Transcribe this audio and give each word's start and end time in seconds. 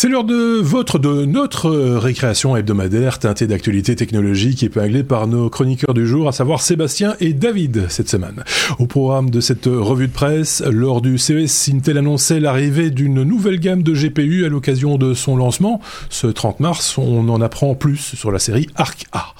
C'est 0.00 0.08
l'heure 0.08 0.22
de 0.22 0.60
votre, 0.60 1.00
de 1.00 1.24
notre 1.24 1.70
récréation 1.70 2.56
hebdomadaire 2.56 3.18
teintée 3.18 3.48
d'actualités 3.48 3.96
technologiques 3.96 4.62
épinglée 4.62 5.02
par 5.02 5.26
nos 5.26 5.50
chroniqueurs 5.50 5.92
du 5.92 6.06
jour, 6.06 6.28
à 6.28 6.32
savoir 6.32 6.60
Sébastien 6.60 7.16
et 7.18 7.32
David 7.32 7.86
cette 7.88 8.08
semaine. 8.08 8.44
Au 8.78 8.86
programme 8.86 9.28
de 9.28 9.40
cette 9.40 9.64
revue 9.66 10.06
de 10.06 10.12
presse, 10.12 10.62
lors 10.70 11.00
du 11.00 11.18
CES, 11.18 11.70
Intel 11.74 11.98
annonçait 11.98 12.38
l'arrivée 12.38 12.90
d'une 12.90 13.24
nouvelle 13.24 13.58
gamme 13.58 13.82
de 13.82 13.92
GPU 13.92 14.44
à 14.44 14.48
l'occasion 14.48 14.98
de 14.98 15.14
son 15.14 15.36
lancement. 15.36 15.80
Ce 16.10 16.28
30 16.28 16.60
mars, 16.60 16.96
on 16.96 17.28
en 17.28 17.40
apprend 17.40 17.74
plus 17.74 18.14
sur 18.14 18.30
la 18.30 18.38
série 18.38 18.68
Arc 18.76 19.06
A. 19.10 19.34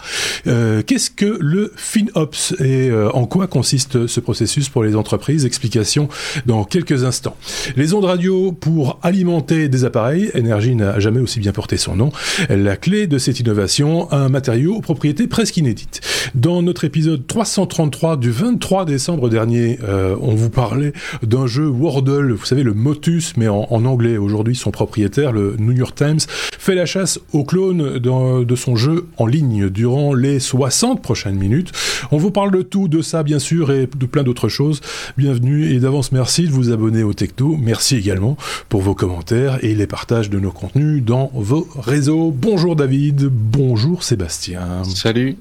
Euh, 0.49 0.83
Qu'est-ce 0.85 1.13
que 1.13 1.39
le 1.41 1.73
FinOps 1.77 2.55
et 2.59 2.91
euh, 2.91 3.13
en 3.13 3.27
quoi 3.27 3.47
consiste 3.47 4.09
ce 4.09 4.19
processus 4.19 4.69
pour 4.69 4.83
les 4.83 4.97
entreprises? 4.97 5.45
Explication 5.45 6.09
dans 6.47 6.65
quelques 6.65 7.05
instants. 7.05 7.37
Les 7.77 7.95
ondes 7.95 8.07
radio 8.07 8.51
pour 8.51 8.99
alimenter 9.05 9.69
des 9.69 9.85
appareils, 9.85 10.33
énergie 10.49 10.75
n'a 10.75 10.99
jamais 10.99 11.21
aussi 11.21 11.41
bien 11.41 11.53
porté 11.53 11.77
son 11.77 11.95
nom. 11.95 12.11
La 12.49 12.77
clé 12.77 13.07
de 13.07 13.19
cette 13.19 13.39
innovation, 13.39 14.11
un 14.13 14.31
matériau 14.31 14.77
aux 14.77 14.81
propriétés 14.81 15.27
presque 15.27 15.59
inédites. 15.59 16.01
Dans 16.35 16.63
notre 16.63 16.85
épisode 16.85 17.27
333 17.27 18.17
du 18.17 18.31
23 18.31 18.87
décembre 18.87 19.29
dernier, 19.29 19.79
euh, 19.85 20.17
on 20.23 20.35
vous 20.35 20.49
parlait 20.49 20.93
d'un 21.23 21.47
jeu 21.47 21.69
Wordle, 21.69 22.33
vous 22.33 22.47
savez 22.47 22.63
le 22.63 22.73
Motus, 22.73 23.35
mais 23.37 23.49
en, 23.49 23.67
anglais. 23.85 24.17
Aujourd'hui, 24.17 24.57
son 24.57 24.71
propriétaire, 24.71 25.33
le 25.33 25.57
New 25.59 25.73
York 25.73 25.95
Times, 25.95 26.21
fait 26.59 26.75
la 26.75 26.87
chasse 26.87 27.21
aux 27.33 27.45
clones 27.45 27.99
de 27.99 28.57
son 28.57 28.77
jeu 28.77 29.07
en 29.19 29.27
ligne 29.27 29.69
durant 29.69 30.15
les 30.15 30.41
60 30.41 31.03
prochaines 31.03 31.37
minutes. 31.37 31.73
On 32.11 32.17
vous 32.17 32.31
parle 32.31 32.53
de 32.53 32.63
tout, 32.63 32.89
de 32.89 33.03
ça 33.03 33.23
bien 33.23 33.39
sûr, 33.39 33.71
et 33.71 33.87
de 33.87 34.07
plein 34.07 34.23
d'autres 34.23 34.49
choses. 34.49 34.81
Bienvenue 35.19 35.73
et 35.73 35.79
d'avance 35.79 36.13
merci 36.13 36.47
de 36.47 36.51
vous 36.51 36.71
abonner 36.71 37.03
au 37.03 37.13
Techno. 37.13 37.57
Merci 37.61 37.97
également 37.97 38.37
pour 38.69 38.81
vos 38.81 38.95
commentaires 38.95 39.59
et 39.63 39.75
les 39.75 39.87
partages 39.87 40.31
de 40.31 40.38
nos 40.41 40.53
contenus 40.53 41.03
dans 41.03 41.31
vos 41.35 41.67
réseaux. 41.77 42.31
Bonjour 42.31 42.77
David, 42.77 43.27
bonjour 43.27 44.03
Sébastien. 44.03 44.85
Salut. 44.85 45.37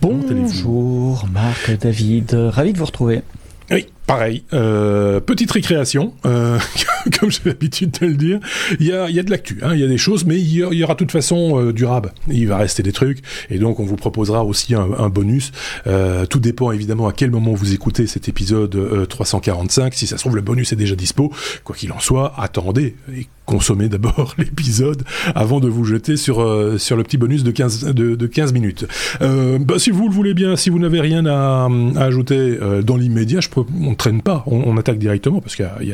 Bonjour 0.00 1.26
Marc, 1.32 1.70
David, 1.78 2.32
ravi 2.32 2.72
de 2.72 2.78
vous 2.78 2.84
retrouver. 2.84 3.22
Oui, 3.70 3.86
pareil. 4.06 4.44
Euh, 4.52 5.20
petite 5.20 5.50
récréation, 5.50 6.14
euh, 6.24 6.58
comme 7.18 7.30
j'ai 7.30 7.40
l'habitude 7.44 7.90
de 8.00 8.06
le 8.06 8.14
dire. 8.14 8.40
Il 8.78 8.86
y 8.86 8.92
a, 8.92 9.10
y 9.10 9.18
a 9.18 9.22
de 9.22 9.30
l'actu, 9.30 9.58
hein, 9.62 9.74
il 9.74 9.80
y 9.80 9.84
a 9.84 9.88
des 9.88 9.98
choses, 9.98 10.24
mais 10.24 10.38
il 10.38 10.48
y, 10.48 10.84
aura 10.84 10.94
de 10.94 10.98
toute 10.98 11.12
façon 11.12 11.60
euh, 11.60 11.72
du 11.72 11.84
rab. 11.84 12.10
Il 12.28 12.48
va 12.48 12.56
rester 12.56 12.82
des 12.82 12.92
trucs, 12.92 13.18
et 13.50 13.58
donc 13.58 13.80
on 13.80 13.84
vous 13.84 13.96
proposera 13.96 14.44
aussi 14.44 14.74
un, 14.74 15.08
bonus. 15.08 15.52
Euh, 15.86 16.26
tout 16.26 16.38
dépend 16.38 16.72
évidemment 16.72 17.08
à 17.08 17.12
quel 17.12 17.30
moment 17.30 17.52
vous 17.54 17.74
écoutez 17.74 18.06
cet 18.06 18.28
épisode 18.28 19.06
345. 19.08 19.94
Si 19.94 20.06
ça 20.06 20.16
se 20.16 20.22
trouve, 20.22 20.36
le 20.36 20.42
bonus 20.42 20.72
est 20.72 20.76
déjà 20.76 20.94
dispo. 20.94 21.32
Quoi 21.64 21.74
qu'il 21.74 21.92
en 21.92 22.00
soit, 22.00 22.34
attendez 22.38 22.96
et 23.14 23.26
consommez 23.44 23.88
d'abord 23.88 24.34
l'épisode 24.38 25.04
avant 25.34 25.60
de 25.60 25.68
vous 25.68 25.84
jeter 25.84 26.16
sur 26.16 26.36
sur 26.78 26.96
le 26.96 27.02
petit 27.02 27.16
bonus 27.16 27.44
de 27.44 27.50
15 27.50 27.84
de, 27.94 28.14
de 28.14 28.26
15 28.26 28.52
minutes. 28.52 28.86
Bah, 29.20 29.78
si 29.78 29.90
vous 29.90 30.08
le 30.08 30.14
voulez 30.14 30.34
bien, 30.34 30.56
si 30.56 30.70
vous 30.70 30.78
n'avez 30.78 31.00
rien 31.00 31.26
à, 31.26 31.68
à 31.96 32.02
ajouter 32.02 32.58
dans 32.84 32.96
l'immédiat, 32.96 33.40
je 33.40 33.48
peux, 33.48 33.64
traîne 33.96 34.22
pas, 34.22 34.44
on, 34.46 34.76
attaque 34.76 34.98
directement 34.98 35.40
parce 35.40 35.56
qu'il 35.56 35.66
y, 35.82 35.92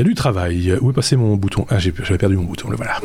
a, 0.00 0.04
du 0.04 0.14
travail. 0.14 0.76
Où 0.80 0.90
est 0.90 0.94
passé 0.94 1.16
mon 1.16 1.36
bouton? 1.36 1.66
Ah, 1.70 1.78
j'avais 1.78 2.18
perdu 2.18 2.36
mon 2.36 2.44
bouton, 2.44 2.70
le 2.70 2.76
voilà. 2.76 2.96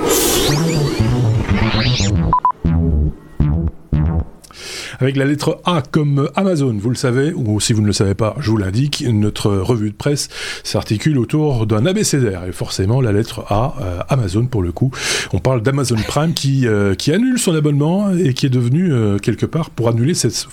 avec 5.04 5.18
la 5.18 5.26
lettre 5.26 5.60
A 5.66 5.82
comme 5.82 6.30
Amazon, 6.36 6.76
vous 6.80 6.90
le 6.90 6.96
savez, 6.96 7.34
ou 7.34 7.60
si 7.60 7.74
vous 7.74 7.82
ne 7.82 7.88
le 7.88 7.94
savez 7.94 8.14
pas, 8.14 8.36
je 8.40 8.50
vous 8.50 8.58
l'indique, 8.58 9.04
notre 9.06 9.52
revue 9.52 9.90
de 9.90 9.96
presse 9.96 10.30
s'articule 10.64 11.18
autour 11.20 11.68
d'un 11.68 11.86
abécédaire, 11.86 12.46
et 12.46 12.54
forcément 12.54 13.02
la 13.02 13.12
lettre 13.12 13.44
A, 13.50 13.76
euh, 13.82 14.00
Amazon 14.08 14.46
pour 14.46 14.62
le 14.62 14.72
coup. 14.72 14.92
On 15.34 15.40
parle 15.40 15.62
d'Amazon 15.62 15.98
Prime 16.08 16.34
qui, 16.34 16.68
euh, 16.68 16.96
annule 17.08 17.38
son 17.38 17.54
abonnement 17.54 18.12
et 18.16 18.34
qui 18.34 18.46
est 18.46 18.50
devenu 18.50 18.92
euh, 18.92 19.18
quelque 19.18 19.46
part 19.46 19.70
pour 19.70 19.90
annuler 19.90 20.14
cette... 20.14 20.48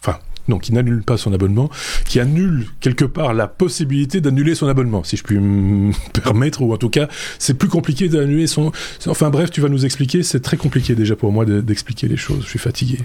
non, 0.49 0.59
qui 0.59 0.73
n'annule 0.73 1.03
pas 1.03 1.17
son 1.17 1.33
abonnement, 1.33 1.71
qui 2.07 2.21
annule 2.21 2.67
quelque 2.81 3.05
part 3.05 3.35
la 3.35 3.47
possibilité 3.47 4.21
d'annuler 4.21 4.55
son 4.55 4.69
abonnement, 4.69 5.05
si 5.05 5.17
je 5.17 5.23
puis 5.23 5.39
me 5.39 5.93
permettre, 6.23 6.63
ou 6.63 6.73
en 6.73 6.77
tout 6.77 6.91
cas, 6.91 7.09
c'est 7.39 7.55
plus 7.55 7.69
compliqué 7.69 8.09
d'annuler 8.09 8.47
son... 8.47 8.73
Enfin 9.07 9.31
bref, 9.31 9.51
tu 9.51 9.61
vas 9.61 9.69
nous 9.69 9.85
expliquer, 9.85 10.23
c'est 10.23 10.41
très 10.41 10.57
compliqué 10.57 10.95
déjà 10.95 11.17
pour 11.17 11.33
moi 11.33 11.45
d'expliquer 11.45 12.09
les 12.09 12.17
choses, 12.17 12.43
je 12.45 12.49
suis 12.49 12.59
fatigué. 12.59 12.99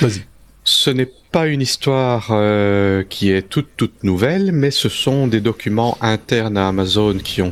Vas-y. 0.00 0.24
Ce 0.64 0.90
n'est 0.90 1.10
pas 1.32 1.48
une 1.48 1.60
histoire 1.60 2.28
euh, 2.30 3.02
qui 3.08 3.32
est 3.32 3.42
toute 3.42 3.68
toute 3.76 4.04
nouvelle, 4.04 4.52
mais 4.52 4.70
ce 4.70 4.88
sont 4.88 5.26
des 5.26 5.40
documents 5.40 5.98
internes 6.00 6.56
à 6.56 6.68
Amazon 6.68 7.18
qui 7.18 7.42
ont, 7.42 7.50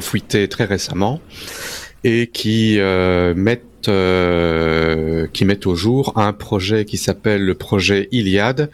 fuité 0.00 0.48
très 0.48 0.64
récemment 0.64 1.20
et 2.02 2.26
qui 2.26 2.80
euh, 2.80 3.32
mettent 3.36 3.71
euh, 3.88 5.26
qui 5.32 5.44
mettent 5.44 5.66
au 5.66 5.74
jour 5.74 6.12
un 6.16 6.32
projet 6.32 6.84
qui 6.84 6.98
s'appelle 6.98 7.44
le 7.44 7.54
projet 7.54 8.08
Iliad, 8.12 8.70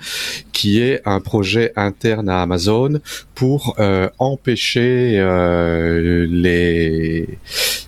qui 0.52 0.80
est 0.80 1.00
un 1.04 1.20
projet 1.20 1.72
interne 1.76 2.28
à 2.28 2.42
Amazon 2.42 3.00
pour 3.34 3.76
euh, 3.78 4.08
empêcher 4.18 5.18
euh, 5.18 6.26
les 6.30 7.38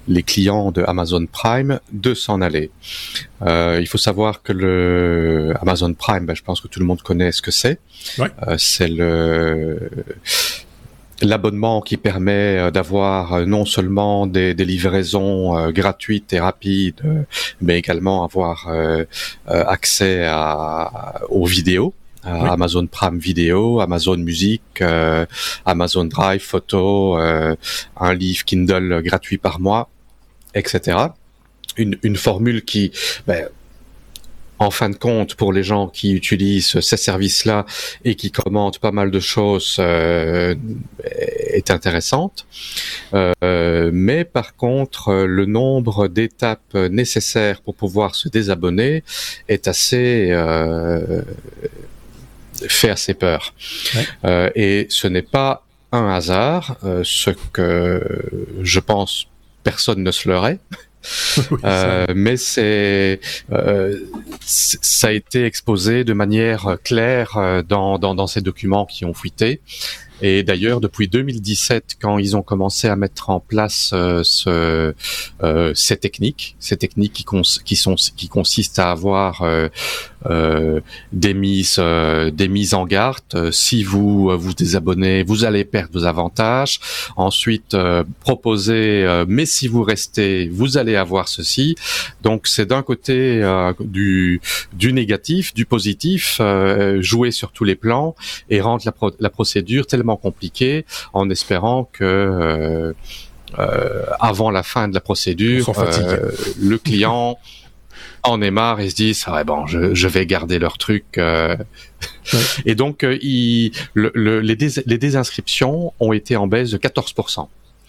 les 0.08 0.22
clients 0.22 0.72
de 0.72 0.82
Amazon 0.82 1.24
Prime 1.26 1.80
de 1.92 2.14
s'en 2.14 2.40
aller. 2.40 2.70
Euh, 3.42 3.78
il 3.80 3.86
faut 3.86 3.98
savoir 3.98 4.42
que 4.42 4.52
le 4.52 5.54
Amazon 5.60 5.94
Prime, 5.94 6.26
ben, 6.26 6.34
je 6.34 6.42
pense 6.42 6.60
que 6.60 6.68
tout 6.68 6.80
le 6.80 6.86
monde 6.86 7.00
connaît 7.02 7.32
ce 7.32 7.42
que 7.42 7.50
c'est. 7.50 7.78
Ouais. 8.18 8.28
Euh, 8.46 8.56
c'est 8.58 8.88
le 8.88 9.90
l'abonnement 11.22 11.80
qui 11.80 11.96
permet 11.96 12.58
euh, 12.58 12.70
d'avoir 12.70 13.34
euh, 13.34 13.44
non 13.44 13.64
seulement 13.64 14.26
des, 14.26 14.54
des 14.54 14.64
livraisons 14.64 15.56
euh, 15.56 15.70
gratuites 15.70 16.32
et 16.32 16.40
rapides, 16.40 17.02
mais 17.60 17.78
également 17.78 18.24
avoir 18.24 18.68
accès 19.46 20.24
à, 20.26 21.20
aux 21.28 21.46
vidéos. 21.46 21.94
Oui. 22.24 22.48
Amazon 22.50 22.86
Prime 22.86 23.18
Video, 23.18 23.80
Amazon 23.80 24.18
Musique, 24.18 24.82
Amazon 25.64 26.04
Drive, 26.04 26.42
photo, 26.42 27.16
un 27.16 28.14
livre 28.14 28.44
Kindle 28.44 29.00
gratuit 29.02 29.38
par 29.38 29.58
mois, 29.58 29.88
etc. 30.54 30.98
Une, 31.78 31.96
une 32.02 32.16
formule 32.16 32.62
qui, 32.62 32.92
ben, 33.26 33.48
en 34.60 34.70
fin 34.70 34.90
de 34.90 34.94
compte, 34.94 35.34
pour 35.34 35.52
les 35.52 35.64
gens 35.64 35.88
qui 35.88 36.12
utilisent 36.12 36.78
ces 36.80 36.96
services-là 36.96 37.66
et 38.04 38.14
qui 38.14 38.30
commentent 38.30 38.78
pas 38.78 38.92
mal 38.92 39.10
de 39.10 39.18
choses, 39.18 39.76
euh, 39.80 40.54
est 41.02 41.70
intéressante. 41.70 42.46
Euh, 43.14 43.90
mais 43.92 44.24
par 44.24 44.54
contre, 44.54 45.12
le 45.12 45.46
nombre 45.46 46.08
d'étapes 46.08 46.74
nécessaires 46.74 47.62
pour 47.62 47.74
pouvoir 47.74 48.14
se 48.14 48.28
désabonner 48.28 49.02
est 49.48 49.66
assez 49.66 50.28
euh, 50.30 51.22
fait 52.68 52.90
assez 52.90 53.14
peur. 53.14 53.54
Ouais. 53.94 54.06
Euh, 54.24 54.50
et 54.54 54.86
ce 54.90 55.08
n'est 55.08 55.22
pas 55.22 55.64
un 55.92 56.08
hasard, 56.08 56.76
euh, 56.84 57.00
ce 57.04 57.30
que 57.52 58.02
je 58.60 58.80
pense 58.80 59.26
personne 59.64 60.02
ne 60.02 60.10
se 60.10 60.28
leurrait. 60.28 60.58
Euh, 61.64 62.06
mais 62.14 62.36
c'est 62.36 63.20
euh, 63.52 63.98
ça 64.40 65.08
a 65.08 65.12
été 65.12 65.44
exposé 65.44 66.04
de 66.04 66.12
manière 66.12 66.76
claire 66.82 67.36
euh, 67.36 67.62
dans, 67.62 67.98
dans, 67.98 68.14
dans 68.14 68.26
ces 68.26 68.40
documents 68.40 68.86
qui 68.86 69.04
ont 69.04 69.14
fuité. 69.14 69.60
Et 70.22 70.42
d'ailleurs, 70.42 70.80
depuis 70.80 71.08
2017, 71.08 71.96
quand 72.00 72.18
ils 72.18 72.36
ont 72.36 72.42
commencé 72.42 72.88
à 72.88 72.96
mettre 72.96 73.30
en 73.30 73.40
place 73.40 73.90
euh, 73.94 74.22
ce, 74.22 74.94
euh, 75.42 75.72
ces 75.74 75.96
techniques, 75.96 76.56
ces 76.58 76.76
techniques 76.76 77.14
qui, 77.14 77.24
cons 77.24 77.42
qui, 77.64 77.76
sont, 77.76 77.94
qui 77.94 78.28
consistent 78.28 78.78
à 78.78 78.90
avoir 78.90 79.42
euh 79.42 79.68
des 80.28 81.34
mises, 81.34 81.76
euh, 81.78 82.30
des 82.30 82.48
mises 82.48 82.74
en 82.74 82.86
garde. 82.86 83.20
Euh, 83.34 83.50
si 83.50 83.82
vous 83.82 84.36
vous 84.38 84.54
désabonnez, 84.54 85.22
vous 85.22 85.44
allez 85.44 85.64
perdre 85.64 85.92
vos 85.92 86.04
avantages. 86.04 86.80
Ensuite, 87.16 87.76
proposer, 88.20 89.24
mais 89.28 89.46
si 89.46 89.68
vous 89.68 89.82
restez, 89.82 90.48
vous 90.48 90.78
allez 90.78 90.96
avoir 90.96 91.28
ceci. 91.28 91.74
Donc, 92.22 92.46
c'est 92.46 92.66
d'un 92.66 92.82
côté 92.82 93.42
du, 93.80 94.40
du 94.72 94.92
négatif, 94.92 95.54
du 95.54 95.66
positif, 95.66 96.40
jouer 97.00 97.30
sur 97.30 97.52
tous 97.52 97.64
les 97.64 97.76
plans 97.76 98.14
et 98.48 98.60
rendre 98.60 98.82
la, 98.84 98.92
pro 98.92 99.10
la 99.18 99.30
procédure 99.30 99.86
tellement 99.86 100.16
compliqué 100.16 100.84
en 101.12 101.30
espérant 101.30 101.88
que 101.92 102.04
euh, 102.04 102.92
euh, 103.58 104.04
avant 104.20 104.50
la 104.50 104.62
fin 104.62 104.86
de 104.86 104.94
la 104.94 105.00
procédure, 105.00 105.72
euh, 105.78 106.30
le 106.60 106.78
client 106.78 107.36
en 108.22 108.42
est 108.42 108.50
marre 108.50 108.80
et 108.80 108.90
se 108.90 108.94
dit 108.94 109.20
ah 109.26 109.34
ouais, 109.34 109.44
bon 109.44 109.66
je, 109.66 109.94
je 109.94 110.08
vais 110.08 110.26
garder 110.26 110.58
leur 110.58 110.78
truc 110.78 111.04
euh. 111.18 111.56
ouais. 112.32 112.38
et 112.66 112.74
donc 112.74 113.06
il, 113.20 113.72
le, 113.94 114.10
le, 114.14 114.40
les, 114.40 114.56
dés, 114.56 114.82
les 114.86 114.98
désinscriptions 114.98 115.92
ont 116.00 116.12
été 116.12 116.36
en 116.36 116.46
baisse 116.46 116.70
de 116.70 116.78
14%. 116.78 117.48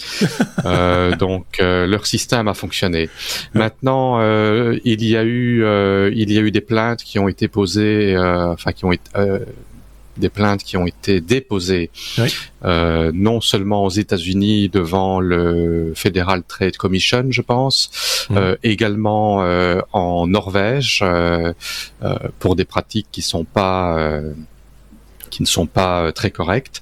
euh, 0.66 1.16
donc 1.16 1.60
euh, 1.60 1.86
leur 1.86 2.06
système 2.06 2.48
a 2.48 2.54
fonctionné. 2.54 3.10
Maintenant, 3.54 4.20
euh, 4.20 4.78
il 4.84 5.04
y 5.04 5.16
a 5.16 5.24
eu 5.24 5.64
il 6.14 6.32
y 6.32 6.38
a 6.38 6.42
eu 6.42 6.52
des 6.52 6.62
plaintes 6.62 7.04
qui 7.04 7.20
ont 7.20 7.28
été 7.28 7.48
posées, 7.48 8.18
enfin 8.18 8.72
qui 8.72 8.86
ont 8.86 8.92
été 8.92 9.10
des 10.18 10.30
plaintes 10.30 10.64
qui 10.64 10.78
ont 10.78 10.86
été 10.86 11.22
déposées 11.22 11.90
euh, 12.64 13.12
non 13.14 13.42
seulement 13.42 13.84
aux 13.86 13.90
États-Unis 13.90 14.70
devant 14.70 15.20
le 15.20 15.94
Federal 15.96 16.44
Trade 16.44 16.78
Commission, 16.78 17.26
je 17.30 17.42
pense, 17.42 18.28
euh, 18.32 18.56
également 18.64 19.44
euh, 19.44 19.82
en 19.94 20.28
Norvège 20.28 21.04
pour 22.40 22.56
des 22.56 22.66
pratiques 22.66 23.08
qui 23.12 23.22
sont 23.22 23.44
pas 23.46 24.22
qui 25.30 25.42
ne 25.42 25.48
sont 25.48 25.66
pas 25.66 26.12
très 26.12 26.30
correctes. 26.30 26.82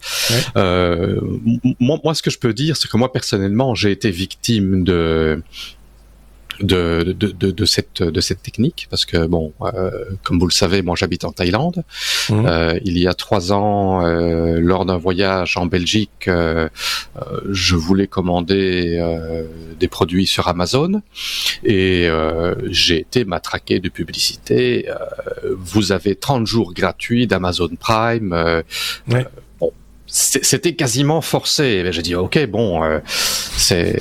moi, 0.56 2.00
moi, 2.04 2.14
ce 2.16 2.22
que 2.24 2.32
je 2.32 2.40
peux 2.40 2.54
dire, 2.54 2.78
c'est 2.78 2.90
que 2.90 2.98
moi 2.98 3.12
personnellement, 3.12 3.76
j'ai 3.76 3.92
été 3.92 4.10
victime 4.10 4.84
de 4.84 5.44
de, 6.62 7.16
de, 7.18 7.28
de, 7.28 7.52
de, 7.52 7.66
cette, 7.66 8.04
de 8.04 8.22
cette 8.22 8.42
technique 8.42 8.88
parce 8.90 9.06
que 9.06 9.26
bon, 9.26 9.54
euh, 9.62 9.92
comme 10.24 10.40
vous 10.40 10.48
le 10.48 10.52
savez, 10.52 10.82
moi 10.82 10.96
j'habite 10.98 11.24
en 11.24 11.32
Thaïlande. 11.32 11.84
Mmh. 12.30 12.46
Euh, 12.46 12.80
il 12.84 12.98
y 12.98 13.08
a 13.08 13.14
trois 13.14 13.52
ans, 13.52 14.06
euh, 14.06 14.60
lors 14.60 14.86
d'un 14.86 14.98
voyage 14.98 15.58
en 15.58 15.66
Belgique, 15.66 16.28
euh, 16.28 16.70
euh, 17.18 17.42
je 17.50 17.76
voulais 17.76 18.08
commander 18.08 18.98
euh, 19.00 19.44
des 19.80 19.88
produits 19.88 20.26
sur 20.26 20.48
Amazon 20.48 21.02
et 21.64 22.10
j'ai 22.70 23.00
été 23.00 23.26
matraqué 23.26 23.80
de 23.80 23.90
publicité. 23.90 24.88
vous 25.58 25.92
avez 25.92 26.16
30 26.16 26.46
jours 26.46 26.74
gratuits 26.74 27.28
d'Amazon 27.28 27.70
Prime. 27.80 28.34
Ouais. 29.08 29.26
bon, 29.60 29.72
c'était 30.08 30.74
quasiment 30.74 31.22
forcé. 31.22 31.86
J'ai 31.92 32.02
dit 32.02 32.16
ok, 32.16 32.46
bon, 32.48 32.82
c'est 33.06 34.00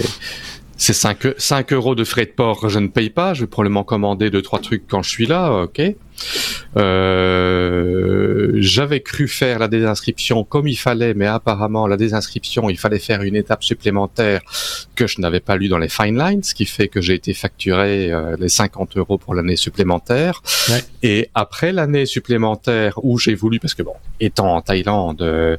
c'est 0.79 0.93
5, 0.93 1.35
5 1.37 1.73
euros 1.73 1.97
de 1.97 2.05
frais 2.05 2.25
de 2.25 2.31
port 2.31 2.61
que 2.61 2.69
je 2.69 2.79
ne 2.79 2.87
paye 2.87 3.11
pas. 3.11 3.35
Je 3.35 3.41
vais 3.43 3.47
probablement 3.49 3.83
commander 3.83 4.31
deux 4.31 4.43
trois 4.43 4.61
trucs 4.61 4.87
quand 4.89 5.03
je 5.03 5.11
suis 5.11 5.27
là, 5.27 5.65
ok. 5.65 5.83
Euh, 6.77 8.53
j'avais 8.57 9.01
cru 9.01 9.27
faire 9.27 9.59
la 9.59 9.67
désinscription 9.67 10.45
comme 10.45 10.69
il 10.69 10.77
fallait, 10.77 11.15
mais 11.15 11.27
apparemment 11.27 11.89
la 11.89 11.97
désinscription, 11.97 12.71
il 12.71 12.79
fallait 12.79 13.01
faire 13.01 13.23
une 13.23 13.35
étape 13.35 13.65
supplémentaire 13.65 14.41
que 14.95 15.09
je 15.09 15.21
n'avais 15.21 15.41
pas 15.41 15.57
lu 15.57 15.69
dans 15.69 15.79
les 15.79 15.89
fine 15.89 16.17
lines, 16.17 16.45
ce 16.45 16.55
qui 16.55 16.65
fait 16.65 16.87
que 16.87 17.01
j'ai 17.01 17.15
été 17.15 17.35
facturé 17.35 18.13
euh, 18.13 18.37
les 18.39 18.49
50 18.49 18.97
euros 18.97 19.19
pour 19.19 19.35
l'année 19.35 19.57
supplémentaire. 19.57 20.43
Ouais. 20.69 20.83
Et 21.03 21.29
après 21.35 21.73
l'année 21.73 22.07
supplémentaire 22.07 22.95
où 23.03 23.19
j'ai 23.19 23.35
voulu, 23.35 23.59
parce 23.59 23.75
que 23.75 23.83
bon, 23.83 23.95
étant 24.21 24.55
en 24.55 24.61
Thaïlande, 24.61 25.23
euh, 25.23 25.57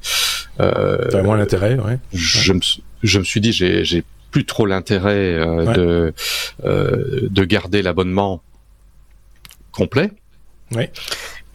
moins 1.24 1.38
l'intérêt, 1.38 1.76
ouais. 1.76 2.00
Je 2.14 2.54
me 2.54 2.62
je 3.02 3.20
me 3.20 3.24
suis 3.24 3.42
dit 3.42 3.52
j'ai 3.52 4.04
plus 4.32 4.46
trop 4.46 4.66
l'intérêt 4.66 5.34
euh, 5.34 5.74
de 5.74 6.14
euh, 6.66 7.28
de 7.30 7.44
garder 7.44 7.82
l'abonnement 7.82 8.42
complet. 9.72 10.12
Ouais. 10.76 10.92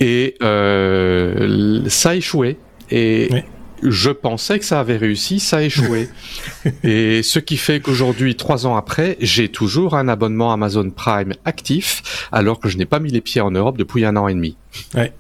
Et 0.01 0.37
euh, 0.43 1.89
ça 1.89 2.11
a 2.11 2.15
échoué. 2.17 2.59
Et 2.91 3.31
je 3.83 4.11
pensais 4.11 4.59
que 4.59 4.65
ça 4.65 4.81
avait 4.81 4.97
réussi, 4.97 5.41
ça 5.41 5.59
a 5.59 5.63
échoué. 5.63 6.09
et 6.85 7.23
ce 7.23 7.39
qui 7.39 7.57
fait 7.57 7.81
qu'aujourd'hui, 7.81 8.35
trois 8.37 8.67
ans 8.67 8.77
après, 8.77 9.17
j'ai 9.21 9.49
toujours 9.49 9.95
un 9.95 10.09
abonnement 10.09 10.53
Amazon 10.53 10.91
Prime 10.91 11.33
actif, 11.45 12.29
alors 12.33 12.61
que 12.61 12.69
je 12.69 12.77
n'ai 12.77 12.87
pas 12.87 12.99
mis 12.99 13.11
les 13.11 13.21
pieds 13.21 13.41
en 13.41 13.51
Europe 13.51 13.77
depuis 13.77 14.05
un 14.05 14.17
an 14.17 14.29
et 14.29 14.35
demi. 14.35 14.57
Ouais. 14.95 15.13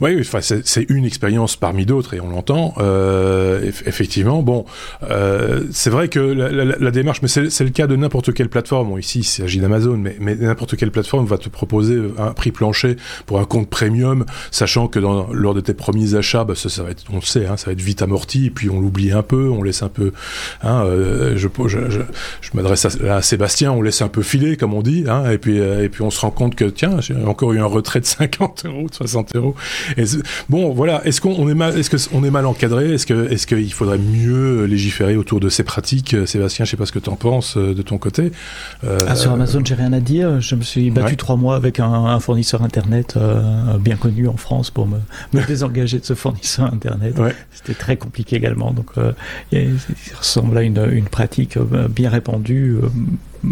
Oui, 0.00 0.16
enfin, 0.20 0.40
c'est 0.40 0.86
une 0.88 1.04
expérience 1.04 1.56
parmi 1.56 1.86
d'autres 1.86 2.14
et 2.14 2.20
on 2.20 2.28
l'entend. 2.28 2.74
Euh, 2.78 3.70
effectivement, 3.86 4.42
bon, 4.42 4.64
euh, 5.08 5.64
c'est 5.70 5.90
vrai 5.90 6.08
que 6.08 6.20
la, 6.20 6.50
la, 6.50 6.64
la 6.78 6.90
démarche, 6.90 7.22
mais 7.22 7.28
c'est 7.28 7.64
le 7.64 7.70
cas 7.70 7.86
de 7.86 7.96
n'importe 7.96 8.32
quelle 8.32 8.48
plateforme. 8.48 8.88
Bon, 8.88 8.98
ici, 8.98 9.20
il 9.20 9.24
s'agit 9.24 9.60
d'Amazon, 9.60 9.96
mais, 9.96 10.16
mais 10.20 10.34
n'importe 10.34 10.76
quelle 10.76 10.90
plateforme 10.90 11.26
va 11.26 11.38
te 11.38 11.48
proposer 11.48 12.00
un 12.18 12.32
prix 12.32 12.52
plancher 12.52 12.96
pour 13.26 13.38
un 13.38 13.44
compte 13.44 13.68
premium, 13.68 14.24
sachant 14.50 14.88
que 14.88 14.98
dans, 14.98 15.32
lors 15.32 15.54
de 15.54 15.60
tes 15.60 15.74
premiers 15.74 16.14
achats, 16.14 16.44
bah, 16.44 16.54
ça, 16.54 16.68
ça 16.68 16.82
va 16.82 16.90
être, 16.90 17.04
on 17.12 17.16
le 17.16 17.22
sait, 17.22 17.46
hein, 17.46 17.56
ça 17.56 17.66
va 17.66 17.72
être 17.72 17.80
vite 17.80 18.02
amorti, 18.02 18.46
et 18.46 18.50
puis 18.50 18.70
on 18.70 18.80
l'oublie 18.80 19.12
un 19.12 19.22
peu, 19.22 19.48
on 19.48 19.62
laisse 19.62 19.82
un 19.82 19.88
peu. 19.88 20.12
Hein, 20.62 20.84
euh, 20.84 21.36
je 21.36 21.48
je, 21.66 21.90
je, 21.90 22.00
je 22.40 22.50
m'adresse 22.54 22.86
à, 22.86 23.16
à, 23.16 23.22
Sébastien, 23.22 23.72
on 23.72 23.82
laisse 23.82 24.02
un 24.02 24.08
peu 24.08 24.22
filer, 24.22 24.56
comme 24.56 24.74
on 24.74 24.82
dit, 24.82 25.04
hein, 25.08 25.30
et 25.30 25.38
puis 25.38 25.58
et 25.58 25.88
puis 25.88 26.02
on 26.02 26.10
se 26.10 26.20
rend 26.20 26.30
compte 26.30 26.54
que 26.54 26.64
tiens, 26.64 27.00
j'ai 27.00 27.14
encore 27.14 27.52
eu 27.52 27.60
un 27.60 27.66
retrait 27.66 28.00
de 28.00 28.06
50 28.06 28.64
euros, 28.66 28.88
de 28.88 28.94
60 28.94 29.36
euros. 29.36 29.51
Bon, 30.48 30.72
voilà. 30.72 31.04
Est-ce 31.06 31.20
qu'on 31.20 31.48
est 31.48 31.54
mal, 31.54 31.78
est-ce 31.78 31.90
que 31.90 31.96
on 32.12 32.24
est 32.24 32.30
mal 32.30 32.46
encadré? 32.46 32.92
Est-ce 32.92 33.06
que, 33.06 33.30
est-ce 33.30 33.46
qu'il 33.46 33.72
faudrait 33.72 33.98
mieux 33.98 34.64
légiférer 34.64 35.16
autour 35.16 35.40
de 35.40 35.48
ces 35.48 35.62
pratiques? 35.62 36.16
Sébastien, 36.26 36.64
je 36.64 36.70
sais 36.70 36.76
pas 36.76 36.86
ce 36.86 36.92
que 36.92 36.98
tu 36.98 37.10
en 37.10 37.16
penses 37.16 37.56
euh, 37.56 37.74
de 37.74 37.82
ton 37.82 37.98
côté. 37.98 38.32
Euh, 38.84 38.98
ah, 39.06 39.14
sur 39.16 39.32
Amazon, 39.32 39.62
j'ai 39.64 39.74
rien 39.74 39.92
à 39.92 40.00
dire. 40.00 40.40
Je 40.40 40.54
me 40.54 40.62
suis 40.62 40.90
battu 40.90 41.16
trois 41.16 41.36
mois 41.36 41.56
avec 41.56 41.80
un, 41.80 41.92
un 41.92 42.20
fournisseur 42.20 42.62
internet 42.62 43.14
euh, 43.16 43.78
bien 43.78 43.96
connu 43.96 44.28
en 44.28 44.36
France 44.36 44.70
pour 44.70 44.86
me, 44.86 44.98
me 45.32 45.42
désengager 45.46 45.98
de 45.98 46.04
ce 46.04 46.14
fournisseur 46.14 46.72
internet. 46.72 47.18
Ouais. 47.18 47.34
C'était 47.50 47.74
très 47.74 47.96
compliqué 47.96 48.36
également. 48.36 48.72
Donc, 48.72 48.90
euh, 48.98 49.12
il 49.52 49.76
ressemble 50.16 50.58
à 50.58 50.62
une, 50.62 50.88
une 50.92 51.06
pratique 51.06 51.56
euh, 51.56 51.88
bien 51.88 52.10
répandue 52.10 52.76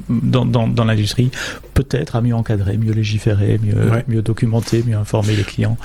dans, 0.09 0.45
dans, 0.45 0.69
dans 0.69 0.85
l'industrie, 0.85 1.31
peut-être 1.75 2.17
à 2.17 2.21
mieux 2.21 2.35
encadrer, 2.35 2.77
mieux 2.77 2.93
légiférer, 2.93 3.59
mieux, 3.63 3.91
ouais. 3.91 4.05
mieux 4.09 4.23
documenter, 4.23 4.83
mieux 4.87 4.97
informer 4.97 5.37
les 5.37 5.45
clients 5.45 5.77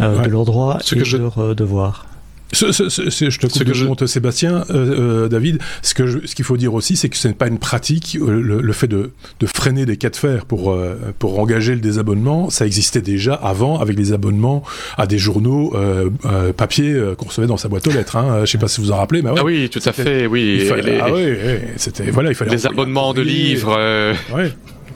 euh, 0.00 0.18
ouais. 0.18 0.24
de 0.24 0.30
leurs 0.30 0.44
droits 0.44 0.78
Ce 0.80 0.94
et 0.94 0.98
de 1.00 1.04
je... 1.04 1.16
leurs 1.16 1.38
euh, 1.38 1.54
devoirs. 1.54 2.07
Ce, 2.52 2.72
ce, 2.72 2.88
ce, 2.88 3.30
je 3.30 3.38
te 3.38 3.46
coupe 3.46 3.64
de 3.64 3.74
je... 3.74 4.06
Sébastien, 4.06 4.64
euh, 4.70 5.24
euh, 5.24 5.28
David. 5.28 5.58
Ce 5.82 5.94
que 5.94 6.06
je, 6.06 6.18
ce 6.24 6.34
qu'il 6.34 6.44
faut 6.44 6.56
dire 6.56 6.72
aussi, 6.74 6.96
c'est 6.96 7.08
que 7.08 7.16
ce 7.16 7.28
n'est 7.28 7.34
pas 7.34 7.48
une 7.48 7.58
pratique. 7.58 8.16
Euh, 8.20 8.40
le, 8.40 8.60
le, 8.60 8.72
fait 8.72 8.86
de, 8.88 9.10
de 9.40 9.46
freiner 9.46 9.84
des 9.84 9.96
cas 9.96 10.08
de 10.10 10.16
fer 10.16 10.46
pour 10.46 10.72
euh, 10.72 10.96
pour 11.18 11.38
engager 11.38 11.74
le 11.74 11.80
désabonnement, 11.80 12.48
ça 12.48 12.64
existait 12.64 13.02
déjà 13.02 13.34
avant 13.34 13.78
avec 13.78 13.98
les 13.98 14.12
abonnements 14.12 14.62
à 14.96 15.06
des 15.06 15.18
journaux 15.18 15.74
euh, 15.74 16.08
euh, 16.24 16.52
papier 16.52 16.98
qu'on 17.18 17.26
recevait 17.26 17.46
dans 17.46 17.58
sa 17.58 17.68
boîte 17.68 17.86
aux 17.86 17.92
lettres. 17.92 18.16
Hein. 18.16 18.44
Je 18.44 18.50
sais 18.50 18.58
pas 18.58 18.68
si 18.68 18.80
vous 18.80 18.92
en 18.92 18.96
rappelez, 18.96 19.20
mais 19.22 19.30
ouais, 19.30 19.38
ah 19.40 19.44
oui, 19.44 19.68
tout 19.68 19.82
à 19.84 19.92
fait, 19.92 20.26
oui. 20.26 20.60
Fallait, 20.66 20.82
les, 20.92 21.00
ah 21.00 21.12
oui, 21.12 21.36
c'était 21.76 22.10
voilà, 22.10 22.30
il 22.30 22.34
fallait 22.34 22.52
les 22.52 22.66
abonnements 22.66 23.12
de 23.12 23.22
livres. 23.22 23.78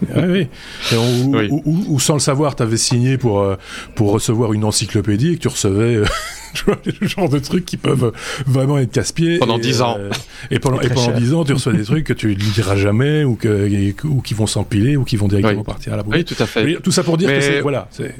Ouais. 0.02 0.22
oui, 0.25 0.28
oui. 0.31 0.49
Et 0.93 0.96
on, 0.96 1.32
oui. 1.32 1.49
Ou, 1.50 1.62
ou, 1.64 1.84
ou, 1.88 2.00
sans 2.00 2.14
le 2.14 2.20
savoir, 2.20 2.56
tu 2.56 2.62
avais 2.62 2.76
signé 2.76 3.19
pour, 3.19 3.46
pour 3.94 4.10
recevoir 4.12 4.52
une 4.52 4.64
encyclopédie 4.64 5.32
et 5.32 5.37
que 5.37 5.43
tu 5.43 5.49
recevais 5.49 6.02
tu 6.54 6.64
vois, 6.64 6.78
le 6.84 7.06
genre 7.06 7.28
de 7.28 7.38
trucs 7.38 7.64
qui 7.64 7.76
peuvent 7.76 8.12
vraiment 8.46 8.78
être 8.78 8.93
casse-pieds. 8.93 9.38
Pendant 9.38 9.58
dix 9.58 9.82
ans. 9.82 9.96
Euh, 9.99 10.10
et 10.50 10.58
pendant, 10.58 10.81
et 10.81 10.88
pendant 10.88 11.12
dix 11.12 11.34
ans, 11.34 11.44
tu 11.44 11.52
reçois 11.52 11.72
des 11.72 11.84
trucs 11.84 12.04
que 12.04 12.12
tu 12.12 12.28
ne 12.28 12.34
diras 12.34 12.76
jamais 12.76 13.25
ou, 13.25 13.37
que, 13.37 13.69
ou 14.06 14.20
qui 14.20 14.34
vont 14.34 14.46
s'empiler 14.46 14.96
ou 14.96 15.04
qui 15.04 15.16
vont 15.16 15.29
directement 15.29 15.60
oui. 15.60 15.65
partir 15.65 15.94
à 15.94 15.96
la 15.96 16.03
boue. 16.03 16.12
Oui, 16.12 16.24
tout 16.24 16.41
à 16.41 16.46
fait. 16.46 16.81
Tout 16.81 16.93
ça 16.93 17.03
pour 17.03 17.17
dire 17.17 17.29
Mais... 17.29 17.38
que 17.38 17.44
c'est, 17.44 17.60
voilà, 17.60 17.88
c'est, 17.91 18.15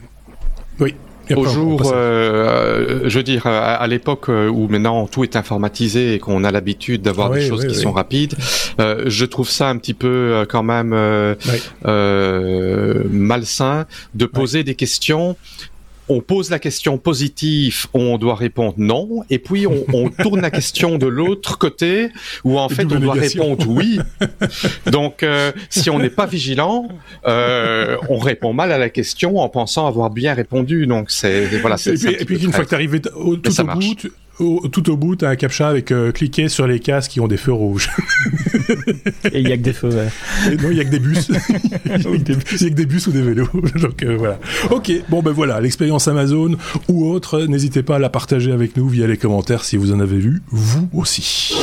oui. 0.80 0.95
Au 1.36 1.46
jour, 1.46 1.92
euh, 1.94 3.00
je 3.04 3.18
veux 3.18 3.22
dire, 3.22 3.46
à, 3.46 3.74
à 3.74 3.86
l'époque 3.86 4.28
où 4.28 4.68
maintenant 4.68 5.06
tout 5.06 5.24
est 5.24 5.36
informatisé 5.36 6.14
et 6.14 6.18
qu'on 6.18 6.44
a 6.44 6.50
l'habitude 6.50 7.02
d'avoir 7.02 7.32
ah, 7.32 7.34
des 7.34 7.42
oui, 7.42 7.48
choses 7.48 7.62
oui, 7.62 7.68
qui 7.68 7.76
oui. 7.76 7.82
sont 7.82 7.92
rapides, 7.92 8.34
euh, 8.80 9.04
je 9.06 9.24
trouve 9.24 9.48
ça 9.48 9.68
un 9.68 9.78
petit 9.78 9.94
peu 9.94 10.08
euh, 10.08 10.44
quand 10.48 10.62
même 10.62 10.92
euh, 10.92 11.34
malsain 13.10 13.86
de 14.14 14.26
poser 14.26 14.64
des 14.64 14.74
questions 14.74 15.36
on 16.09 16.21
pose 16.21 16.50
la 16.50 16.59
question 16.59 16.99
positive, 16.99 17.87
on 17.94 18.18
doit 18.18 18.35
répondre 18.35 18.75
non, 18.76 19.23
et 19.30 19.38
puis 19.38 19.66
on, 19.66 19.85
on 19.92 20.09
tourne 20.11 20.40
la 20.40 20.50
question 20.50 20.99
de 20.99 21.06
l'autre 21.06 21.59
côté, 21.59 22.09
où 22.44 22.59
en 22.59 22.68
fait 22.68 22.85
on 22.85 22.99
doit 22.99 23.14
répondre 23.14 23.66
oui. 23.68 23.99
Donc 24.90 25.23
euh, 25.23 25.52
si 25.71 25.90
on 25.90 25.99
n'est 25.99 26.11
pas 26.11 26.26
vigilant, 26.26 26.88
euh, 27.26 27.97
on 28.09 28.18
répond 28.18 28.52
mal 28.52 28.73
à 28.73 28.78
la 28.78 28.90
question 28.90 29.38
en 29.38 29.49
pensant 29.49 29.87
avoir 29.87 30.11
bien 30.11 30.35
répondu. 30.35 30.87
Donc 30.87 31.11
c'est 31.11 31.47
voilà. 31.59 31.76
Et 31.87 31.94
puis, 31.94 32.14
et 32.14 32.25
puis 32.25 32.44
une 32.44 32.52
fois 32.52 32.64
que 32.64 32.71
tu 32.71 32.75
arrivé 32.75 33.00
au, 33.14 33.37
tout 33.37 33.61
au 33.61 33.64
bout, 33.64 33.94
tu, 33.94 34.12
au, 34.38 34.66
tout 34.68 34.90
au 34.90 34.96
bout, 34.96 35.16
tu 35.16 35.24
as 35.24 35.28
un 35.28 35.36
captcha 35.36 35.68
avec 35.68 35.92
euh, 35.92 36.12
cliquer 36.12 36.48
sur 36.48 36.66
les 36.66 36.80
cases 36.80 37.08
qui 37.08 37.20
ont 37.20 37.28
des 37.28 37.36
feux 37.36 37.52
rouges. 37.52 37.90
Et 39.32 39.40
il 39.40 39.48
y 39.48 39.52
a 39.52 39.56
que 39.56 39.62
des 39.62 39.72
feux 39.72 39.88
verts. 39.88 40.12
Et 40.50 40.56
non, 40.56 40.68
il 40.70 40.76
y 40.76 40.80
a 40.80 40.84
que 40.84 40.90
des 40.90 40.98
bus. 40.98 41.30
Il 41.84 41.90
y, 41.90 41.94
a 41.94 41.98
que 41.98 42.74
des 42.74 42.86
bus 42.86 43.06
ou 43.06 43.12
des 43.12 43.22
vélos. 43.22 43.48
Donc 43.80 44.02
euh, 44.02 44.16
voilà. 44.16 44.38
Ok, 44.70 44.92
bon 45.08 45.22
ben 45.22 45.32
voilà, 45.32 45.60
l'expérience 45.60 46.08
Amazon 46.08 46.56
ou 46.88 47.10
autre, 47.10 47.42
n'hésitez 47.42 47.82
pas 47.82 47.96
à 47.96 47.98
la 47.98 48.08
partager 48.08 48.52
avec 48.52 48.76
nous 48.76 48.88
via 48.88 49.06
les 49.06 49.16
commentaires 49.16 49.64
si 49.64 49.76
vous 49.76 49.92
en 49.92 50.00
avez 50.00 50.18
vu, 50.18 50.42
vous 50.50 50.88
aussi. 50.92 51.54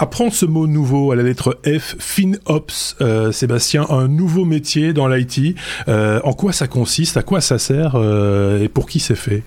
Apprendre 0.00 0.32
ce 0.32 0.46
mot 0.46 0.68
nouveau 0.68 1.10
à 1.10 1.16
la 1.16 1.24
lettre 1.24 1.58
F, 1.66 1.96
FinOps, 1.98 2.96
euh, 3.00 3.32
Sébastien, 3.32 3.84
un 3.88 4.06
nouveau 4.06 4.44
métier 4.44 4.92
dans 4.92 5.08
l'IT. 5.08 5.56
Euh, 5.88 6.20
en 6.22 6.34
quoi 6.34 6.52
ça 6.52 6.68
consiste? 6.68 7.16
À 7.16 7.22
quoi 7.24 7.40
ça 7.40 7.58
sert? 7.58 7.96
Euh, 7.96 8.62
Et 8.62 8.68
pour 8.68 8.86
qui 8.86 9.00
c'est 9.00 9.16
fait? 9.16 9.42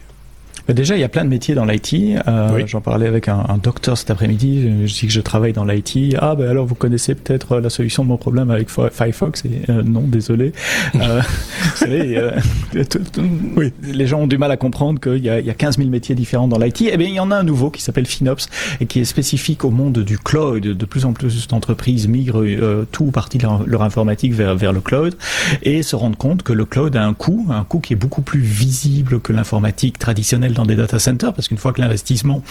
Déjà, 0.68 0.96
il 0.96 1.02
y 1.02 1.04
a 1.04 1.10
plein 1.10 1.24
de 1.24 1.30
métiers 1.30 1.56
dans 1.56 1.66
l'IT. 1.66 1.96
Euh, 2.28 2.64
J'en 2.68 2.82
parlais 2.82 3.08
avec 3.08 3.28
un, 3.28 3.46
un 3.50 3.58
docteur 3.58 3.98
cet 3.98 4.12
après-midi. 4.12 4.86
Je 4.86 4.94
dis 4.94 5.08
que 5.08 5.14
je 5.14 5.22
travaille 5.22 5.54
dans 5.54 5.66
l'IT. 5.66 6.16
Ah, 6.20 6.36
ben 6.36 6.50
alors 6.50 6.66
vous 6.66 6.76
connaissez 6.76 7.16
peut-être 7.16 7.60
la 7.60 7.70
solution 7.70 8.04
de 8.04 8.10
mon 8.10 8.18
problème 8.18 8.52
avec 8.52 8.70
Firefox. 8.70 9.44
Et, 9.46 9.70
euh, 9.70 9.84
non, 9.84 10.02
désolé. 10.02 10.54
Euh, 10.96 11.22
vous 11.64 11.78
savez, 11.78 12.18
euh, 12.18 12.32
oui. 13.56 13.74
les 13.84 14.08
gens 14.08 14.22
ont 14.22 14.28
du 14.28 14.38
mal 14.38 14.52
à 14.52 14.58
comprendre 14.58 15.00
qu'il 15.00 15.24
y, 15.24 15.30
a, 15.30 15.40
il 15.40 15.46
y 15.46 15.50
a 15.50 15.54
15 15.54 15.78
000 15.78 15.90
métiers 15.90 16.16
différents 16.16 16.48
dans 16.48 16.58
l'IT. 16.58 16.90
Eh 16.92 16.98
bien, 16.98 17.08
il 17.08 17.16
y 17.16 17.20
en 17.20 17.32
a 17.32 17.36
un 17.36 17.44
nouveau 17.44 17.70
qui 17.70 17.82
s'appelle 17.82 18.06
FinOps 18.06 18.48
et 18.80 18.86
qui 18.86 19.00
est 19.00 19.06
spécifique 19.06 19.64
au 19.66 19.72
monde 19.72 20.00
du 20.00 20.18
cloud. 20.18 20.62
De 20.62 20.86
plus 20.86 21.06
en 21.06 21.14
plus 21.14 21.48
d'entreprises 21.48 22.08
migrent 22.08 22.44
euh, 22.44 22.86
tout 22.92 23.06
ou 23.06 23.12
partie 23.12 23.38
de 23.38 23.44
leur, 23.44 23.64
leur, 23.66 23.84
informatique 23.84 24.34
vers, 24.34 24.56
vers 24.56 24.74
le 24.74 24.82
cloud 24.82 25.16
et 25.64 25.84
se 25.84 25.96
rendent 25.96 26.16
compte 26.16 26.44
que 26.44 26.54
le 26.54 26.66
cloud 26.66 26.96
a 26.96 27.04
un 27.04 27.14
coût, 27.14 27.48
un 27.50 27.64
coût 27.64 27.80
qui 27.80 27.94
est 27.94 27.98
beaucoup 27.98 28.22
plus 28.22 28.42
visible 28.42 29.20
que 29.20 29.34
l'informatique 29.34 29.98
traditionnelle 29.98 30.51
dans 30.54 30.66
des 30.66 30.76
data 30.76 31.00
centers, 31.00 31.34
parce 31.34 31.48
qu'une 31.48 31.58
fois 31.58 31.74
que 31.74 31.82
l'investissement 31.82 32.44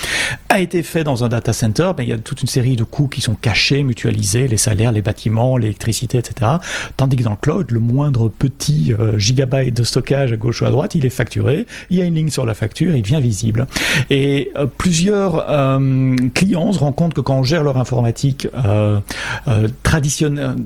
a 0.49 0.61
été 0.61 0.83
fait 0.83 1.05
dans 1.05 1.25
un 1.25 1.29
data 1.29 1.53
center, 1.53 1.93
ben, 1.97 2.03
il 2.03 2.09
y 2.09 2.13
a 2.13 2.19
toute 2.19 2.43
une 2.43 2.49
série 2.49 2.77
de 2.77 2.85
coûts 2.85 3.09
qui 3.09 3.21
sont 3.21 3.35
cachés, 3.35 3.83
mutualisés, 3.83 4.49
les 4.49 4.57
salaires, 4.57 4.93
les 4.93 5.03
bâtiments, 5.03 5.57
l'électricité, 5.57 6.19
etc. 6.19 6.53
Tandis 6.97 7.17
que 7.17 7.23
dans 7.23 7.31
le 7.31 7.37
cloud, 7.37 7.71
le 7.71 7.81
moindre 7.81 8.29
petit 8.29 8.95
euh, 8.99 9.19
gigabyte 9.19 9.75
de 9.75 9.83
stockage 9.83 10.33
à 10.33 10.37
gauche 10.37 10.63
ou 10.63 10.67
à 10.67 10.71
droite, 10.71 10.95
il 10.95 11.07
est 11.07 11.11
facturé, 11.11 11.67
il 11.91 11.99
y 11.99 12.03
a 12.03 12.05
une 12.05 12.15
ligne 12.15 12.31
sur 12.31 12.47
la 12.47 12.55
facture, 12.55 12.95
il 12.95 13.03
devient 13.03 13.21
visible. 13.21 13.67
Et 14.09 14.51
euh, 14.57 14.67
plusieurs 14.67 15.51
euh, 15.51 16.17
clients 16.35 16.73
se 16.73 16.79
rendent 16.79 16.95
compte 16.95 17.15
que 17.15 17.21
quand 17.21 17.37
on 17.37 17.43
gère 17.43 17.63
leur 17.63 17.77
informatique 17.77 18.49
euh, 18.65 19.01
euh, 19.49 19.69
traditionnelle, 19.83 20.57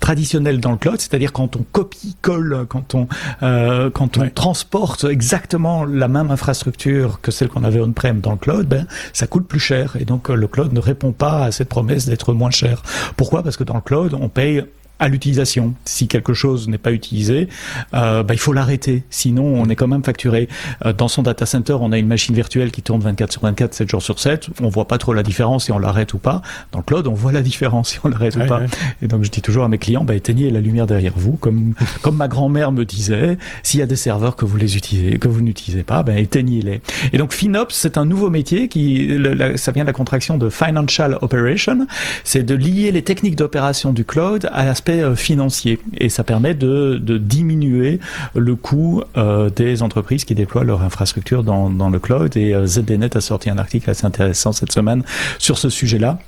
traditionnelle 0.00 0.60
dans 0.60 0.70
le 0.70 0.76
cloud, 0.76 1.00
c'est-à-dire 1.00 1.32
quand 1.32 1.56
on 1.56 1.64
copie-colle, 1.72 2.66
quand 2.68 2.94
on, 2.94 3.08
quand 3.40 4.16
on 4.16 4.20
ouais. 4.20 4.30
transporte 4.30 5.04
exactement 5.04 5.84
la 5.84 6.08
même 6.08 6.30
infrastructure 6.30 6.83
que 7.22 7.30
celle 7.30 7.48
qu'on 7.48 7.64
avait 7.64 7.80
on-prem 7.80 8.20
dans 8.20 8.32
le 8.32 8.38
cloud, 8.38 8.66
ben, 8.66 8.86
ça 9.12 9.26
coûte 9.26 9.46
plus 9.46 9.60
cher. 9.60 9.96
Et 9.98 10.04
donc, 10.04 10.28
le 10.28 10.46
cloud 10.46 10.72
ne 10.72 10.80
répond 10.80 11.12
pas 11.12 11.44
à 11.44 11.52
cette 11.52 11.68
promesse 11.68 12.06
d'être 12.06 12.32
moins 12.32 12.50
cher. 12.50 12.82
Pourquoi? 13.16 13.42
Parce 13.42 13.56
que 13.56 13.64
dans 13.64 13.74
le 13.74 13.80
cloud, 13.80 14.14
on 14.20 14.28
paye 14.28 14.64
à 14.98 15.08
l'utilisation. 15.08 15.74
Si 15.84 16.06
quelque 16.06 16.34
chose 16.34 16.68
n'est 16.68 16.78
pas 16.78 16.92
utilisé, 16.92 17.48
euh, 17.94 18.22
bah, 18.22 18.34
il 18.34 18.38
faut 18.38 18.52
l'arrêter. 18.52 19.02
Sinon, 19.10 19.44
on 19.44 19.68
est 19.68 19.76
quand 19.76 19.88
même 19.88 20.04
facturé. 20.04 20.48
Euh, 20.84 20.92
dans 20.92 21.08
son 21.08 21.22
data 21.22 21.46
center, 21.46 21.76
on 21.80 21.92
a 21.92 21.98
une 21.98 22.06
machine 22.06 22.34
virtuelle 22.34 22.70
qui 22.70 22.82
tourne 22.82 23.00
24 23.00 23.32
sur 23.32 23.42
24, 23.42 23.74
7 23.74 23.90
jours 23.90 24.02
sur 24.02 24.18
7. 24.18 24.48
On 24.62 24.68
voit 24.68 24.86
pas 24.86 24.98
trop 24.98 25.12
la 25.12 25.22
différence 25.22 25.64
si 25.64 25.72
on 25.72 25.78
l'arrête 25.78 26.14
ou 26.14 26.18
pas. 26.18 26.42
Dans 26.72 26.78
le 26.78 26.84
cloud, 26.84 27.06
on 27.06 27.14
voit 27.14 27.32
la 27.32 27.42
différence 27.42 27.90
si 27.90 27.98
on 28.04 28.08
l'arrête 28.08 28.36
ouais, 28.36 28.44
ou 28.44 28.46
pas. 28.46 28.60
Ouais. 28.60 28.66
Et 29.02 29.08
donc, 29.08 29.24
je 29.24 29.30
dis 29.30 29.42
toujours 29.42 29.64
à 29.64 29.68
mes 29.68 29.78
clients, 29.78 30.04
bah, 30.04 30.14
éteignez 30.14 30.50
la 30.50 30.60
lumière 30.60 30.86
derrière 30.86 31.14
vous. 31.16 31.32
Comme, 31.32 31.74
comme 32.02 32.16
ma 32.16 32.28
grand-mère 32.28 32.70
me 32.70 32.84
disait, 32.84 33.36
s'il 33.62 33.80
y 33.80 33.82
a 33.82 33.86
des 33.86 33.96
serveurs 33.96 34.36
que 34.36 34.44
vous 34.44 34.56
les 34.56 34.76
utilisez, 34.76 35.18
que 35.18 35.28
vous 35.28 35.40
n'utilisez 35.40 35.82
pas, 35.82 36.02
bah, 36.02 36.18
éteignez-les. 36.18 36.80
Et 37.12 37.18
donc, 37.18 37.32
FinOps, 37.32 37.74
c'est 37.74 37.98
un 37.98 38.04
nouveau 38.04 38.30
métier 38.30 38.68
qui, 38.68 39.06
le, 39.06 39.34
la, 39.34 39.56
ça 39.56 39.72
vient 39.72 39.82
de 39.82 39.88
la 39.88 39.92
contraction 39.92 40.38
de 40.38 40.48
Financial 40.50 41.18
Operation. 41.20 41.86
C'est 42.22 42.44
de 42.44 42.54
lier 42.54 42.92
les 42.92 43.02
techniques 43.02 43.36
d'opération 43.36 43.92
du 43.92 44.04
cloud 44.04 44.48
à 44.52 44.64
l'aspect 44.64 44.93
financier 45.14 45.78
et 45.98 46.08
ça 46.08 46.24
permet 46.24 46.54
de, 46.54 46.98
de 47.02 47.18
diminuer 47.18 48.00
le 48.34 48.54
coût 48.56 49.02
euh, 49.16 49.50
des 49.50 49.82
entreprises 49.82 50.24
qui 50.24 50.34
déploient 50.34 50.64
leur 50.64 50.82
infrastructure 50.82 51.42
dans, 51.42 51.70
dans 51.70 51.90
le 51.90 51.98
cloud 51.98 52.36
et 52.36 52.54
euh, 52.54 52.66
ZDNet 52.66 53.16
a 53.16 53.20
sorti 53.20 53.50
un 53.50 53.58
article 53.58 53.90
assez 53.90 54.06
intéressant 54.06 54.52
cette 54.52 54.72
semaine 54.72 55.02
sur 55.38 55.58
ce 55.58 55.68
sujet-là. 55.68 56.18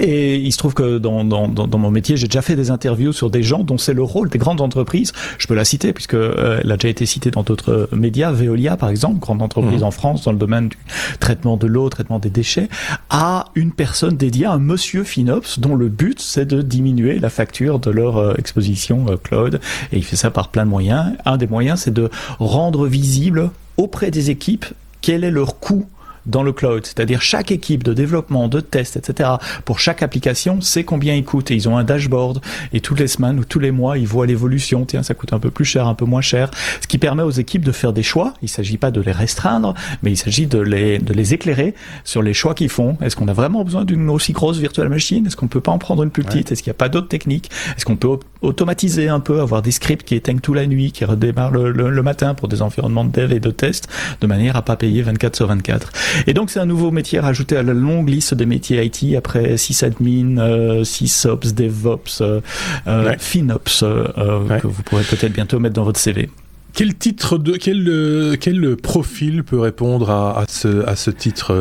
Et 0.00 0.36
il 0.36 0.52
se 0.52 0.58
trouve 0.58 0.74
que 0.74 0.98
dans, 0.98 1.24
dans, 1.24 1.48
dans 1.48 1.78
mon 1.78 1.90
métier, 1.90 2.16
j'ai 2.16 2.26
déjà 2.26 2.42
fait 2.42 2.56
des 2.56 2.70
interviews 2.70 3.12
sur 3.12 3.30
des 3.30 3.42
gens 3.42 3.62
dont 3.62 3.78
c'est 3.78 3.94
le 3.94 4.02
rôle 4.02 4.28
des 4.28 4.38
grandes 4.38 4.60
entreprises. 4.60 5.12
Je 5.38 5.46
peux 5.46 5.54
la 5.54 5.64
citer 5.64 5.92
puisque 5.92 6.14
euh, 6.14 6.60
elle 6.62 6.72
a 6.72 6.76
déjà 6.76 6.88
été 6.88 7.06
citée 7.06 7.30
dans 7.30 7.42
d'autres 7.42 7.88
médias. 7.92 8.32
Veolia, 8.32 8.76
par 8.76 8.88
exemple, 8.88 9.20
grande 9.20 9.42
entreprise 9.42 9.82
mmh. 9.82 9.84
en 9.84 9.90
France 9.90 10.24
dans 10.24 10.32
le 10.32 10.38
domaine 10.38 10.68
du 10.68 10.78
traitement 11.20 11.56
de 11.56 11.66
l'eau, 11.66 11.88
traitement 11.88 12.18
des 12.18 12.30
déchets, 12.30 12.68
a 13.10 13.46
une 13.54 13.72
personne 13.72 14.16
dédiée, 14.16 14.46
un 14.46 14.58
monsieur 14.58 15.04
FinOps, 15.04 15.58
dont 15.58 15.74
le 15.74 15.88
but 15.88 16.20
c'est 16.20 16.46
de 16.46 16.62
diminuer 16.62 17.18
la 17.18 17.30
facture 17.30 17.78
de 17.78 17.90
leur 17.90 18.16
euh, 18.16 18.34
exposition 18.36 19.06
euh, 19.08 19.16
cloud. 19.16 19.60
Et 19.92 19.98
il 19.98 20.04
fait 20.04 20.16
ça 20.16 20.30
par 20.30 20.48
plein 20.48 20.64
de 20.64 20.70
moyens. 20.70 21.12
Un 21.24 21.36
des 21.36 21.46
moyens, 21.46 21.80
c'est 21.80 21.94
de 21.94 22.10
rendre 22.38 22.86
visible 22.86 23.50
auprès 23.76 24.10
des 24.10 24.30
équipes 24.30 24.66
quel 25.04 25.22
est 25.22 25.30
leur 25.30 25.60
coût 25.60 25.86
dans 26.26 26.42
le 26.42 26.52
cloud. 26.52 26.84
C'est-à-dire 26.86 27.22
chaque 27.22 27.50
équipe 27.50 27.82
de 27.82 27.92
développement, 27.92 28.48
de 28.48 28.60
test, 28.60 28.96
etc. 28.96 29.30
Pour 29.64 29.80
chaque 29.80 30.02
application, 30.02 30.60
c'est 30.60 30.84
combien 30.84 31.14
ils 31.14 31.24
coûtent. 31.24 31.50
Et 31.50 31.54
ils 31.54 31.68
ont 31.68 31.76
un 31.76 31.84
dashboard. 31.84 32.40
Et 32.72 32.80
toutes 32.80 33.00
les 33.00 33.08
semaines 33.08 33.38
ou 33.38 33.44
tous 33.44 33.58
les 33.58 33.70
mois, 33.70 33.98
ils 33.98 34.06
voient 34.06 34.26
l'évolution. 34.26 34.84
Tiens, 34.84 35.02
ça 35.02 35.14
coûte 35.14 35.32
un 35.32 35.38
peu 35.38 35.50
plus 35.50 35.64
cher, 35.64 35.86
un 35.86 35.94
peu 35.94 36.04
moins 36.04 36.20
cher. 36.20 36.50
Ce 36.80 36.86
qui 36.86 36.98
permet 36.98 37.22
aux 37.22 37.30
équipes 37.30 37.64
de 37.64 37.72
faire 37.72 37.92
des 37.92 38.02
choix. 38.02 38.34
Il 38.42 38.46
ne 38.46 38.50
s'agit 38.50 38.78
pas 38.78 38.90
de 38.90 39.00
les 39.00 39.12
restreindre, 39.12 39.74
mais 40.02 40.12
il 40.12 40.16
s'agit 40.16 40.46
de 40.46 40.58
les, 40.58 40.98
de 40.98 41.12
les 41.12 41.34
éclairer 41.34 41.74
sur 42.04 42.22
les 42.22 42.34
choix 42.34 42.54
qu'ils 42.54 42.68
font. 42.68 42.96
Est-ce 43.02 43.16
qu'on 43.16 43.28
a 43.28 43.32
vraiment 43.32 43.64
besoin 43.64 43.84
d'une 43.84 44.08
aussi 44.10 44.32
grosse 44.32 44.58
virtual 44.58 44.88
machine? 44.88 45.26
Est-ce 45.26 45.36
qu'on 45.36 45.48
peut 45.48 45.60
pas 45.60 45.72
en 45.72 45.78
prendre 45.78 46.02
une 46.02 46.10
plus 46.10 46.24
petite? 46.24 46.48
Ouais. 46.48 46.52
Est-ce 46.52 46.62
qu'il 46.62 46.70
n'y 46.70 46.76
a 46.76 46.78
pas 46.78 46.88
d'autres 46.88 47.08
techniques? 47.08 47.50
Est-ce 47.76 47.84
qu'on 47.84 47.96
peut 47.96 48.18
automatiser 48.42 49.08
un 49.08 49.20
peu, 49.20 49.40
avoir 49.40 49.62
des 49.62 49.70
scripts 49.70 50.04
qui 50.06 50.14
éteignent 50.14 50.40
toute 50.40 50.56
la 50.56 50.66
nuit, 50.66 50.92
qui 50.92 51.04
redémarrent 51.04 51.50
le, 51.50 51.70
le, 51.70 51.90
le, 51.90 52.02
matin 52.02 52.34
pour 52.34 52.48
des 52.48 52.62
environnements 52.62 53.04
de 53.04 53.10
dev 53.10 53.32
et 53.32 53.40
de 53.40 53.50
test, 53.50 53.88
de 54.20 54.26
manière 54.26 54.56
à 54.56 54.62
pas 54.62 54.76
payer 54.76 55.02
24 55.02 55.36
sur 55.36 55.46
24. 55.46 55.92
Et 56.26 56.34
donc 56.34 56.50
c'est 56.50 56.60
un 56.60 56.66
nouveau 56.66 56.90
métier 56.90 57.20
rajouté 57.20 57.56
à 57.56 57.62
la 57.62 57.74
longue 57.74 58.08
liste 58.08 58.34
des 58.34 58.46
métiers 58.46 58.84
IT 58.84 59.16
après 59.16 59.56
sysadmin, 59.56 60.38
euh, 60.38 60.84
sysops, 60.84 61.54
DevOps, 61.54 62.20
euh, 62.20 62.40
ouais. 62.86 63.16
FinOps 63.18 63.82
euh, 63.82 64.40
ouais. 64.44 64.60
que 64.60 64.66
vous 64.66 64.82
pourrez 64.82 65.04
peut-être 65.04 65.32
bientôt 65.32 65.58
mettre 65.58 65.74
dans 65.74 65.84
votre 65.84 66.00
CV. 66.00 66.30
Quel 66.72 66.94
titre 66.96 67.38
de 67.38 67.52
quel 67.52 68.36
quel 68.40 68.76
profil 68.76 69.44
peut 69.44 69.60
répondre 69.60 70.10
à, 70.10 70.40
à 70.40 70.44
ce 70.48 70.84
à 70.86 70.96
ce 70.96 71.10
titre 71.10 71.54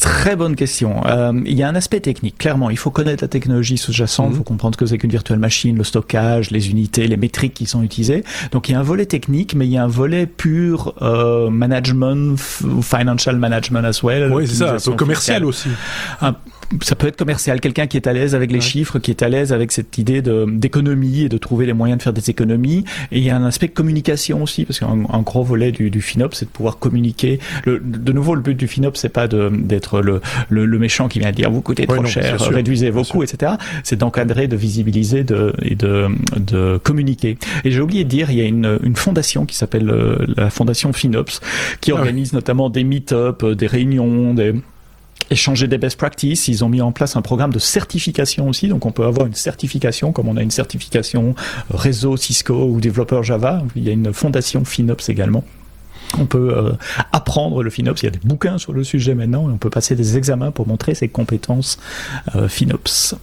Très 0.00 0.36
bonne 0.36 0.56
question. 0.56 1.06
Euh, 1.06 1.32
il 1.44 1.54
y 1.54 1.62
a 1.62 1.68
un 1.68 1.74
aspect 1.74 2.00
technique, 2.00 2.38
clairement. 2.38 2.70
Il 2.70 2.76
faut 2.76 2.90
connaître 2.90 3.22
la 3.22 3.28
technologie 3.28 3.78
sous-jacente, 3.78 4.28
il 4.30 4.34
mmh. 4.34 4.36
faut 4.36 4.44
comprendre 4.44 4.78
que 4.78 4.86
c'est 4.86 4.98
qu'une 4.98 5.10
virtuelle 5.10 5.38
machine, 5.38 5.76
le 5.76 5.84
stockage, 5.84 6.50
les 6.50 6.70
unités, 6.70 7.06
les 7.06 7.16
métriques 7.16 7.54
qui 7.54 7.66
sont 7.66 7.82
utilisées. 7.82 8.24
Donc 8.52 8.68
il 8.68 8.72
y 8.72 8.74
a 8.74 8.80
un 8.80 8.84
volet 8.84 9.06
technique, 9.06 9.54
mais 9.54 9.66
il 9.66 9.72
y 9.72 9.76
a 9.76 9.84
un 9.84 9.88
volet 9.88 10.26
pur 10.26 10.94
euh, 11.02 11.50
management, 11.50 12.36
financial 12.82 13.36
management 13.36 13.84
as 13.84 14.02
well. 14.02 14.32
Oui, 14.32 14.46
c'est 14.46 14.56
ça, 14.56 14.74
un 14.74 14.78
peu 14.78 14.92
commercial 14.92 15.44
aussi. 15.44 15.68
Un, 16.20 16.34
ça 16.82 16.94
peut 16.96 17.06
être 17.06 17.16
commercial, 17.16 17.60
quelqu'un 17.60 17.86
qui 17.86 17.96
est 17.96 18.06
à 18.06 18.12
l'aise 18.12 18.34
avec 18.34 18.50
les 18.50 18.56
ouais. 18.56 18.60
chiffres, 18.60 18.98
qui 18.98 19.10
est 19.10 19.22
à 19.22 19.28
l'aise 19.28 19.52
avec 19.52 19.72
cette 19.72 19.98
idée 19.98 20.22
d'économie 20.22 21.22
et 21.22 21.28
de 21.28 21.38
trouver 21.38 21.66
les 21.66 21.72
moyens 21.72 21.98
de 21.98 22.02
faire 22.02 22.12
des 22.12 22.30
économies. 22.30 22.84
Et 23.12 23.18
il 23.18 23.24
y 23.24 23.30
a 23.30 23.36
un 23.36 23.44
aspect 23.44 23.68
communication 23.68 24.42
aussi, 24.42 24.64
parce 24.64 24.80
qu'un 24.80 25.22
gros 25.22 25.44
volet 25.44 25.72
du, 25.72 25.90
du 25.90 26.00
FinOps, 26.00 26.36
c'est 26.36 26.46
de 26.46 26.50
pouvoir 26.50 26.78
communiquer. 26.78 27.38
Le, 27.64 27.78
de 27.80 28.12
nouveau, 28.12 28.34
le 28.34 28.40
but 28.40 28.54
du 28.54 28.66
FinOps, 28.66 28.98
c'est 28.98 29.08
pas 29.08 29.28
d'être 29.28 30.00
le, 30.00 30.20
le, 30.48 30.66
le, 30.66 30.78
méchant 30.78 31.08
qui 31.08 31.18
vient 31.18 31.32
dire 31.32 31.50
vous 31.50 31.62
coûtez 31.62 31.86
trop 31.86 31.96
ouais, 31.96 32.02
non, 32.02 32.08
cher, 32.08 32.40
réduisez 32.40 32.90
vos 32.90 33.04
coûts, 33.04 33.22
etc. 33.22 33.52
C'est 33.82 33.96
d'encadrer, 33.96 34.48
de 34.48 34.56
visibiliser 34.56 35.24
de, 35.24 35.52
et 35.62 35.74
de, 35.74 36.08
de 36.36 36.78
communiquer. 36.78 37.38
Et 37.64 37.70
j'ai 37.70 37.80
oublié 37.80 38.04
de 38.04 38.08
dire, 38.08 38.30
il 38.30 38.38
y 38.38 38.42
a 38.42 38.44
une, 38.44 38.78
une 38.82 38.96
fondation 38.96 39.46
qui 39.46 39.56
s'appelle 39.56 39.90
euh, 39.90 40.16
la 40.36 40.50
fondation 40.50 40.92
FinOps, 40.92 41.40
qui 41.80 41.92
ah 41.92 41.94
organise 41.94 42.32
ouais. 42.32 42.36
notamment 42.36 42.70
des 42.70 42.84
meet-up, 42.84 43.44
des 43.44 43.66
réunions, 43.66 44.34
des 44.34 44.54
échanger 45.30 45.68
des 45.68 45.78
best 45.78 45.96
practices. 45.96 46.48
Ils 46.48 46.64
ont 46.64 46.68
mis 46.68 46.80
en 46.80 46.92
place 46.92 47.16
un 47.16 47.22
programme 47.22 47.52
de 47.52 47.58
certification 47.58 48.48
aussi. 48.48 48.68
Donc, 48.68 48.86
on 48.86 48.92
peut 48.92 49.04
avoir 49.04 49.26
une 49.26 49.34
certification, 49.34 50.12
comme 50.12 50.28
on 50.28 50.36
a 50.36 50.42
une 50.42 50.50
certification 50.50 51.34
réseau 51.70 52.16
Cisco 52.16 52.68
ou 52.68 52.80
développeur 52.80 53.22
Java. 53.22 53.62
Il 53.74 53.84
y 53.84 53.88
a 53.88 53.92
une 53.92 54.12
fondation 54.12 54.64
FinOps 54.64 55.08
également. 55.08 55.44
On 56.18 56.26
peut 56.26 56.52
euh, 56.56 56.72
apprendre 57.12 57.62
le 57.62 57.70
FinOps. 57.70 58.02
Il 58.02 58.04
y 58.04 58.08
a 58.08 58.10
des 58.10 58.20
bouquins 58.22 58.58
sur 58.58 58.72
le 58.72 58.84
sujet 58.84 59.14
maintenant 59.14 59.48
et 59.48 59.52
on 59.52 59.58
peut 59.58 59.70
passer 59.70 59.94
des 59.94 60.16
examens 60.16 60.50
pour 60.50 60.66
montrer 60.66 60.94
ses 60.94 61.08
compétences 61.08 61.78
euh, 62.34 62.48
FinOps. 62.48 63.14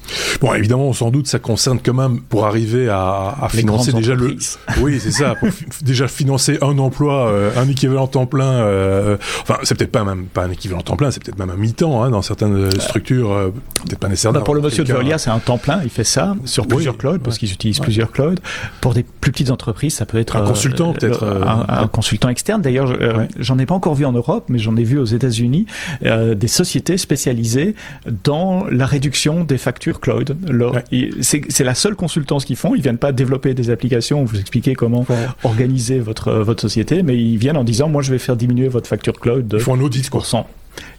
Bon, 0.41 0.53
évidemment, 0.53 0.93
sans 0.93 1.09
doute, 1.09 1.27
ça 1.27 1.39
concerne 1.39 1.79
quand 1.83 1.93
même 1.93 2.21
pour 2.21 2.45
arriver 2.45 2.89
à, 2.89 3.35
à 3.41 3.49
financer 3.49 3.93
déjà 3.93 4.15
le. 4.15 4.35
Oui, 4.81 4.99
c'est 4.99 5.11
ça. 5.11 5.35
Pour 5.35 5.49
déjà 5.81 6.07
financer 6.07 6.57
un 6.61 6.77
emploi, 6.77 7.27
euh, 7.27 7.51
un 7.55 7.67
équivalent 7.67 8.07
temps 8.07 8.25
plein. 8.25 8.45
Euh, 8.45 9.17
enfin, 9.41 9.57
c'est 9.63 9.75
peut-être 9.75 9.91
pas 9.91 10.03
même 10.03 10.25
pas 10.25 10.43
un 10.43 10.51
équivalent 10.51 10.81
temps 10.81 10.95
plein, 10.95 11.11
c'est 11.11 11.23
peut-être 11.23 11.37
même 11.37 11.49
un 11.49 11.55
mi-temps 11.55 12.03
hein, 12.03 12.09
dans 12.09 12.21
certaines 12.21 12.71
structures. 12.79 13.51
peut-être 13.85 13.99
pas 13.99 14.07
nécessairement. 14.07 14.39
Bah 14.39 14.45
pour 14.45 14.55
le 14.55 14.61
monsieur 14.61 14.83
de 14.83 14.91
Veolia, 14.91 15.17
c'est 15.17 15.29
un 15.29 15.39
temps 15.39 15.57
plein. 15.57 15.81
Il 15.83 15.89
fait 15.89 16.03
ça 16.03 16.35
sur 16.45 16.67
plusieurs 16.67 16.95
oui, 16.95 16.99
clouds 16.99 17.19
parce 17.19 17.37
qu'ils 17.37 17.51
utilisent 17.51 17.79
ouais. 17.79 17.85
plusieurs 17.85 18.11
clouds. 18.11 18.35
Pour 18.81 18.93
des 18.93 19.03
plus 19.03 19.31
petites 19.31 19.51
entreprises, 19.51 19.95
ça 19.95 20.05
peut 20.05 20.19
être 20.19 20.35
un 20.35 20.41
consultant, 20.41 20.93
peut-être 20.93 21.23
un, 21.23 21.65
un, 21.67 21.87
consultant 21.87 22.29
externe. 22.29 22.61
D'ailleurs, 22.61 22.82
euh, 22.91 23.17
ouais. 23.17 23.27
j'en 23.39 23.57
ai 23.59 23.65
pas 23.65 23.75
encore 23.75 23.95
vu 23.95 24.05
en 24.05 24.11
Europe, 24.11 24.45
mais 24.49 24.59
j'en 24.59 24.75
ai 24.75 24.83
vu 24.83 24.97
aux 24.97 25.05
États-Unis 25.05 25.65
euh, 26.03 26.35
des 26.35 26.47
sociétés 26.47 26.97
spécialisées 26.97 27.75
dans 28.23 28.65
la 28.69 28.85
réduction 28.85 29.43
des 29.43 29.57
factures 29.57 29.99
cloud. 29.99 30.35
Ouais. 30.49 31.09
C'est 31.21 31.63
la 31.63 31.75
seule 31.75 31.95
consultance 31.95 32.45
qu'ils 32.45 32.55
font. 32.55 32.75
Ils 32.75 32.81
viennent 32.81 32.97
pas 32.97 33.11
développer 33.11 33.53
des 33.53 33.69
applications 33.69 34.23
ou 34.23 34.25
vous 34.25 34.39
expliquer 34.39 34.73
comment 34.73 35.05
ouais. 35.09 35.27
organiser 35.43 35.99
votre 35.99 36.33
votre 36.33 36.61
société, 36.61 37.03
mais 37.03 37.17
ils 37.17 37.37
viennent 37.37 37.57
en 37.57 37.63
disant 37.63 37.89
moi 37.89 38.01
je 38.01 38.11
vais 38.11 38.19
faire 38.19 38.35
diminuer 38.35 38.67
votre 38.67 38.87
facture 38.87 39.19
cloud 39.19 39.47
de 39.47 39.57
Ils 39.57 39.63
font 39.63 39.75
un 39.75 39.81
audit, 39.81 40.03
10%. 40.03 40.45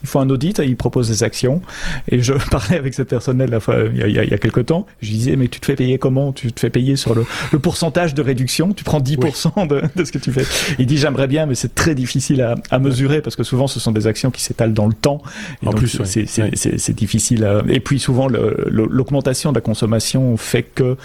Ils 0.04 0.08
font 0.08 0.20
un 0.20 0.28
audit, 0.28 0.58
ils 0.58 0.76
proposent 0.76 1.08
des 1.08 1.22
actions. 1.24 1.62
Et 2.08 2.20
je 2.20 2.34
parlais 2.50 2.76
avec 2.76 2.94
cette 2.94 3.08
personne-là 3.08 3.46
il, 3.92 3.98
y 3.98 4.02
a, 4.18 4.24
il 4.24 4.30
y 4.30 4.34
a 4.34 4.38
quelques 4.38 4.66
temps. 4.66 4.86
Je 5.00 5.10
disais, 5.10 5.36
mais 5.36 5.48
tu 5.48 5.60
te 5.60 5.66
fais 5.66 5.76
payer 5.76 5.98
comment? 5.98 6.32
Tu 6.32 6.52
te 6.52 6.60
fais 6.60 6.70
payer 6.70 6.96
sur 6.96 7.14
le, 7.14 7.24
le 7.52 7.58
pourcentage 7.58 8.14
de 8.14 8.22
réduction? 8.22 8.72
Tu 8.74 8.84
prends 8.84 9.00
10% 9.00 9.66
de, 9.66 9.82
de, 9.96 10.04
ce 10.04 10.12
que 10.12 10.18
tu 10.18 10.30
fais. 10.30 10.44
Il 10.78 10.86
dit, 10.86 10.98
j'aimerais 10.98 11.26
bien, 11.26 11.46
mais 11.46 11.54
c'est 11.54 11.74
très 11.74 11.94
difficile 11.94 12.42
à, 12.42 12.54
à, 12.70 12.78
mesurer 12.78 13.22
parce 13.22 13.34
que 13.34 13.44
souvent, 13.44 13.66
ce 13.66 13.80
sont 13.80 13.92
des 13.92 14.06
actions 14.06 14.30
qui 14.30 14.42
s'étalent 14.42 14.74
dans 14.74 14.86
le 14.86 14.92
temps. 14.92 15.22
Et 15.62 15.68
en 15.68 15.70
donc, 15.70 15.80
plus, 15.80 16.02
c'est 16.04 16.94
difficile. 16.94 17.44
À... 17.44 17.62
Et 17.68 17.80
puis 17.80 17.98
souvent, 17.98 18.28
l'augmentation 18.28 19.52
de 19.52 19.56
la 19.56 19.62
consommation 19.62 20.36
fait 20.36 20.62
que 20.62 20.96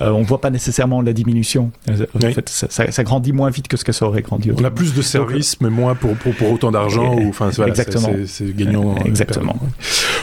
euh, 0.00 0.10
on 0.10 0.22
voit 0.22 0.40
pas 0.40 0.50
nécessairement 0.50 1.02
la 1.02 1.12
diminution. 1.12 1.70
En 1.88 2.18
fait, 2.18 2.48
ça, 2.48 2.68
ça, 2.70 2.90
ça, 2.90 3.04
grandit 3.04 3.32
moins 3.32 3.50
vite 3.50 3.68
que 3.68 3.76
ce 3.76 3.84
que 3.84 3.92
ça 3.92 4.06
aurait 4.06 4.22
grandi. 4.22 4.50
On 4.56 4.64
a 4.64 4.70
plus 4.70 4.94
de 4.94 5.02
services, 5.02 5.60
mais 5.60 5.70
moins 5.70 5.94
pour, 5.94 6.14
pour, 6.16 6.34
pour 6.34 6.50
autant 6.52 6.70
d'argent. 6.70 7.14
Ou 7.14 7.28
enfin, 7.28 7.50
voilà, 7.54 7.70
exactement. 7.70 8.08
Gagnant. 8.52 8.96
Exactement. 9.04 9.58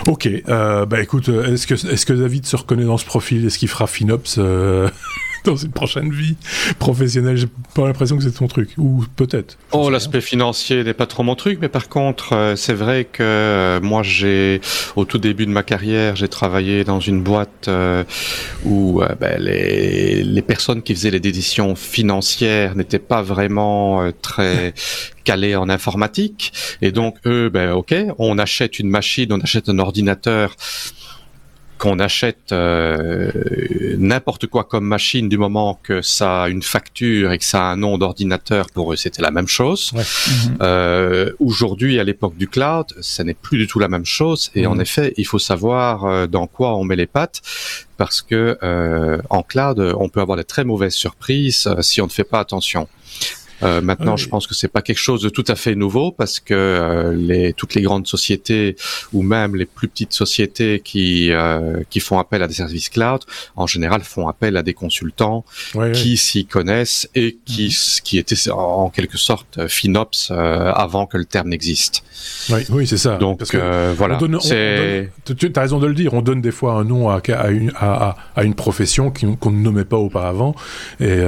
Ok. 0.08 0.28
Euh, 0.28 0.86
bah 0.86 1.02
écoute, 1.02 1.30
est-ce 1.30 1.68
que 1.68 1.74
est-ce 1.74 2.06
que 2.06 2.14
David 2.14 2.46
se 2.46 2.56
reconnaît 2.56 2.86
dans 2.86 2.98
ce 2.98 3.06
profil? 3.06 3.46
Est-ce 3.46 3.58
qu'il 3.58 3.70
fera 3.70 3.88
FinOps 3.88 4.38
euh, 4.38 4.90
dans 5.46 5.56
une 5.56 5.72
prochaine 5.72 6.12
vie 6.12 6.36
professionnelle. 6.80 7.38
J'ai 7.38 7.50
pas 7.76 7.88
l'impression 7.88 8.18
que 8.18 8.24
c'est 8.24 8.32
ton 8.32 8.48
truc, 8.48 8.70
ou 8.78 9.04
peut-être. 9.16 9.58
Oh, 9.72 9.90
l'aspect 9.90 10.22
financier 10.22 10.84
n'est 10.84 10.94
pas 10.94 11.06
trop 11.06 11.24
mon 11.24 11.36
truc, 11.36 11.60
mais 11.62 11.70
par 11.70 11.90
contre, 11.90 12.34
euh, 12.34 12.56
c'est 12.56 12.74
vrai 12.74 13.06
que 13.06 13.24
euh, 13.24 13.82
moi, 13.82 14.04
j'ai 14.04 14.62
au 14.96 15.06
tout 15.06 15.18
début 15.18 15.46
de 15.46 15.52
ma 15.52 15.64
carrière, 15.64 16.16
j'ai 16.16 16.28
travaillé 16.28 16.84
dans 16.84 17.00
une 17.00 17.22
boîte 17.22 17.68
euh, 17.68 18.04
où 18.66 19.02
ben, 19.20 19.42
les, 19.42 20.24
les 20.24 20.42
personnes 20.42 20.82
qui 20.82 20.96
faisaient 20.96 21.12
les 21.12 21.20
décisions 21.20 21.76
financières 21.76 22.76
n'étaient 22.76 23.00
pas 23.00 23.22
vraiment 23.22 24.10
très 24.22 24.74
calées 25.24 25.56
en 25.56 25.70
informatique, 25.70 26.54
et 26.82 26.92
donc 26.92 27.16
eux, 27.26 27.50
ben 27.50 27.72
ok, 27.72 27.96
on 28.18 28.38
achète 28.38 28.80
une 28.80 28.90
machine, 28.90 29.32
on 29.32 29.40
achète 29.40 29.70
un 29.70 29.80
ordinateur 29.80 30.56
qu'on 31.84 32.00
achète 32.00 32.54
euh, 32.54 33.30
n'importe 33.98 34.48
quoi 34.48 34.64
comme 34.64 34.86
machine 34.86 35.28
du 35.28 35.38
moment 35.38 35.78
que 35.84 36.02
ça 36.02 36.44
a 36.44 36.48
une 36.48 36.62
facture 36.64 37.34
et 37.34 37.38
que 37.38 37.44
ça 37.44 37.60
a 37.60 37.74
un 37.74 37.76
nom 37.76 37.98
d'ordinateur, 37.98 38.68
pour 38.74 38.94
eux 38.94 38.96
c'était 38.96 39.22
la 39.22 39.32
même 39.32 39.50
chose. 39.50 39.92
Ouais. 39.94 40.04
Euh, 40.62 41.34
Aujourd'hui, 41.40 42.00
à 42.00 42.06
l'époque 42.06 42.38
du 42.38 42.48
cloud, 42.48 42.86
ça 43.02 43.26
n'est 43.26 43.34
plus 43.34 43.58
du 43.58 43.68
tout 43.68 43.80
la 43.80 43.90
même 43.90 44.06
chose. 44.06 44.50
Et 44.56 44.66
mmh. 44.66 44.72
en 44.72 44.80
effet, 44.80 45.14
il 45.18 45.28
faut 45.28 45.40
savoir 45.40 46.06
euh, 46.06 46.26
dans 46.26 46.48
quoi 46.48 46.78
on 46.78 46.86
met 46.86 46.96
les 46.96 47.06
pattes 47.06 47.42
parce 47.98 48.22
que 48.22 48.58
euh, 48.64 49.22
en 49.30 49.44
cloud, 49.44 49.80
on 50.00 50.08
peut 50.08 50.22
avoir 50.22 50.38
des 50.38 50.46
très 50.46 50.64
mauvaises 50.64 50.96
surprises 50.96 51.68
euh, 51.68 51.82
si 51.82 52.00
on 52.00 52.06
ne 52.06 52.12
fait 52.12 52.24
pas 52.24 52.40
attention. 52.40 52.88
Euh, 53.64 53.82
maintenant, 53.82 54.18
je 54.18 54.28
pense 54.28 54.48
que 54.48 54.54
c'est 54.54 54.68
pas 54.68 54.82
quelque 54.82 55.00
chose 55.00 55.22
de 55.22 55.30
tout 55.30 55.44
à 55.48 55.56
fait 55.56 55.76
nouveau 55.76 56.12
parce 56.12 56.40
que 56.40 56.54
euh, 56.54 57.14
les, 57.14 57.54
toutes 57.54 57.76
les 57.76 57.82
grandes 57.82 58.08
sociétés 58.08 58.76
ou 59.14 59.22
même 59.22 59.56
les 59.56 59.66
plus 59.66 59.88
petites 59.88 60.14
sociétés 60.14 60.82
qui 60.84 61.32
euh, 61.32 61.82
qui 61.90 62.00
font 62.00 62.20
appel 62.20 62.44
à 62.44 62.48
des 62.48 62.54
services 62.54 62.90
cloud, 62.90 63.22
en 63.56 63.68
général, 63.68 64.02
font 64.04 64.28
appel 64.28 64.58
à 64.58 64.64
des 64.64 64.74
consultants 64.74 65.46
qui 65.94 66.18
s'y 66.18 66.46
connaissent 66.46 67.10
et 67.16 67.38
qui 67.46 67.68
mhm. 67.68 68.02
qui 68.04 68.18
étaient 68.18 68.50
en 68.52 68.90
quelque 68.90 69.18
sorte 69.18 69.68
FinOps 69.68 70.32
avant 70.32 71.06
que 71.06 71.18
le 71.18 71.26
terme 71.26 71.50
n'existe. 71.50 72.04
Oui, 72.50 72.62
oui, 72.70 72.88
c'est 72.88 72.98
ça. 72.98 73.18
Donc 73.18 73.44
voilà. 73.96 74.18
tu 74.18 75.52
as 75.56 75.62
raison 75.62 75.80
de 75.80 75.88
le 75.88 75.94
dire. 75.94 76.14
On 76.14 76.22
donne 76.22 76.42
des 76.42 76.52
fois 76.52 76.74
un 76.74 76.84
nom 76.84 77.10
à, 77.10 77.22
à, 77.30 77.50
une, 77.50 77.72
à, 77.76 78.16
à 78.36 78.44
une 78.44 78.56
profession 78.56 79.12
qu'on 79.12 79.52
ne 79.52 79.62
nommait 79.62 79.86
pas 79.86 79.98
auparavant. 79.98 80.56
Et, 81.00 81.20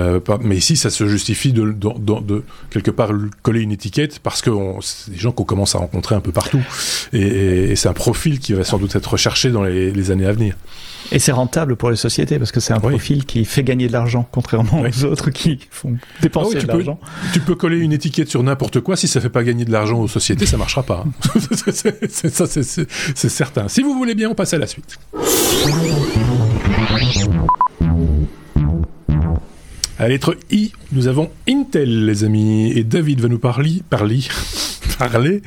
mais 0.41 0.57
ici, 0.57 0.75
ça 0.75 0.89
se 0.89 1.07
justifie 1.07 1.53
de, 1.53 1.71
de, 1.71 2.21
de 2.21 2.24
de 2.25 2.43
quelque 2.69 2.91
part 2.91 3.11
coller 3.41 3.61
une 3.61 3.71
étiquette 3.71 4.19
parce 4.19 4.41
que 4.41 4.51
c'est 4.81 5.11
des 5.11 5.17
gens 5.17 5.31
qu'on 5.31 5.43
commence 5.43 5.75
à 5.75 5.79
rencontrer 5.79 6.15
un 6.15 6.21
peu 6.21 6.31
partout 6.31 6.61
et, 7.13 7.71
et 7.71 7.75
c'est 7.75 7.89
un 7.89 7.93
profil 7.93 8.39
qui 8.39 8.53
va 8.53 8.63
sans 8.63 8.77
doute 8.77 8.95
être 8.95 9.11
recherché 9.11 9.51
dans 9.51 9.63
les, 9.63 9.91
les 9.91 10.11
années 10.11 10.25
à 10.25 10.33
venir. 10.33 10.55
Et 11.11 11.19
c'est 11.19 11.31
rentable 11.31 11.75
pour 11.75 11.89
les 11.89 11.95
sociétés 11.95 12.39
parce 12.39 12.51
que 12.51 12.59
c'est 12.59 12.73
un 12.73 12.79
oui. 12.79 12.89
profil 12.89 13.25
qui 13.25 13.45
fait 13.45 13.63
gagner 13.63 13.87
de 13.87 13.93
l'argent, 13.93 14.27
contrairement 14.31 14.81
oui. 14.81 14.89
aux 14.89 15.05
autres 15.05 15.29
qui 15.29 15.59
font 15.69 15.97
dépenser 16.21 16.53
ah 16.55 16.57
oui, 16.59 16.65
de 16.65 16.67
l'argent. 16.67 16.99
Tu 17.33 17.39
peux 17.39 17.55
coller 17.55 17.77
une 17.77 17.93
étiquette 17.93 18.29
sur 18.29 18.41
n'importe 18.43 18.79
quoi, 18.79 18.95
si 18.95 19.07
ça 19.07 19.21
fait 19.21 19.29
pas 19.29 19.43
gagner 19.43 19.65
de 19.65 19.71
l'argent 19.71 19.99
aux 19.99 20.07
sociétés, 20.07 20.45
ça 20.45 20.57
marchera 20.57 20.83
pas. 20.83 21.05
ça, 22.31 22.45
c'est 22.47 23.29
certain. 23.29 23.67
Si 23.67 23.83
vous 23.83 23.93
voulez 23.93 24.15
bien, 24.15 24.29
on 24.29 24.35
passe 24.35 24.53
à 24.53 24.57
la 24.57 24.67
suite. 24.67 24.97
À 29.97 30.09
lettre 30.09 30.35
I, 30.51 30.73
nous 30.91 31.07
avons 31.07 31.31
Intel, 31.47 32.05
les 32.05 32.25
amis, 32.25 32.69
et 32.75 32.83
David 32.83 33.21
va 33.21 33.29
nous 33.29 33.39
parler, 33.39 33.81
parler, 33.89 34.19
parler 34.99 35.41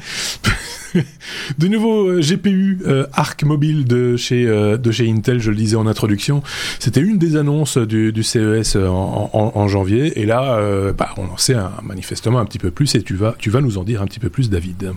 de 1.59 1.69
nouveau 1.69 2.09
euh, 2.09 2.23
GPU 2.23 2.79
euh, 2.87 3.07
Arc 3.13 3.45
mobile 3.45 3.85
de 3.85 4.17
chez 4.17 4.47
euh, 4.47 4.79
de 4.79 4.91
chez 4.91 5.07
Intel, 5.07 5.39
je 5.39 5.51
le 5.51 5.57
disais 5.57 5.77
en 5.77 5.87
introduction. 5.87 6.43
C'était 6.79 7.01
une 7.01 7.19
des 7.19 7.37
annonces 7.37 7.77
du, 7.77 8.23
CES 8.23 8.77
en, 8.77 9.69
janvier, 9.69 10.19
et 10.19 10.25
là, 10.25 10.59
bah, 10.97 11.11
on 11.19 11.27
en 11.27 11.37
sait 11.37 11.55
un, 11.55 11.73
manifestement 11.83 12.39
un 12.39 12.47
petit 12.47 12.59
peu 12.59 12.71
plus, 12.71 12.95
et 12.95 13.03
tu 13.03 13.17
vas 13.17 13.35
tu 13.39 13.51
vas 13.51 13.61
nous 13.61 13.77
en 13.77 13.85
dire 13.85 14.01
un 14.01 14.07
petit 14.07 14.21
peu 14.21 14.31
plus, 14.31 14.49
David. 14.49 14.93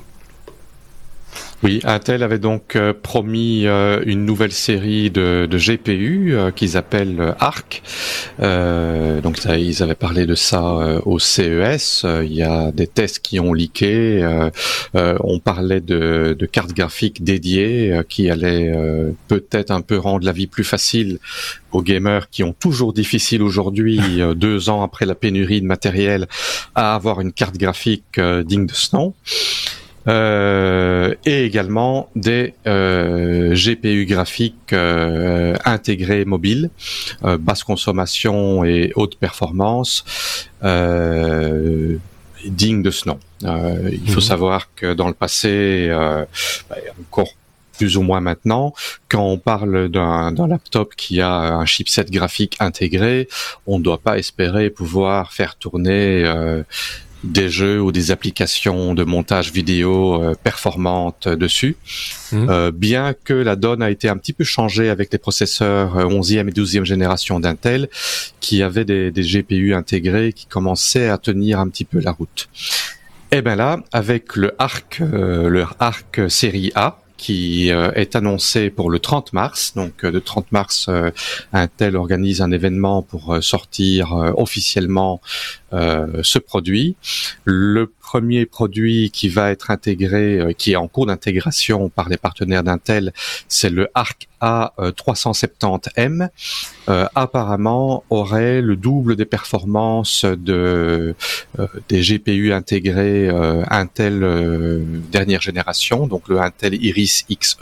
Oui, 1.64 1.80
Intel 1.84 2.24
avait 2.24 2.40
donc 2.40 2.76
euh, 2.76 2.92
promis 2.92 3.68
euh, 3.68 4.02
une 4.08 4.26
nouvelle 4.26 4.52
série 4.52 5.12
de, 5.12 5.48
de 5.50 5.58
GPU 5.60 6.34
euh, 6.34 6.50
qu'ils 6.50 6.76
appellent 6.76 7.36
Arc. 7.40 7.84
Euh, 8.40 9.22
donc 9.22 9.38
ça, 9.38 9.60
ils 9.60 9.84
avaient 9.84 9.94
parlé 9.94 10.26
de 10.26 10.34
ça 10.34 10.62
au 11.06 11.20
CES. 11.20 12.04
Il 12.24 12.34
y 12.34 12.42
a 12.42 12.72
des 12.72 12.88
tests 12.88 13.20
qui 13.20 13.40
ont 13.40 13.54
leaké. 13.54 14.26
on 14.96 15.40
parlait 15.40 15.82
de, 15.82 16.36
de, 16.38 16.46
cartes 16.48 16.74
graphiques 16.74 17.24
dédiées 17.24 18.02
qui 18.10 18.30
allaient 18.30 18.74
peut-être 19.28 19.72
un 19.72 19.82
peu 19.82 19.98
rendre 19.98 20.26
la 20.26 20.32
vie 20.32 20.48
plus 20.48 20.64
facile 20.64 21.20
aux 21.72 21.82
gamers 21.82 22.30
qui 22.30 22.44
ont 22.44 22.54
toujours 22.54 22.94
difficile 22.94 23.44
aujourd'hui, 23.44 24.00
deux 24.36 24.70
ans 24.70 24.84
après 24.84 25.06
la 25.06 25.16
pénurie 25.16 25.62
de 25.62 25.68
matériel, 25.68 26.28
à 26.76 26.96
avoir 26.96 27.22
une 27.22 27.32
carte 27.32 27.58
graphique 27.58 28.20
digne 28.20 28.66
de 28.66 28.74
ce 28.74 28.96
nom. 28.96 29.14
Euh, 30.08 31.14
et 31.26 31.46
également 31.46 32.10
des 32.16 32.54
euh, 32.66 33.54
GPU 33.54 34.06
graphiques 34.06 34.74
euh, 34.74 35.56
intégrés 35.64 36.26
mobiles, 36.26 36.70
euh, 37.24 37.38
basse 37.38 37.64
consommation 37.64 38.64
et 38.64 38.92
haute 38.96 39.18
performance, 39.18 40.04
euh, 40.64 41.98
dignes 42.46 42.82
de 42.82 42.92
ce 42.92 43.08
nom. 43.10 43.20
Euh, 43.44 43.90
il 43.92 44.12
faut 44.12 44.20
mmh. 44.20 44.24
savoir 44.24 44.74
que 44.76 44.94
dans 44.94 45.08
le 45.08 45.14
passé, 45.14 45.88
bah, 46.70 46.76
encore 47.02 47.30
plus 47.78 47.98
ou 47.98 48.02
moins 48.02 48.22
maintenant, 48.22 48.74
quand 49.10 49.24
on 49.24 49.38
parle 49.38 49.90
d'un 49.90 50.48
laptop 50.48 50.96
qui 50.96 51.20
a 51.22 51.32
un 51.32 51.66
chipset 51.66 52.06
graphique 52.06 52.56
intégré, 52.60 53.28
on 53.66 53.80
ne 53.80 53.84
doit 53.84 53.98
pas 53.98 54.20
espérer 54.20 54.70
pouvoir 54.70 55.34
faire 55.34 55.56
tourner 55.56 56.24
des 57.24 57.50
jeux 57.50 57.82
ou 57.82 57.92
des 57.92 58.12
applications 58.12 58.94
de 58.94 59.04
montage 59.04 59.52
vidéo 59.52 60.22
euh, 60.22 60.36
performantes 60.44 61.28
dessus. 61.28 61.76
Mmh. 62.32 62.50
Euh, 62.50 62.72
bien 62.72 63.14
que 63.14 63.34
la 63.34 63.56
donne 63.56 63.82
a 63.82 63.90
été 63.90 64.10
un 64.10 64.18
petit 64.18 64.34
peu 64.34 64.44
changée 64.44 64.90
avec 64.90 65.12
les 65.12 65.20
processeurs 65.20 65.98
11e 65.98 66.38
euh, 66.38 66.48
et 66.48 66.52
12e 66.52 66.84
génération 66.84 67.40
d'Intel, 67.40 67.90
qui 68.40 68.64
avaient 68.64 68.86
des, 68.86 69.12
des, 69.12 69.22
GPU 69.22 69.74
intégrés 69.74 70.34
qui 70.34 70.46
commençaient 70.48 71.10
à 71.10 71.18
tenir 71.18 71.60
un 71.60 71.68
petit 71.68 71.86
peu 71.86 72.00
la 72.00 72.12
route. 72.12 72.50
Et 73.34 73.38
eh 73.38 73.42
bien 73.42 73.56
là, 73.56 73.80
avec 73.94 74.36
le 74.36 74.54
Arc, 74.60 75.00
euh, 75.00 75.48
le 75.48 75.66
Arc 75.80 76.20
série 76.30 76.74
A, 76.76 77.00
qui 77.16 77.72
euh, 77.72 77.94
est 77.94 78.18
annoncé 78.18 78.70
pour 78.70 78.90
le 78.90 79.00
30 79.00 79.32
mars. 79.32 79.72
Donc 79.74 80.04
le 80.04 80.20
30 80.20 80.52
mars, 80.52 80.88
euh, 80.90 81.12
Intel 81.54 81.96
organise 81.96 82.42
un 82.42 82.52
événement 82.52 83.04
pour 83.04 83.38
sortir 83.42 84.34
officiellement 84.36 85.22
ce 85.72 86.40
produit. 86.40 86.96
Le 87.46 87.88
premier 87.88 88.46
produit 88.46 89.10
qui 89.12 89.30
va 89.30 89.52
être 89.52 89.72
intégré, 89.72 90.54
qui 90.58 90.74
est 90.74 90.76
en 90.76 90.88
cours 90.88 91.06
d'intégration 91.06 91.90
par 91.90 92.10
les 92.10 92.18
partenaires 92.18 92.64
d'Intel, 92.64 93.14
c'est 93.48 93.70
le 93.70 93.90
Arc 93.94 94.28
A370M. 94.42 96.30
Euh, 96.90 97.08
apparemment 97.14 98.04
aurait 98.10 98.62
le 98.62 98.76
double 98.76 99.16
des 99.16 99.26
performances 99.26 100.26
de 100.26 101.16
euh, 101.60 101.68
des 101.90 102.02
GPU 102.02 102.52
intégrés 102.52 103.30
euh, 103.30 103.64
Intel 103.70 104.22
dernière 105.12 105.42
génération, 105.42 106.08
donc 106.08 106.28
le 106.28 106.40
Intel 106.40 106.74
Iris 106.84 107.26
Xe 107.30 107.58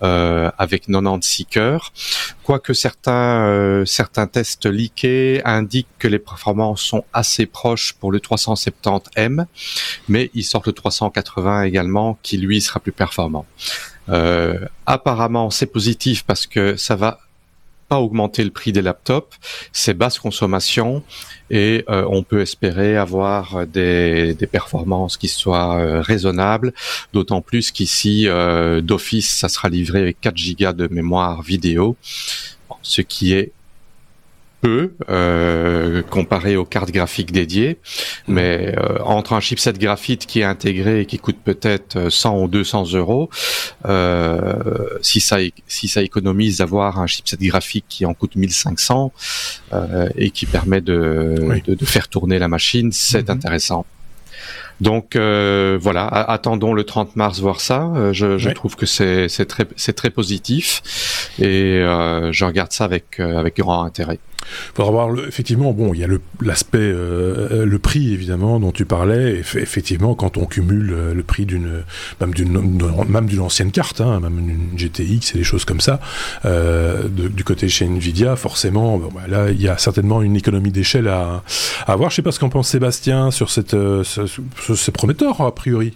avec 0.00 0.86
96 0.86 1.46
cœurs. 1.48 1.92
Quoique 2.42 2.72
certains 2.74 3.84
certains 3.86 4.26
tests 4.26 4.66
leakés 4.66 5.40
indiquent 5.44 5.86
que 5.98 6.08
les 6.08 6.18
performances 6.18 6.82
sont 6.82 7.04
proches 7.50 7.94
pour 7.94 8.12
le 8.12 8.18
370M, 8.18 9.46
mais 10.08 10.30
ils 10.34 10.44
sortent 10.44 10.66
le 10.66 10.72
380 10.72 11.62
également, 11.64 12.18
qui 12.22 12.38
lui 12.38 12.60
sera 12.60 12.80
plus 12.80 12.92
performant. 12.92 13.46
Euh, 14.08 14.58
apparemment, 14.86 15.50
c'est 15.50 15.66
positif 15.66 16.24
parce 16.24 16.46
que 16.46 16.76
ça 16.76 16.96
va 16.96 17.18
pas 17.88 18.00
augmenter 18.00 18.42
le 18.42 18.50
prix 18.50 18.72
des 18.72 18.80
laptops, 18.80 19.36
c'est 19.72 19.92
basse 19.92 20.18
consommation 20.18 21.02
et 21.50 21.84
euh, 21.90 22.06
on 22.08 22.22
peut 22.22 22.40
espérer 22.40 22.96
avoir 22.96 23.66
des, 23.66 24.32
des 24.34 24.46
performances 24.46 25.18
qui 25.18 25.28
soient 25.28 25.76
euh, 25.76 26.00
raisonnables, 26.00 26.72
d'autant 27.12 27.42
plus 27.42 27.70
qu'ici 27.70 28.26
d'office 28.82 29.36
ça 29.36 29.48
sera 29.48 29.68
livré 29.68 30.00
avec 30.00 30.20
4 30.22 30.36
gigas 30.36 30.72
de 30.72 30.88
mémoire 30.88 31.42
vidéo, 31.42 31.96
ce 32.80 33.02
qui 33.02 33.34
est 33.34 33.52
peu 34.62 34.92
euh, 35.10 36.02
comparé 36.08 36.56
aux 36.56 36.64
cartes 36.64 36.92
graphiques 36.92 37.32
dédiées, 37.32 37.78
mais 38.28 38.74
euh, 38.78 38.98
entre 39.04 39.34
un 39.34 39.40
chipset 39.40 39.72
graphite 39.74 40.24
qui 40.24 40.40
est 40.40 40.44
intégré 40.44 41.00
et 41.00 41.06
qui 41.06 41.18
coûte 41.18 41.38
peut-être 41.44 42.08
100 42.08 42.38
ou 42.38 42.48
200 42.48 42.94
euros, 42.94 43.28
euh, 43.86 44.54
si 45.02 45.20
ça 45.20 45.38
si 45.66 45.88
ça 45.88 46.02
économise 46.02 46.58
d'avoir 46.58 47.00
un 47.00 47.08
chipset 47.08 47.36
graphique 47.40 47.84
qui 47.88 48.06
en 48.06 48.14
coûte 48.14 48.36
1500 48.36 49.12
euh, 49.72 50.08
et 50.16 50.30
qui 50.30 50.46
permet 50.46 50.80
de, 50.80 51.60
de, 51.66 51.74
de, 51.74 51.84
faire 51.84 52.06
tourner 52.08 52.38
la 52.38 52.48
machine, 52.48 52.92
c'est 52.92 53.28
mm-hmm. 53.28 53.32
intéressant. 53.32 53.84
Donc 54.82 55.14
euh, 55.14 55.78
voilà, 55.80 56.06
attendons 56.06 56.74
le 56.74 56.82
30 56.82 57.14
mars 57.14 57.38
voir 57.38 57.60
ça. 57.60 57.92
Euh, 57.94 58.12
je, 58.12 58.48
trouve 58.50 58.74
que 58.74 58.84
c'est 58.84 59.28
très 59.94 60.10
positif 60.10 60.82
et 61.38 61.78
euh, 61.78 62.32
je 62.32 62.44
regarde 62.44 62.72
ça 62.72 62.84
avec 62.84 63.20
avec 63.20 63.58
grand 63.58 63.84
intérêt. 63.84 64.18
Il 64.42 64.76
faudra 64.76 64.90
voir 64.90 65.26
effectivement 65.26 65.72
bon 65.72 65.94
il 65.94 66.00
y 66.00 66.04
a 66.04 66.08
l'aspect 66.40 66.78
euh, 66.78 67.64
le 67.64 67.78
prix 67.78 68.12
évidemment 68.12 68.60
dont 68.60 68.72
tu 68.72 68.84
parlais 68.84 69.38
effectivement 69.38 70.14
quand 70.14 70.36
on 70.36 70.46
cumule 70.46 71.12
le 71.14 71.22
prix 71.22 71.46
d'une 71.46 71.84
même 72.20 73.26
d'une 73.26 73.40
ancienne 73.40 73.70
carte 73.70 74.00
hein, 74.00 74.20
même 74.20 74.38
une 74.38 74.78
GTX 74.78 75.34
et 75.34 75.38
des 75.38 75.44
choses 75.44 75.64
comme 75.64 75.80
ça 75.80 76.00
euh, 76.44 77.08
du 77.08 77.44
côté 77.44 77.68
chez 77.68 77.86
Nvidia 77.86 78.36
forcément 78.36 78.98
bah, 78.98 79.22
là 79.28 79.50
il 79.50 79.60
y 79.60 79.68
a 79.68 79.78
certainement 79.78 80.22
une 80.22 80.36
économie 80.36 80.72
d'échelle 80.72 81.08
à, 81.08 81.42
à 81.86 81.92
avoir 81.92 82.10
je 82.10 82.16
sais 82.16 82.22
pas 82.22 82.32
ce 82.32 82.40
qu'en 82.40 82.48
pense 82.48 82.68
Sébastien 82.68 83.30
sur 83.30 83.50
cette 83.50 83.72
ce, 83.72 84.26
c'est 84.74 84.92
prometteur 84.92 85.40
a 85.40 85.54
priori. 85.54 85.94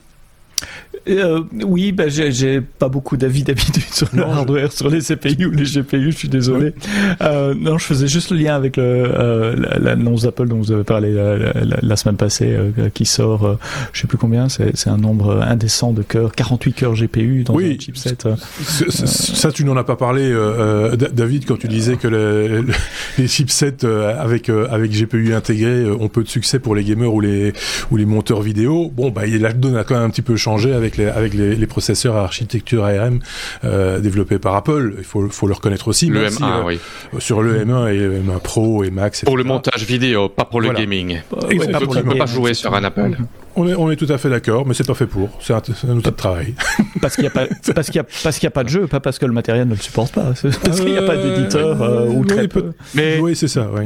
Euh, 1.09 1.43
oui, 1.65 1.93
ben 1.93 2.11
j'ai 2.11 2.61
pas 2.61 2.89
beaucoup 2.89 3.17
d'avis 3.17 3.45
d'habitude 3.45 3.83
sur 3.93 4.09
le 4.13 4.23
hardware, 4.23 4.73
sur 4.73 4.91
les 4.91 5.01
CPU 5.01 5.47
ou 5.47 5.51
les 5.53 5.65
GPU, 5.65 6.11
je 6.11 6.17
suis 6.17 6.29
désolé. 6.29 6.75
Euh, 7.21 7.55
non, 7.55 7.79
je 7.79 7.85
faisais 7.85 8.09
juste 8.09 8.31
le 8.31 8.39
lien 8.39 8.57
avec 8.57 8.77
le, 8.77 8.83
euh, 8.85 9.55
l'annonce 9.79 10.23
d'Apple 10.23 10.49
dont 10.49 10.57
vous 10.57 10.73
avez 10.73 10.85
parlé 10.85 11.15
la, 11.15 11.97
semaine 11.97 12.17
passée, 12.17 12.49
euh, 12.51 12.89
qui 12.93 13.07
sort, 13.07 13.47
euh, 13.47 13.59
je 13.93 14.01
sais 14.01 14.07
plus 14.07 14.19
combien, 14.19 14.49
c'est 14.49 14.89
un 14.89 14.97
nombre 14.97 15.43
indécent 15.43 15.93
de 15.93 16.03
cœurs, 16.03 16.33
48 16.33 16.73
cœurs 16.73 16.95
GPU 16.95 17.45
dans 17.45 17.55
oui, 17.55 17.77
un 17.77 17.83
chipset. 17.83 18.17
Ça, 18.89 19.53
tu 19.53 19.65
n'en 19.65 19.77
as 19.77 19.85
pas 19.85 19.97
parlé, 19.97 20.35
David, 21.13 21.47
quand 21.47 21.59
tu 21.59 21.69
disais 21.69 21.97
que 21.97 22.09
les, 22.09 22.63
les 23.19 23.29
chipsets 23.29 23.85
avec 23.87 24.49
avec 24.49 24.91
GPU 24.91 25.35
intégré 25.35 25.89
ont 25.89 26.09
peu 26.09 26.23
de 26.23 26.29
succès 26.29 26.59
pour 26.59 26.75
les 26.75 26.85
gamers 26.85 27.13
ou 27.13 27.21
les 27.21 27.53
ou 27.91 27.97
les 27.97 28.07
monteurs 28.07 28.43
vidéo. 28.43 28.91
Bon, 28.95 29.11
bah, 29.11 29.23
la 29.27 29.53
donne 29.53 29.77
a 29.77 29.85
quand 29.85 29.95
même 29.95 30.05
un 30.05 30.11
petit 30.11 30.23
peu 30.23 30.37
changé 30.37 30.73
avec 30.73 30.96
avec 30.99 31.35
les, 31.35 31.67
processeurs 31.67 32.17
à 32.17 32.23
architecture 32.23 32.85
ARM 32.85 33.21
euh, 33.65 33.99
développés 33.99 34.39
par 34.39 34.55
Apple. 34.55 34.95
Il 34.99 35.05
faut, 35.05 35.29
faut 35.29 35.47
le 35.47 35.55
reconnaître 35.55 35.89
aussi. 35.89 36.07
Le 36.07 36.29
M1, 36.29 36.43
euh, 36.43 36.63
oui. 36.65 36.79
Sur 37.19 37.43
le 37.43 37.65
M1 37.65 37.93
et 37.93 37.99
le 37.99 38.21
M1 38.21 38.41
Pro 38.41 38.85
et 38.85 38.91
Max. 38.91 39.25
Pour 39.25 39.37
le 39.37 39.45
montage 39.45 39.85
vidéo, 39.85 40.29
pas 40.29 40.45
pour 40.45 40.61
le 40.61 40.73
gaming. 40.73 41.21
Il 41.51 41.59
ne 41.59 42.03
peut 42.03 42.17
pas 42.17 42.27
jouer 42.27 42.55
sur 42.55 42.75
un 42.75 42.85
Apple. 42.85 43.17
On 43.59 43.67
est, 43.67 43.75
on 43.75 43.91
est 43.91 43.97
tout 43.97 44.07
à 44.11 44.19
fait 44.19 44.29
d'accord, 44.29 44.67
mais 44.67 44.75
c'est 44.75 44.87
pas 44.87 44.95
fait 44.95 45.07
pour. 45.07 45.31
C'est 45.41 45.55
un, 45.55 45.59
outil 45.59 46.11
de 46.11 46.11
travail. 46.11 46.55
Parce 47.01 47.15
qu'il 47.15 47.23
n'y 47.23 47.29
a 47.29 47.31
pas, 47.31 47.47
parce 47.75 47.87
qu'il 47.87 47.97
y 47.97 47.99
a, 48.01 48.05
parce 48.05 48.39
qu'il 48.39 48.45
y 48.45 48.49
a 48.49 48.51
pas 48.51 48.65
de 48.65 48.69
jeu, 48.69 48.87
pas 48.87 49.01
parce 49.01 49.19
que 49.19 49.25
le 49.25 49.33
matériel 49.33 49.67
ne 49.67 49.75
le 49.75 49.81
supporte 49.81 50.13
pas. 50.13 50.33
Parce 50.43 50.81
qu'il 50.81 50.93
n'y 50.93 50.99
a 50.99 51.03
pas 51.03 51.17
d'éditeur 51.17 51.81
euh, 51.83 52.07
ou 52.09 52.25
très 52.25 52.49
peu. 52.49 52.73
Mais 52.95 53.19
oui, 53.19 53.37
c'est 53.37 53.49
ça. 53.49 53.69
Oui. 53.73 53.85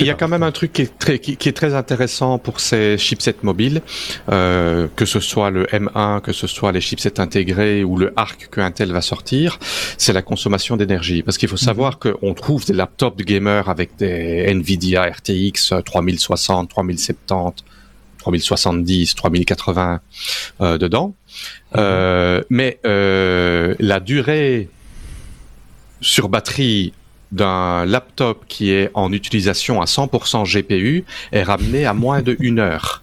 Il 0.00 0.06
y 0.06 0.10
a 0.10 0.14
quand 0.14 0.28
même 0.28 0.42
un 0.42 0.52
truc 0.52 0.72
qui 0.72 0.82
est 0.82 0.98
très, 0.98 1.18
qui, 1.18 1.48
est 1.48 1.52
très 1.52 1.74
intéressant 1.74 2.38
pour 2.38 2.58
ces 2.60 2.98
chipsets 2.98 3.36
mobiles, 3.42 3.82
euh, 4.28 4.88
que 4.96 5.04
ce 5.04 5.20
soit 5.20 5.50
le 5.50 5.64
M1, 5.66 6.20
que 6.20 6.32
ce 6.32 6.46
soit 6.46 6.72
les 6.72 6.80
chipsets 6.80 7.20
intégrés 7.20 7.84
ou 7.84 7.96
le 7.96 8.12
ARC 8.16 8.48
que 8.50 8.60
Intel 8.60 8.92
va 8.92 9.00
sortir, 9.00 9.58
c'est 9.96 10.12
la 10.12 10.22
consommation 10.22 10.76
d'énergie. 10.76 11.22
Parce 11.22 11.38
qu'il 11.38 11.48
faut 11.48 11.56
savoir 11.56 11.98
mhm. 12.04 12.14
qu'on 12.14 12.34
trouve 12.34 12.64
des 12.66 12.72
laptops 12.72 13.16
de 13.16 13.22
gamers 13.22 13.68
avec 13.68 13.96
des 13.96 14.46
Nvidia 14.48 15.04
RTX 15.04 15.74
3060, 15.84 16.68
3070, 16.68 17.64
3070, 18.18 19.14
3080 19.14 20.00
euh, 20.60 20.78
dedans. 20.78 21.08
Mhm. 21.08 21.14
Euh, 21.76 22.42
mais 22.50 22.78
euh, 22.84 23.74
la 23.78 24.00
durée 24.00 24.68
sur 26.00 26.28
batterie 26.28 26.92
d'un 27.32 27.84
laptop 27.84 28.44
qui 28.48 28.70
est 28.70 28.90
en 28.94 29.12
utilisation 29.12 29.80
à 29.80 29.84
100% 29.84 30.44
GPU 30.44 31.04
est 31.32 31.42
ramené 31.42 31.84
à 31.86 31.94
moins 31.94 32.22
de 32.22 32.36
une 32.40 32.58
heure. 32.58 33.02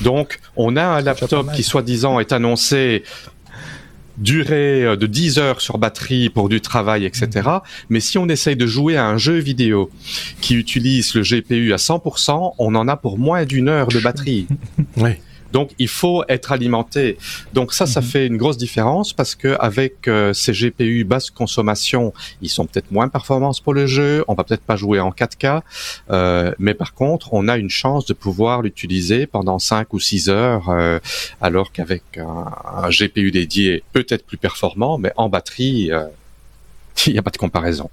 Donc, 0.00 0.38
on 0.56 0.76
a 0.76 0.84
un 0.84 1.00
laptop 1.00 1.52
qui, 1.52 1.62
soi-disant, 1.62 2.20
est 2.20 2.32
annoncé 2.32 3.02
durée 4.18 4.84
euh, 4.84 4.96
de 4.96 5.06
10 5.06 5.38
heures 5.38 5.60
sur 5.60 5.78
batterie 5.78 6.30
pour 6.30 6.48
du 6.48 6.60
travail, 6.60 7.04
etc. 7.04 7.28
Mm. 7.44 7.60
Mais 7.90 8.00
si 8.00 8.18
on 8.18 8.28
essaye 8.28 8.56
de 8.56 8.66
jouer 8.66 8.96
à 8.96 9.06
un 9.06 9.18
jeu 9.18 9.36
vidéo 9.36 9.90
qui 10.40 10.54
utilise 10.54 11.14
le 11.14 11.22
GPU 11.22 11.72
à 11.72 11.76
100%, 11.76 12.54
on 12.58 12.74
en 12.74 12.88
a 12.88 12.96
pour 12.96 13.18
moins 13.18 13.44
d'une 13.44 13.68
heure 13.68 13.88
de 13.88 14.00
batterie. 14.00 14.46
oui. 14.96 15.10
Donc 15.52 15.70
il 15.78 15.88
faut 15.88 16.24
être 16.28 16.52
alimenté. 16.52 17.18
Donc 17.52 17.72
ça, 17.72 17.86
ça 17.86 18.00
mhm. 18.00 18.06
fait 18.06 18.26
une 18.26 18.36
grosse 18.36 18.56
différence 18.56 19.12
parce 19.12 19.34
que 19.34 19.56
avec 19.60 20.08
euh, 20.08 20.32
ces 20.32 20.52
GPU 20.52 21.04
basse 21.04 21.30
consommation, 21.30 22.12
ils 22.42 22.48
sont 22.48 22.66
peut-être 22.66 22.90
moins 22.90 23.08
performants 23.08 23.52
pour 23.62 23.74
le 23.74 23.86
jeu. 23.86 24.24
On 24.28 24.34
va 24.34 24.44
peut-être 24.44 24.62
pas 24.62 24.76
jouer 24.76 25.00
en 25.00 25.10
4K, 25.10 25.62
euh, 26.10 26.52
mais 26.58 26.74
par 26.74 26.94
contre, 26.94 27.32
on 27.32 27.48
a 27.48 27.56
une 27.56 27.70
chance 27.70 28.06
de 28.06 28.14
pouvoir 28.14 28.62
l'utiliser 28.62 29.26
pendant 29.26 29.58
5 29.58 29.92
ou 29.92 30.00
6 30.00 30.28
heures, 30.28 30.68
euh, 30.68 30.98
alors 31.40 31.72
qu'avec 31.72 32.02
un, 32.18 32.88
GPU 32.90 33.30
dédié 33.30 33.82
peut-être 33.92 34.24
plus 34.24 34.36
performant, 34.36 34.98
mais 34.98 35.12
en 35.16 35.28
batterie, 35.28 35.90
il 37.06 37.12
n'y 37.12 37.18
a 37.18 37.22
pas 37.22 37.30
de 37.30 37.36
comparaison. 37.36 37.90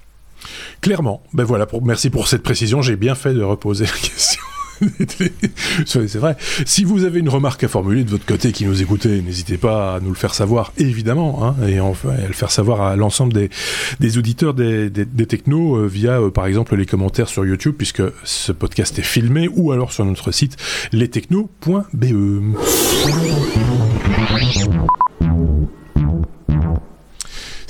Clairement. 0.82 1.24
Ben 1.34 1.44
voilà. 1.44 1.66
Pour, 1.66 1.84
merci 1.84 2.10
pour 2.10 2.28
cette 2.28 2.44
précision. 2.44 2.82
J'ai 2.82 2.96
bien 2.96 3.16
fait 3.16 3.34
de 3.34 3.42
reposer 3.42 3.86
la 3.86 3.92
question. 3.92 4.43
c'est 5.86 6.16
vrai. 6.16 6.36
Si 6.66 6.84
vous 6.84 7.04
avez 7.04 7.20
une 7.20 7.30
remarque 7.30 7.64
à 7.64 7.68
formuler 7.68 8.04
de 8.04 8.10
votre 8.10 8.26
côté 8.26 8.52
qui 8.52 8.66
nous 8.66 8.82
écoutez, 8.82 9.22
n'hésitez 9.22 9.58
pas 9.58 9.96
à 9.96 10.00
nous 10.00 10.10
le 10.10 10.16
faire 10.16 10.34
savoir, 10.34 10.74
évidemment, 10.78 11.44
hein, 11.44 11.56
et 11.68 11.80
enfin, 11.80 12.10
à 12.10 12.28
le 12.28 12.34
faire 12.34 12.52
savoir 12.52 12.82
à 12.82 12.96
l'ensemble 12.96 13.34
des, 13.34 14.18
auditeurs 14.18 14.54
des, 14.54 14.92
technos 15.28 15.78
euh, 15.78 15.88
via, 15.88 16.20
euh, 16.20 16.30
par 16.30 16.46
exemple, 16.46 16.76
les 16.76 16.86
commentaires 16.86 17.30
sur 17.30 17.46
YouTube, 17.46 17.76
puisque 17.78 18.04
ce 18.24 18.52
podcast 18.52 18.98
est 19.00 19.04
filmé, 19.04 19.50
ou 19.54 19.72
alors 19.72 19.92
sur 19.92 20.06
notre 20.06 20.32
site 20.32 20.58
lestechno.be. 20.92 22.54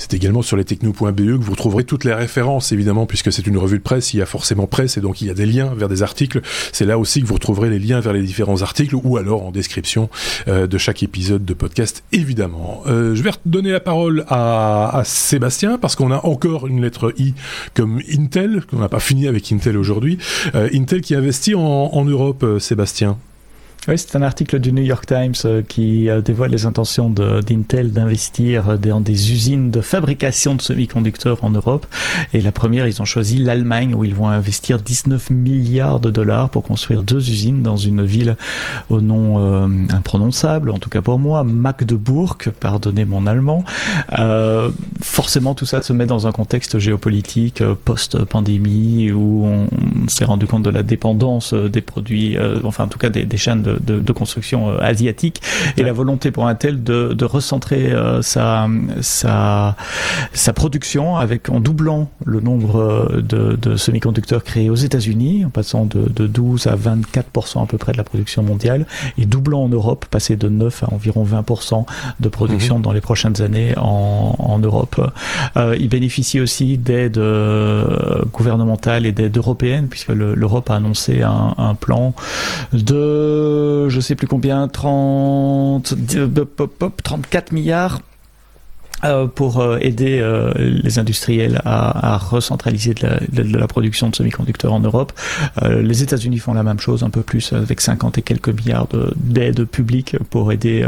C'est 0.04 0.12
également 0.12 0.42
sur 0.42 0.58
lestechno.be 0.58 1.16
que 1.16 1.42
vous 1.42 1.52
retrouverez 1.52 1.84
toutes 1.84 2.04
les 2.04 2.12
références, 2.12 2.72
évidemment, 2.72 3.06
puisque 3.06 3.32
c'est 3.32 3.46
une 3.46 3.56
revue 3.56 3.78
de 3.78 3.82
presse, 3.82 4.12
il 4.12 4.18
y 4.18 4.22
a 4.22 4.26
forcément 4.26 4.66
presse, 4.66 4.98
et 4.98 5.00
donc 5.00 5.22
il 5.22 5.28
y 5.28 5.30
a 5.30 5.34
des 5.34 5.46
liens 5.46 5.72
vers 5.74 5.88
des 5.88 6.02
articles. 6.02 6.42
C'est 6.72 6.84
là 6.84 6.98
aussi 6.98 7.22
que 7.22 7.26
vous 7.26 7.32
retrouverez 7.32 7.70
les 7.70 7.78
liens 7.78 8.00
vers 8.00 8.12
les 8.12 8.20
différents 8.20 8.60
articles, 8.60 8.94
ou 9.02 9.16
alors 9.16 9.46
en 9.46 9.50
description 9.50 10.10
euh, 10.46 10.66
de 10.66 10.76
chaque 10.76 11.02
épisode 11.02 11.46
de 11.46 11.54
podcast, 11.54 12.04
évidemment. 12.12 12.82
Euh, 12.86 13.14
je 13.14 13.22
vais 13.22 13.30
donner 13.46 13.70
la 13.70 13.80
parole 13.80 14.26
à, 14.28 15.00
Sébastien, 15.06 15.78
parce 15.78 15.96
qu'on 15.96 16.10
a 16.12 16.20
encore 16.26 16.66
une 16.66 16.82
lettre 16.82 17.14
I 17.16 17.32
comme 17.72 18.02
Intel, 18.12 18.62
qu'on 18.70 18.80
n'a 18.80 18.90
pas 18.90 19.00
fini 19.00 19.26
avec 19.26 19.50
Intel 19.52 19.78
aujourd'hui. 19.78 20.18
Euh, 20.54 20.68
Intel 20.74 21.00
qui 21.00 21.14
investit 21.14 21.54
en 21.54 22.04
Europe, 22.04 22.44
Sébastien. 22.58 23.16
Oui, 23.86 23.98
c'est 23.98 24.16
un 24.16 24.22
article 24.22 24.60
du 24.60 24.72
New 24.72 24.82
York 24.82 25.04
Times 25.04 25.34
euh, 25.44 25.60
qui 25.60 26.08
euh, 26.08 26.22
dévoile 26.22 26.50
les 26.50 26.64
intentions 26.64 27.10
d'Intel 27.10 27.92
d'investir 27.92 28.78
dans 28.78 29.02
des 29.02 29.30
usines 29.30 29.70
de 29.70 29.82
fabrication 29.82 30.54
de 30.54 30.62
semi-conducteurs 30.62 31.44
en 31.44 31.50
Europe. 31.50 31.86
Et 32.32 32.40
la 32.40 32.50
première, 32.50 32.86
ils 32.86 33.02
ont 33.02 33.04
choisi 33.04 33.36
l'Allemagne 33.36 33.94
où 33.94 34.02
ils 34.02 34.14
vont 34.14 34.28
investir 34.28 34.78
19 34.78 35.28
milliards 35.28 36.00
de 36.00 36.10
dollars 36.10 36.48
pour 36.48 36.62
construire 36.62 37.02
deux 37.02 37.28
usines 37.28 37.62
dans 37.62 37.76
une 37.76 38.02
ville 38.02 38.36
au 38.88 39.02
nom 39.02 39.38
euh, 39.38 39.68
imprononçable, 39.90 40.70
en 40.70 40.78
tout 40.78 40.88
cas 40.88 41.02
pour 41.02 41.18
moi, 41.18 41.44
Magdebourg, 41.44 42.38
pardonnez 42.60 43.04
mon 43.04 43.26
allemand. 43.26 43.64
Euh, 44.18 44.70
forcément, 45.02 45.54
tout 45.54 45.66
ça 45.66 45.82
se 45.82 45.92
met 45.92 46.06
dans 46.06 46.26
un 46.26 46.32
contexte 46.32 46.78
géopolitique 46.78 47.62
post-pandémie 47.84 49.12
où 49.12 49.44
on 49.44 49.68
s'est 50.08 50.24
rendu 50.24 50.46
compte 50.46 50.62
de 50.62 50.70
la 50.70 50.82
dépendance 50.82 51.52
des 51.52 51.82
produits, 51.82 52.38
enfin 52.64 52.84
en 52.84 52.88
tout 52.88 52.98
cas 52.98 53.10
des 53.10 53.36
chaînes 53.36 53.62
de 53.62 53.73
de, 53.80 53.94
de, 53.94 54.00
de 54.00 54.12
construction 54.12 54.78
asiatique 54.78 55.42
et 55.76 55.82
la 55.82 55.92
volonté 55.92 56.30
pour 56.30 56.46
Intel 56.46 56.82
de, 56.82 57.12
de 57.12 57.24
recentrer 57.24 57.92
sa, 58.22 58.68
sa, 59.00 59.76
sa 60.32 60.52
production 60.52 61.16
avec 61.16 61.48
en 61.48 61.60
doublant 61.60 62.10
le 62.24 62.40
nombre 62.40 63.20
de, 63.22 63.56
de 63.56 63.76
semi-conducteurs 63.76 64.44
créés 64.44 64.70
aux 64.70 64.74
États-Unis, 64.74 65.44
en 65.44 65.50
passant 65.50 65.84
de, 65.84 66.08
de 66.08 66.26
12 66.26 66.66
à 66.66 66.76
24% 66.76 67.62
à 67.62 67.66
peu 67.66 67.78
près 67.78 67.92
de 67.92 67.98
la 67.98 68.04
production 68.04 68.42
mondiale, 68.42 68.86
et 69.18 69.26
doublant 69.26 69.64
en 69.64 69.68
Europe, 69.68 70.06
passer 70.10 70.36
de 70.36 70.48
9 70.48 70.84
à 70.84 70.94
environ 70.94 71.24
20% 71.24 71.84
de 72.20 72.28
production 72.28 72.76
mhm. 72.76 72.82
dans 72.82 72.92
les 72.92 73.00
prochaines 73.00 73.40
années 73.42 73.74
en, 73.76 74.34
en 74.38 74.58
Europe. 74.58 75.00
Euh, 75.56 75.76
il 75.78 75.88
bénéficie 75.88 76.40
aussi 76.40 76.78
d'aides 76.78 77.18
euh, 77.18 78.22
gouvernementales 78.32 79.06
et 79.06 79.12
d'aides 79.12 79.36
européennes, 79.36 79.88
puisque 79.88 80.08
l'Europe 80.10 80.70
a 80.70 80.76
annoncé 80.76 81.22
un, 81.22 81.54
un, 81.58 81.74
plan 81.74 82.14
de, 82.72 83.63
je 83.88 84.00
sais 84.00 84.14
plus 84.14 84.26
combien, 84.26 84.68
30, 84.68 85.94
34 87.02 87.52
milliards 87.52 88.00
euh, 89.04 89.26
pour 89.26 89.60
euh, 89.60 89.78
aider 89.80 90.18
euh, 90.20 90.52
les 90.56 90.98
industriels 90.98 91.60
à, 91.64 92.14
à 92.14 92.16
recentraliser 92.16 92.94
de 92.94 93.06
la, 93.06 93.20
de 93.42 93.58
la, 93.58 93.66
production 93.66 94.08
de 94.08 94.16
semi-conducteurs 94.16 94.72
en 94.72 94.80
Europe. 94.80 95.12
les 95.62 96.02
États-Unis 96.02 96.38
font 96.38 96.54
la 96.54 96.62
même 96.62 96.78
chose, 96.78 97.02
un 97.02 97.10
peu 97.10 97.22
plus, 97.22 97.52
avec 97.52 97.80
50 97.80 98.18
et 98.18 98.22
quelques 98.22 98.48
milliards 98.48 98.88
d'aides 99.16 99.64
publiques 99.64 100.16
pour 100.30 100.52
aider. 100.52 100.86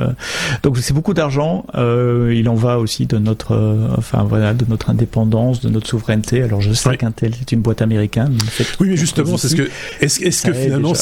donc 0.63 0.79
c'est 0.79 0.95
beaucoup 0.95 1.15
d'argent. 1.15 1.67
il 1.75 2.49
en 2.49 2.55
va 2.55 2.79
aussi 2.79 3.07
de 3.07 3.19
notre, 3.19 3.57
enfin 3.97 4.25
voilà, 4.25 4.55
de 4.55 4.65
notre 4.69 4.91
indépendance, 4.91 5.61
de 5.61 5.69
notre 5.69 5.89
souveraineté. 5.89 6.43
Alors 6.43 6.61
je 6.61 6.73
sais 6.73 6.97
qu'Intel 6.97 7.33
est 7.41 7.53
une 7.53 7.61
boîte 7.61 7.83
américaine. 7.83 8.37
oui, 8.81 8.89
mais 8.91 8.97
justement, 8.97 9.37
c'est 9.37 9.49
ce 9.49 9.57
que 9.57 9.69
est-ce 10.01 10.23
est 10.25 10.47
que 10.47 10.53
finalement 10.53 10.93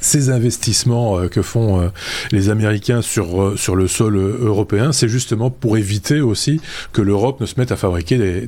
ces 0.00 0.30
investissements 0.30 1.28
que 1.28 1.42
font 1.42 1.90
les 2.32 2.48
Américains 2.48 3.02
sur 3.02 3.58
sur 3.58 3.76
le 3.76 3.88
sol 3.88 4.16
européen, 4.16 4.92
c'est 4.92 5.08
justement 5.08 5.50
pour 5.50 5.76
éviter 5.76 6.20
aussi 6.20 6.60
que 6.92 7.02
l'Europe 7.02 7.40
ne 7.40 7.46
se 7.46 7.54
mette 7.58 7.72
à 7.72 7.76
fabriquer 7.76 8.46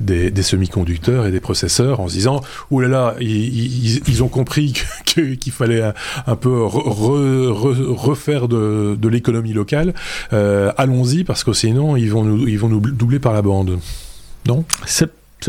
des, 0.00 0.42
semi-conducteurs 0.42 1.26
et 1.26 1.30
des 1.30 1.40
processeurs 1.40 2.00
en 2.00 2.08
se 2.08 2.14
disant 2.14 2.40
ouh 2.70 2.80
là 2.80 2.88
là, 2.88 3.14
ils, 3.20 4.22
ont 4.22 4.28
compris 4.28 4.74
qu'il 5.04 5.52
fallait 5.52 5.82
un, 6.26 6.36
peu 6.36 6.62
refaire 6.62 8.48
de, 8.48 9.08
l'économie 9.08 9.52
locale. 9.52 9.94
Euh, 10.32 10.72
Allons-y 10.76 11.24
parce 11.24 11.44
que 11.44 11.52
sinon 11.52 11.96
ils 11.96 12.10
vont 12.10 12.24
nous, 12.24 12.46
ils 12.48 12.58
vont 12.58 12.68
nous 12.68 12.80
doubler 12.80 13.18
par 13.18 13.32
la 13.32 13.42
bande. 13.42 13.78
Non? 14.46 14.64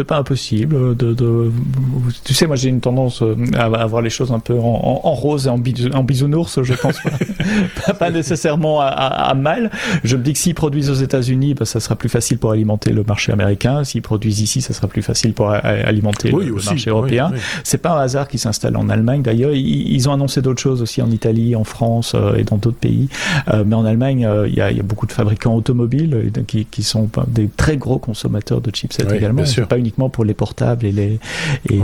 Pas 0.03 0.17
impossible 0.17 0.95
de, 0.95 1.13
de, 1.13 1.51
tu 2.23 2.33
sais 2.33 2.45
moi 2.45 2.55
j'ai 2.55 2.69
une 2.69 2.81
tendance 2.81 3.21
euh, 3.21 3.35
à 3.55 3.65
avoir 3.65 4.01
les 4.01 4.09
choses 4.09 4.31
un 4.31 4.39
peu 4.39 4.57
en, 4.59 5.01
en, 5.03 5.13
rose 5.13 5.47
et 5.47 5.49
en, 5.49 5.55
en, 5.93 6.03
bisounours 6.03 6.61
je 6.61 6.73
pense 6.73 6.97
pas, 7.01 7.93
pas 7.99 8.11
nécessairement 8.11 8.81
à, 8.81 8.87
à, 8.87 9.33
mal. 9.33 9.71
Je 10.03 10.15
me 10.15 10.23
dis 10.23 10.33
que 10.33 10.39
s'ils 10.39 10.55
produisent 10.55 10.89
aux 10.89 10.95
États-Unis 10.95 11.53
bah, 11.53 11.65
ça 11.65 11.79
sera 11.79 11.95
plus 11.95 12.09
facile 12.09 12.37
pour 12.37 12.51
alimenter 12.51 12.91
le 12.91 13.03
marché 13.03 13.31
américain. 13.31 13.83
S'ils 13.83 14.01
produisent 14.01 14.41
ici 14.41 14.61
ça 14.61 14.73
sera 14.73 14.87
plus 14.87 15.01
facile 15.01 15.33
pour 15.33 15.49
alimenter 15.49 16.31
le, 16.31 16.53
marché 16.53 16.89
européen. 16.89 17.31
c'est 17.63 17.79
pas 17.79 17.97
un 17.97 18.01
hasard 18.01 18.27
qu'ils 18.27 18.39
s'installent 18.39 18.77
en 18.77 18.89
Allemagne. 18.89 19.21
D'ailleurs 19.21 19.53
ils, 19.53 19.91
ils, 19.91 20.09
ont 20.09 20.13
annoncé 20.13 20.41
d'autres 20.41 20.61
choses 20.61 20.81
aussi 20.81 21.01
en 21.01 21.09
Italie 21.09 21.55
en 21.55 21.63
France 21.63 22.13
euh, 22.13 22.35
et 22.35 22.43
dans 22.43 22.57
d'autres 22.57 22.77
pays. 22.77 23.09
Euh, 23.47 23.63
mais 23.65 23.75
en 23.75 23.85
Allemagne 23.85 24.27
il 24.47 24.53
y, 24.53 24.61
a, 24.61 24.71
y, 24.71 24.79
a, 24.79 24.83
beaucoup 24.83 25.07
de 25.07 25.11
fabricants 25.11 25.55
automobiles 25.55 26.31
qui, 26.45 26.65
qui, 26.65 26.83
sont 26.83 27.09
des 27.27 27.47
très 27.47 27.77
gros 27.77 27.97
consommateurs 27.97 28.61
de 28.61 28.73
chipsets 28.73 29.07
également 29.15 29.43
uniquement 29.87 30.09
pour 30.09 30.25
les 30.25 30.33
portables 30.33 30.85
et 30.85 30.91
les, 30.91 31.19
et, 31.69 31.79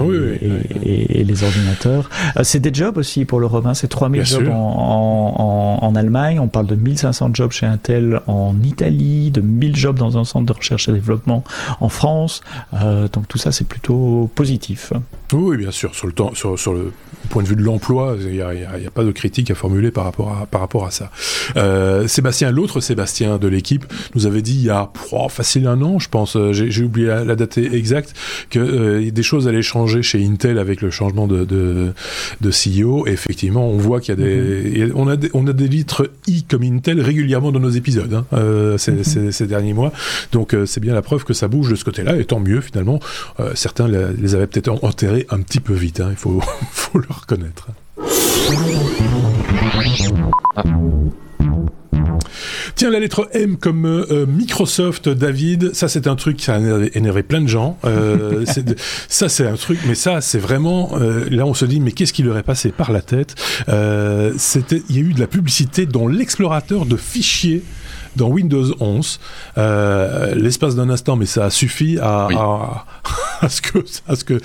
et, 0.84 1.24
les 1.24 1.44
ordinateurs. 1.44 2.10
C'est 2.44 2.60
des 2.60 2.74
jobs 2.74 2.98
aussi 2.98 3.26
pour 3.26 3.40
le 3.40 3.46
Romain, 3.46 3.74
c'est 3.74 3.88
3000 3.88 4.26
jobs 4.26 4.50
en, 4.50 5.80
en, 5.82 5.86
en, 5.86 5.96
Allemagne, 5.96 6.40
on 6.40 6.48
parle 6.48 6.68
de 6.68 6.76
1500 6.76 7.32
jobs 7.34 7.52
chez 7.52 7.66
Intel 7.66 8.20
en 8.28 8.56
Italie, 8.64 9.32
de 9.32 9.42
1000 9.42 9.76
jobs 9.76 9.98
dans 9.98 10.18
un 10.18 10.24
centre 10.24 10.46
de 10.46 10.54
recherche 10.54 10.90
et 10.90 10.92
développement 10.92 11.44
en 11.80 11.90
France. 11.90 12.42
Euh, 12.74 13.08
donc 13.08 13.28
tout 13.28 13.38
ça, 13.38 13.52
c'est 13.52 13.68
plutôt 13.68 14.30
positif. 14.36 14.92
Oui, 15.32 15.58
bien 15.58 15.72
sûr. 15.72 15.96
Sur 15.96 16.08
le, 16.08 16.14
temps, 16.14 16.34
sur, 16.36 16.60
sur 16.60 16.74
le 16.74 16.92
point 17.30 17.44
de 17.44 17.48
vue 17.48 17.56
de 17.56 17.62
l'emploi, 17.62 18.16
il 18.20 18.32
n'y 18.32 18.42
a, 18.42 18.50
a, 18.50 18.92
pas 18.94 19.04
de 19.04 19.12
critique 19.12 19.50
à 19.50 19.56
formuler 19.56 19.92
par 19.92 20.04
rapport 20.04 20.32
à, 20.32 20.46
par 20.46 20.62
rapport 20.62 20.86
à 20.86 20.92
ça. 20.92 21.10
Euh, 21.56 22.08
Sébastien, 22.08 22.52
l'autre 22.52 22.82
Sébastien 22.82 23.38
de 23.38 23.48
l'équipe, 23.48 23.86
nous 24.16 24.26
avait 24.26 24.42
dit 24.42 24.56
il 24.56 24.66
y 24.66 24.70
a 24.70 24.92
oh, 25.12 25.30
facile 25.30 25.68
un 25.68 25.82
an, 25.82 26.00
je 26.00 26.10
pense, 26.10 26.36
euh, 26.36 26.54
j'ai 26.54 26.84
oublié 26.84 27.08
la, 27.08 27.24
la, 27.24 27.36
date 27.36 27.58
exacte, 27.84 28.14
que 28.50 28.60
euh, 28.60 29.12
des 29.12 29.24
choses 29.24 29.50
allaient 29.50 29.62
changer 29.62 30.02
chez 30.02 30.24
Intel 30.26 30.58
avec 30.58 30.82
le 30.82 30.90
changement 30.90 31.28
de, 31.28 31.44
de, 31.44 31.92
de 32.40 32.50
CEO. 32.50 33.06
Et 33.08 33.12
effectivement, 33.12 33.68
on 33.68 33.78
voit 33.78 34.00
qu'il 34.00 34.18
y 34.18 34.22
a 34.22 34.26
des, 34.26 34.86
mhm. 34.86 34.92
on 34.96 35.08
a 35.10 35.18
des, 35.18 35.30
on 35.34 35.46
a 35.48 35.54
des 35.54 35.68
litres 35.68 36.10
I 36.28 36.44
comme 36.44 36.64
Intel 36.64 37.02
régulièrement 37.02 37.52
dans 37.52 37.60
nos 37.60 37.70
épisodes 37.70 38.14
hein, 38.14 38.26
euh, 38.32 38.78
ces, 38.78 38.94
mhm. 38.94 39.04
ces, 39.04 39.32
ces, 39.34 39.48
derniers 39.48 39.74
mois. 39.74 39.92
Donc 40.32 40.54
euh, 40.54 40.66
c'est 40.66 40.80
bien 40.80 40.94
la 40.94 41.02
preuve 41.02 41.26
que 41.26 41.34
ça 41.34 41.50
bouge 41.50 41.70
de 41.70 41.76
ce 41.76 41.84
côté-là, 41.84 42.16
et 42.16 42.26
tant 42.26 42.40
mieux 42.40 42.62
finalement. 42.62 43.00
certains 43.54 43.88
les 43.88 44.36
avaient 44.36 44.48
peut-être 44.48 44.84
enterrés 44.84 45.26
un 45.30 45.42
petit 45.42 45.60
peu 45.60 45.74
vite, 45.74 46.00
hein, 46.00 46.08
il 46.12 46.16
faut, 46.16 46.40
faut 46.72 47.00
le 47.00 47.08
reconnaître. 47.10 47.68
Tiens, 52.76 52.90
la 52.90 53.00
lettre 53.00 53.30
M 53.34 53.58
comme 53.58 53.86
euh, 53.86 54.26
Microsoft, 54.26 55.10
David, 55.10 55.74
ça 55.74 55.88
c'est 55.88 56.08
un 56.08 56.16
truc 56.16 56.38
qui 56.38 56.52
a 56.52 56.60
énervé 56.94 57.24
plein 57.24 57.42
de 57.42 57.48
gens. 57.48 57.78
Euh, 57.86 58.46
ça 59.08 59.30
c'est 59.30 59.48
un 59.48 59.56
truc, 59.56 59.80
mais 59.88 59.96
ça 59.96 60.22
c'est 60.22 60.40
vraiment, 60.40 60.92
euh, 60.94 61.26
là 61.30 61.46
on 61.46 61.54
se 61.54 61.66
dit, 61.66 61.80
mais 61.80 61.92
qu'est-ce 61.92 62.14
qui 62.14 62.24
leur 62.24 62.38
est 62.38 62.44
passé 62.44 62.72
par 62.72 62.92
la 62.92 63.02
tête? 63.02 63.36
Il 63.68 64.96
y 64.96 64.98
a 64.98 65.02
eu 65.02 65.14
de 65.14 65.20
la 65.20 65.28
publicité 65.28 65.86
dans 65.86 66.08
l'explorateur 66.08 66.86
de 66.86 66.98
fichiers 66.98 67.64
dans 68.16 68.28
Windows 68.28 68.76
11 68.80 69.20
euh, 69.58 70.36
l'espace 70.36 70.76
d'un 70.76 70.90
instant, 70.90 71.16
mais 71.16 71.26
ça 71.26 71.46
a 71.46 71.50
suffi 71.50 71.98
à, 72.00 72.28
à, 72.32 72.86
à 73.42 73.50
ce 73.50 73.62
que, 73.62 73.80
à 74.08 74.16
ce 74.16 74.24
que 74.24 74.40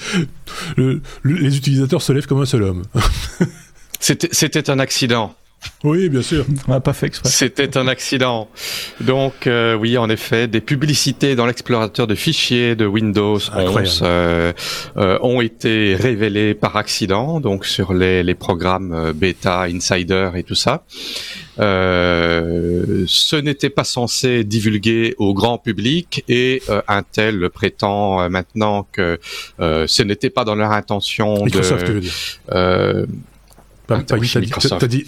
le, 0.76 1.02
les 1.24 1.56
utilisateurs 1.56 2.02
se 2.02 2.12
lèvent 2.12 2.26
comme 2.26 2.40
un 2.40 2.46
seul 2.46 2.62
homme. 2.62 2.82
C'était 4.00 4.70
un 4.70 4.78
accident. 4.78 5.34
Oui, 5.84 6.08
bien 6.08 6.22
sûr. 6.22 6.44
On 6.66 6.72
n'a 6.72 6.80
pas 6.80 6.92
fait 6.92 7.06
exprès. 7.06 7.28
C'était 7.28 7.76
un 7.76 7.86
accident. 7.86 8.48
Donc, 9.00 9.46
euh, 9.46 9.74
oui, 9.74 9.96
en 9.96 10.10
effet, 10.10 10.48
des 10.48 10.60
publicités 10.60 11.36
dans 11.36 11.46
l'explorateur 11.46 12.06
de 12.08 12.16
fichiers 12.16 12.74
de 12.74 12.84
Windows 12.84 13.38
11 13.54 14.00
euh, 14.02 14.52
euh, 14.96 15.18
ont 15.22 15.40
été 15.40 15.94
révélées 15.94 16.54
par 16.54 16.76
accident, 16.76 17.38
donc 17.38 17.64
sur 17.64 17.94
les, 17.94 18.24
les 18.24 18.34
programmes 18.34 18.92
euh, 18.92 19.12
Beta, 19.12 19.62
Insider 19.62 20.30
et 20.34 20.42
tout 20.42 20.56
ça. 20.56 20.84
Euh, 21.60 23.04
ce 23.06 23.36
n'était 23.36 23.70
pas 23.70 23.84
censé 23.84 24.42
divulguer 24.42 25.14
au 25.18 25.32
grand 25.34 25.58
public 25.58 26.24
et 26.28 26.62
Intel 26.86 27.50
prétend 27.50 28.28
maintenant 28.30 28.86
que 28.92 29.18
ce 29.58 30.02
n'était 30.02 30.30
pas 30.30 30.44
dans 30.44 30.54
leur 30.54 30.70
intention 30.70 31.44
Microsoft, 31.44 31.82
de... 31.82 31.86
Tu 31.86 31.92
veux 31.92 32.00
dire. 32.00 33.08
Oui, 33.90 34.30
Microsoft. 34.40 34.80
T'as 34.80 34.86
dit, 34.86 35.06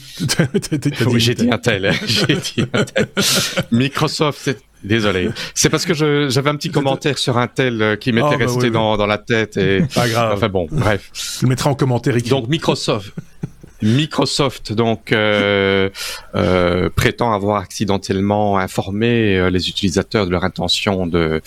oui, 1.06 1.20
j'ai 1.20 1.34
dit 1.34 1.48
Intel. 1.50 1.92
j'ai 2.06 2.36
dit 2.36 2.64
Intel. 2.72 3.08
Microsoft, 3.70 4.50
désolé. 4.82 5.30
C'est 5.54 5.68
parce 5.68 5.84
que 5.84 5.94
j'avais 5.94 6.50
un 6.50 6.56
petit 6.56 6.70
commentaire 6.70 7.18
sur 7.18 7.36
Intel 7.36 7.82
euh, 7.82 7.96
qui 7.96 8.12
m'était 8.12 8.26
oh, 8.28 8.38
bah 8.38 8.44
resté 8.46 8.66
oui, 8.66 8.70
dans, 8.70 8.96
dans 8.96 9.06
la 9.06 9.18
tête 9.18 9.56
et. 9.56 9.82
Pas 9.94 10.08
grave. 10.08 10.32
Enfin 10.34 10.48
bon, 10.48 10.66
bref. 10.70 11.10
Je 11.12 11.42
le 11.44 11.48
mettrai 11.48 11.68
en 11.68 11.74
commentaire 11.74 12.16
écrit. 12.16 12.30
Donc 12.30 12.48
Microsoft. 12.48 13.12
Microsoft 13.82 14.74
donc 14.74 15.10
euh, 15.10 15.88
euh, 16.34 16.90
prétend 16.94 17.32
avoir 17.32 17.62
accidentellement 17.62 18.58
informé 18.58 19.50
les 19.50 19.68
utilisateurs 19.70 20.26
de 20.26 20.30
leur 20.30 20.44
intention 20.44 21.06
de 21.06 21.40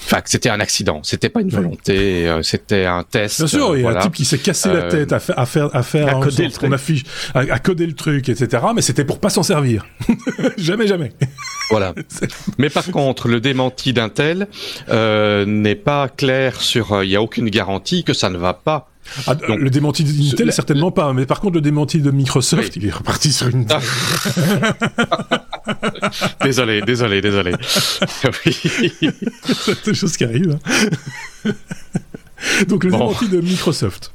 Enfin, 0.00 0.22
c'était 0.24 0.48
un 0.48 0.60
accident, 0.60 1.00
c'était 1.02 1.28
pas 1.28 1.40
une 1.40 1.50
volonté, 1.50 2.28
euh, 2.28 2.42
c'était 2.42 2.84
un 2.84 3.02
test. 3.02 3.38
Bien 3.38 3.46
sûr, 3.46 3.76
il 3.76 3.82
y 3.82 3.86
a 3.86 3.90
un 3.90 4.00
type 4.00 4.14
qui 4.14 4.24
s'est 4.24 4.38
cassé 4.38 4.72
la 4.72 4.84
tête 4.84 5.12
à, 5.12 5.18
faire, 5.18 5.38
à 5.38 5.44
faire, 5.44 5.76
à 5.76 5.82
faire, 5.82 6.16
à 6.16 6.20
coder, 6.20 6.44
le 6.44 6.50
truc. 6.50 6.72
Affiche, 6.72 7.04
à, 7.34 7.40
à 7.40 7.58
coder 7.58 7.86
le 7.86 7.94
truc, 7.94 8.28
etc. 8.28 8.62
Mais 8.74 8.82
c'était 8.82 9.04
pour 9.04 9.18
pas 9.18 9.30
s'en 9.30 9.42
servir. 9.42 9.86
jamais, 10.56 10.86
jamais. 10.86 11.12
Voilà. 11.70 11.94
Mais 12.58 12.70
par 12.70 12.90
contre, 12.90 13.28
le 13.28 13.40
démenti 13.40 13.92
d'Intel 13.92 14.48
euh, 14.88 15.44
n'est 15.44 15.74
pas 15.74 16.08
clair 16.08 16.60
sur. 16.60 16.92
Euh, 16.92 17.04
il 17.04 17.08
n'y 17.08 17.16
a 17.16 17.22
aucune 17.22 17.50
garantie 17.50 18.04
que 18.04 18.14
ça 18.14 18.30
ne 18.30 18.38
va 18.38 18.54
pas 18.54 18.88
ah, 19.26 19.34
Donc, 19.34 19.58
le 19.58 19.70
démenti 19.70 20.04
d'Intel, 20.04 20.52
certainement 20.52 20.90
pas. 20.90 21.12
Mais 21.12 21.26
par 21.26 21.40
contre, 21.40 21.54
le 21.54 21.60
démenti 21.60 22.00
de 22.00 22.10
Microsoft, 22.10 22.74
oui. 22.76 22.82
il 22.82 22.86
est 22.86 22.92
reparti 22.92 23.32
sur 23.32 23.48
une. 23.48 23.66
Ah. 23.70 23.80
désolé, 26.44 26.82
désolé, 26.82 27.20
désolé. 27.20 27.52
oui. 28.46 28.56
C'est 29.42 29.84
des 29.84 29.94
choses 29.94 30.16
qui 30.16 30.24
arrivent. 30.24 30.58
Hein. 31.44 31.52
Donc 32.68 32.84
le 32.84 32.90
bon. 32.90 32.98
démenti 32.98 33.28
de 33.28 33.40
Microsoft. 33.40 34.12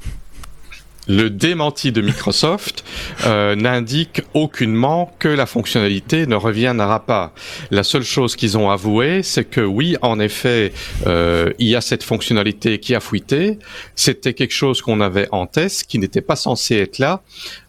Le 1.07 1.29
démenti 1.29 1.91
de 1.91 2.01
Microsoft 2.01 2.83
euh, 3.25 3.55
n'indique 3.55 4.21
aucunement 4.33 5.13
que 5.19 5.27
la 5.27 5.45
fonctionnalité 5.45 6.27
ne 6.27 6.35
reviendra 6.35 7.05
pas. 7.05 7.33
La 7.71 7.83
seule 7.83 8.03
chose 8.03 8.35
qu'ils 8.35 8.57
ont 8.57 8.69
avoué, 8.69 9.23
c'est 9.23 9.45
que 9.45 9.61
oui, 9.61 9.97
en 10.01 10.19
effet, 10.19 10.73
euh, 11.07 11.51
il 11.59 11.67
y 11.67 11.75
a 11.75 11.81
cette 11.81 12.03
fonctionnalité 12.03 12.79
qui 12.79 12.95
a 12.95 12.99
fuité. 12.99 13.59
C'était 13.95 14.33
quelque 14.33 14.53
chose 14.53 14.81
qu'on 14.81 15.01
avait 15.01 15.27
en 15.31 15.45
test, 15.45 15.85
qui 15.85 15.99
n'était 15.99 16.21
pas 16.21 16.35
censé 16.35 16.77
être 16.77 16.99
là. 16.99 17.21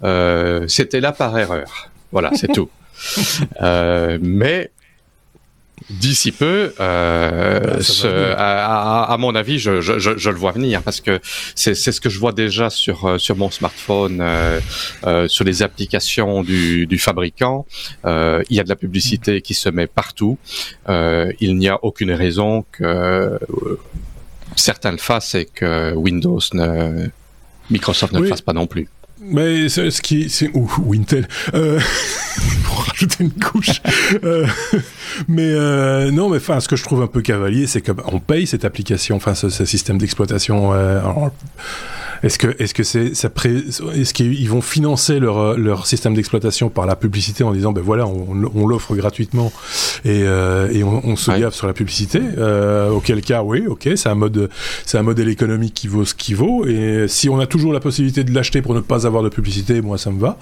Euh, 0.03 0.67
C'était 0.69 1.01
là 1.01 1.13
par 1.13 1.37
erreur. 1.39 1.91
Voilà, 2.13 2.31
c'est 2.35 2.49
tout. 2.53 2.71
Euh, 3.63 4.19
mais 4.23 4.71
d'ici 6.01 6.33
peu, 6.33 6.73
euh, 6.81 7.81
ce, 7.81 8.33
à, 8.37 9.05
à, 9.05 9.17
mon 9.17 9.35
avis, 9.35 9.59
je, 9.59 9.81
je, 9.81 9.99
je, 9.99 10.31
le 10.31 10.37
vois 10.37 10.53
venir 10.53 10.83
parce 10.83 11.01
que 11.01 11.21
c'est 11.55 11.75
ce 11.75 12.01
que 12.01 12.09
je 12.09 12.19
vois 12.19 12.33
déjà 12.33 12.71
sur 12.71 13.05
euh, 13.05 13.19
sur 13.19 13.37
mon 13.37 13.51
smartphone, 13.51 14.19
euh, 14.21 14.61
euh, 15.07 15.29
sur 15.29 15.45
les 15.45 15.63
applications 15.63 16.43
du, 16.43 16.87
du 16.87 16.99
fabricant. 16.99 17.67
Il 18.05 18.57
y 18.57 18.61
a 18.61 18.65
de 18.65 18.69
la 18.69 18.77
publicité 18.77 19.41
qui 19.41 19.55
se 19.55 19.69
met 19.69 19.87
partout. 19.87 20.39
Il 20.89 21.57
n'y 21.57 21.69
a 21.69 21.79
aucune 21.83 22.13
raison 22.13 22.65
que 22.73 23.39
certains 24.57 24.93
le 24.93 24.99
fassent 24.99 25.35
et 25.35 25.47
que 25.47 25.95
Windows 25.95 26.41
ne 26.53 27.09
Microsoft 27.71 28.13
ne 28.13 28.21
le 28.21 28.29
fasse 28.29 28.43
pas 28.43 28.53
non 28.53 28.67
plus. 28.67 28.89
Mais 29.21 29.69
ce 29.69 30.03
qui 30.03 30.29
c'est 30.29 30.51
ou, 30.55 30.69
Intel 30.95 31.27
pour 32.75 32.85
rajouter 32.89 33.25
une 33.25 33.33
couche. 33.33 33.81
euh, 34.25 34.47
mais 35.29 35.43
euh, 35.47 36.11
non, 36.11 36.29
mais 36.29 36.39
enfin, 36.39 36.61
ce 36.61 36.69
que 36.69 36.77
je 36.77 36.83
trouve 36.83 37.03
un 37.03 37.07
peu 37.07 37.23
cavalier, 37.23 37.67
c'est 37.67 37.81
qu'on 37.81 38.19
paye 38.21 38.47
cette 38.47 38.65
application, 38.65 39.17
enfin, 39.17 39.35
ce, 39.35 39.49
ce 39.49 39.65
système 39.65 39.99
d'exploitation. 39.99 40.73
Euh, 40.73 41.01
est-ce 42.23 42.39
que, 42.39 42.57
est-ce 42.59 42.75
que 42.75 42.83
c'est, 42.83 43.15
ça 43.15 43.29
pré... 43.29 43.55
est-ce 43.95 44.15
qu'ils 44.15 44.49
vont 44.49 44.63
financer 44.63 45.21
leur, 45.21 45.59
leur 45.59 45.87
système 45.87 46.15
d'exploitation 46.15 46.71
par 46.71 46.87
la 46.87 46.97
publicité 46.97 47.45
en 47.45 47.53
disant, 47.53 47.73
ben 47.73 47.83
voilà, 47.83 48.07
on, 48.07 48.51
on 48.55 48.67
l'offre 48.67 48.95
gratuitement 48.95 49.53
et, 50.05 50.21
et 50.21 50.85
on, 50.85 51.07
on 51.07 51.17
se 51.17 51.31
ouais. 51.31 51.51
sur 51.51 51.67
la 51.67 51.75
publicité. 51.75 52.21
Auquel 52.91 53.21
cas, 53.21 53.43
oui, 53.43 53.67
ok, 53.67 53.91
c'est 53.97 54.09
un 54.09 54.15
mode, 54.15 54.49
c'est 54.87 54.97
un 54.97 55.03
modèle 55.03 55.29
économique 55.29 55.75
qui 55.75 55.89
vaut 55.89 56.05
ce 56.05 56.15
qui 56.15 56.35
vaut. 56.35 56.67
Et 56.67 57.07
si 57.09 57.29
on 57.29 57.39
a 57.41 57.47
toujours 57.47 57.73
la 57.73 57.81
possibilité 57.81 58.25
de 58.25 58.33
l'acheter 58.33 58.63
pour 58.63 58.75
ne 58.75 58.81
pas 58.81 59.07
avoir 59.07 59.23
de 59.23 59.29
publicité, 59.29 59.83
moi, 59.83 59.99
ça 59.99 60.11
me 60.11 60.19
va. 60.19 60.39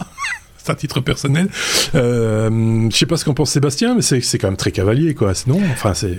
un 0.71 0.75
titre 0.75 1.01
personnel. 1.01 1.49
Euh, 1.95 2.89
je 2.91 2.97
sais 2.97 3.07
pas 3.07 3.17
ce 3.17 3.25
qu'en 3.25 3.35
pense 3.35 3.51
Sébastien, 3.51 3.95
mais 3.95 4.03
c'est, 4.03 4.21
c'est 4.21 4.39
quand 4.39 4.49
même 4.49 4.57
très 4.57 4.73
cavalier, 4.73 5.15
quoi. 5.15 5.35
Sinon, 5.35 5.61
enfin, 5.73 5.95
c'est. 5.95 6.17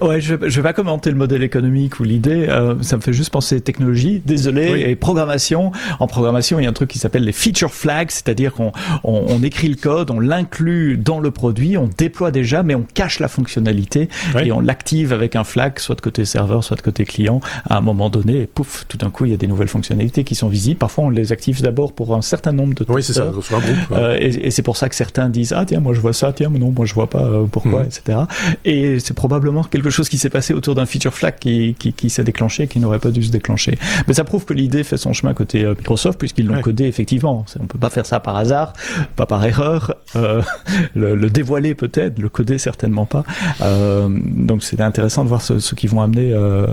Ouais, 0.00 0.20
je, 0.20 0.34
je 0.40 0.56
vais 0.56 0.62
pas 0.62 0.72
commenter 0.72 1.10
le 1.10 1.16
modèle 1.16 1.42
économique 1.42 2.00
ou 2.00 2.04
l'idée. 2.04 2.46
Euh, 2.48 2.74
ça 2.82 2.96
me 2.96 3.02
fait 3.02 3.12
juste 3.12 3.30
penser 3.30 3.60
technologie. 3.60 4.22
Désolé. 4.24 4.72
Oui. 4.72 4.82
Et 4.82 4.96
programmation. 4.96 5.72
En 5.98 6.06
programmation, 6.06 6.58
il 6.58 6.64
y 6.64 6.66
a 6.66 6.70
un 6.70 6.74
truc 6.74 6.90
qui 6.90 6.98
s'appelle 6.98 7.24
les 7.24 7.32
feature 7.32 7.72
flags, 7.72 8.10
c'est-à-dire 8.10 8.54
qu'on 8.54 8.72
on, 9.04 9.24
on, 9.28 9.42
écrit 9.42 9.68
le 9.68 9.76
code, 9.76 10.10
on 10.10 10.20
l'inclut 10.20 10.96
dans 10.96 11.20
le 11.20 11.30
produit, 11.30 11.76
on 11.76 11.88
déploie 11.98 12.30
déjà, 12.30 12.62
mais 12.62 12.74
on 12.74 12.82
cache 12.82 13.18
la 13.20 13.28
fonctionnalité 13.28 14.08
oui. 14.34 14.48
et 14.48 14.52
on 14.52 14.60
l'active 14.60 15.12
avec 15.12 15.36
un 15.36 15.44
flag, 15.44 15.78
soit 15.78 15.94
de 15.94 16.00
côté 16.00 16.24
serveur, 16.24 16.64
soit 16.64 16.76
de 16.76 16.82
côté 16.82 17.04
client. 17.04 17.40
À 17.68 17.78
un 17.78 17.80
moment 17.80 18.10
donné, 18.10 18.42
et 18.42 18.46
pouf, 18.46 18.86
tout 18.88 18.96
d'un 18.96 19.10
coup, 19.10 19.24
il 19.26 19.30
y 19.30 19.34
a 19.34 19.36
des 19.36 19.46
nouvelles 19.46 19.68
fonctionnalités 19.68 20.24
qui 20.24 20.34
sont 20.34 20.48
visibles. 20.48 20.78
Parfois, 20.78 21.04
on 21.04 21.10
les 21.10 21.32
active 21.32 21.62
d'abord 21.62 21.92
pour 21.92 22.14
un 22.14 22.22
certain 22.22 22.52
nombre 22.52 22.74
de 22.74 22.84
Oui, 22.88 23.02
c'est 23.02 23.12
ça. 23.12 23.30
Sur 23.42 23.56
un 23.56 23.60
groupe. 23.60 23.90
Ouais. 23.90 23.96
Euh, 23.98 24.16
et, 24.18 24.46
et 24.46 24.50
c'est 24.50 24.62
pour 24.62 24.76
ça 24.76 24.88
que 24.88 24.94
certains 24.94 25.28
disent 25.28 25.52
ah 25.56 25.64
tiens, 25.66 25.80
moi 25.80 25.94
je 25.94 26.00
vois 26.00 26.12
ça, 26.12 26.32
tiens, 26.32 26.48
mais 26.50 26.58
non, 26.58 26.72
moi 26.74 26.86
je 26.86 26.94
vois 26.94 27.08
pas 27.08 27.22
euh, 27.22 27.44
pourquoi, 27.50 27.82
mmh. 27.82 27.86
etc. 27.86 28.18
Et 28.64 28.98
c'est 29.00 29.14
probablement 29.14 29.64
quelque 29.64 29.89
chose 29.90 30.08
qui 30.08 30.18
s'est 30.18 30.30
passé 30.30 30.54
autour 30.54 30.74
d'un 30.74 30.86
feature 30.86 31.14
flag 31.14 31.34
qui, 31.38 31.74
qui, 31.78 31.92
qui 31.92 32.10
s'est 32.10 32.24
déclenché, 32.24 32.66
qui 32.66 32.78
n'aurait 32.78 32.98
pas 32.98 33.10
dû 33.10 33.22
se 33.22 33.30
déclencher. 33.30 33.78
Mais 34.06 34.14
ça 34.14 34.24
prouve 34.24 34.44
que 34.44 34.54
l'idée 34.54 34.84
fait 34.84 34.96
son 34.96 35.12
chemin 35.12 35.34
côté 35.34 35.64
euh, 35.64 35.74
Microsoft, 35.76 36.18
puisqu'ils 36.18 36.46
l'ont 36.46 36.56
ouais. 36.56 36.62
codé 36.62 36.84
effectivement. 36.84 37.44
On 37.58 37.66
peut 37.66 37.78
pas 37.78 37.90
faire 37.90 38.06
ça 38.06 38.20
par 38.20 38.36
hasard, 38.36 38.72
pas 39.16 39.26
par 39.26 39.44
erreur. 39.44 39.94
Euh, 40.16 40.42
le, 40.94 41.14
le, 41.14 41.30
dévoiler 41.30 41.74
peut-être, 41.74 42.18
le 42.18 42.28
coder 42.28 42.58
certainement 42.58 43.06
pas. 43.06 43.24
Euh, 43.62 44.08
donc 44.10 44.62
c'est 44.62 44.80
intéressant 44.80 45.24
de 45.24 45.28
voir 45.28 45.42
ce, 45.42 45.58
ce 45.58 45.74
qu'ils 45.74 45.90
vont 45.90 46.00
amener 46.00 46.32
euh, 46.32 46.66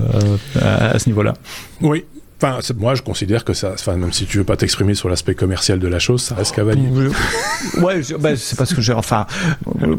à, 0.61 0.91
à 0.91 0.99
ce 0.99 1.09
niveau-là. 1.09 1.33
Oui, 1.81 2.05
Enfin, 2.39 2.59
moi, 2.77 2.93
je 2.93 3.01
considère 3.01 3.43
que 3.43 3.53
ça, 3.53 3.71
enfin, 3.73 3.97
même 3.97 4.13
si 4.13 4.27
tu 4.27 4.37
veux 4.37 4.43
pas 4.43 4.55
t'exprimer 4.55 4.93
sur 4.93 5.09
l'aspect 5.09 5.33
commercial 5.33 5.79
de 5.79 5.87
la 5.87 5.97
chose, 5.97 6.21
ça 6.21 6.35
reste 6.35 6.53
cavalier. 6.53 6.87
ouais, 7.81 8.01
bah, 8.19 8.35
c'est 8.35 8.55
parce 8.55 8.75
que 8.75 8.81
j'ai, 8.81 8.93
enfin, 8.93 9.25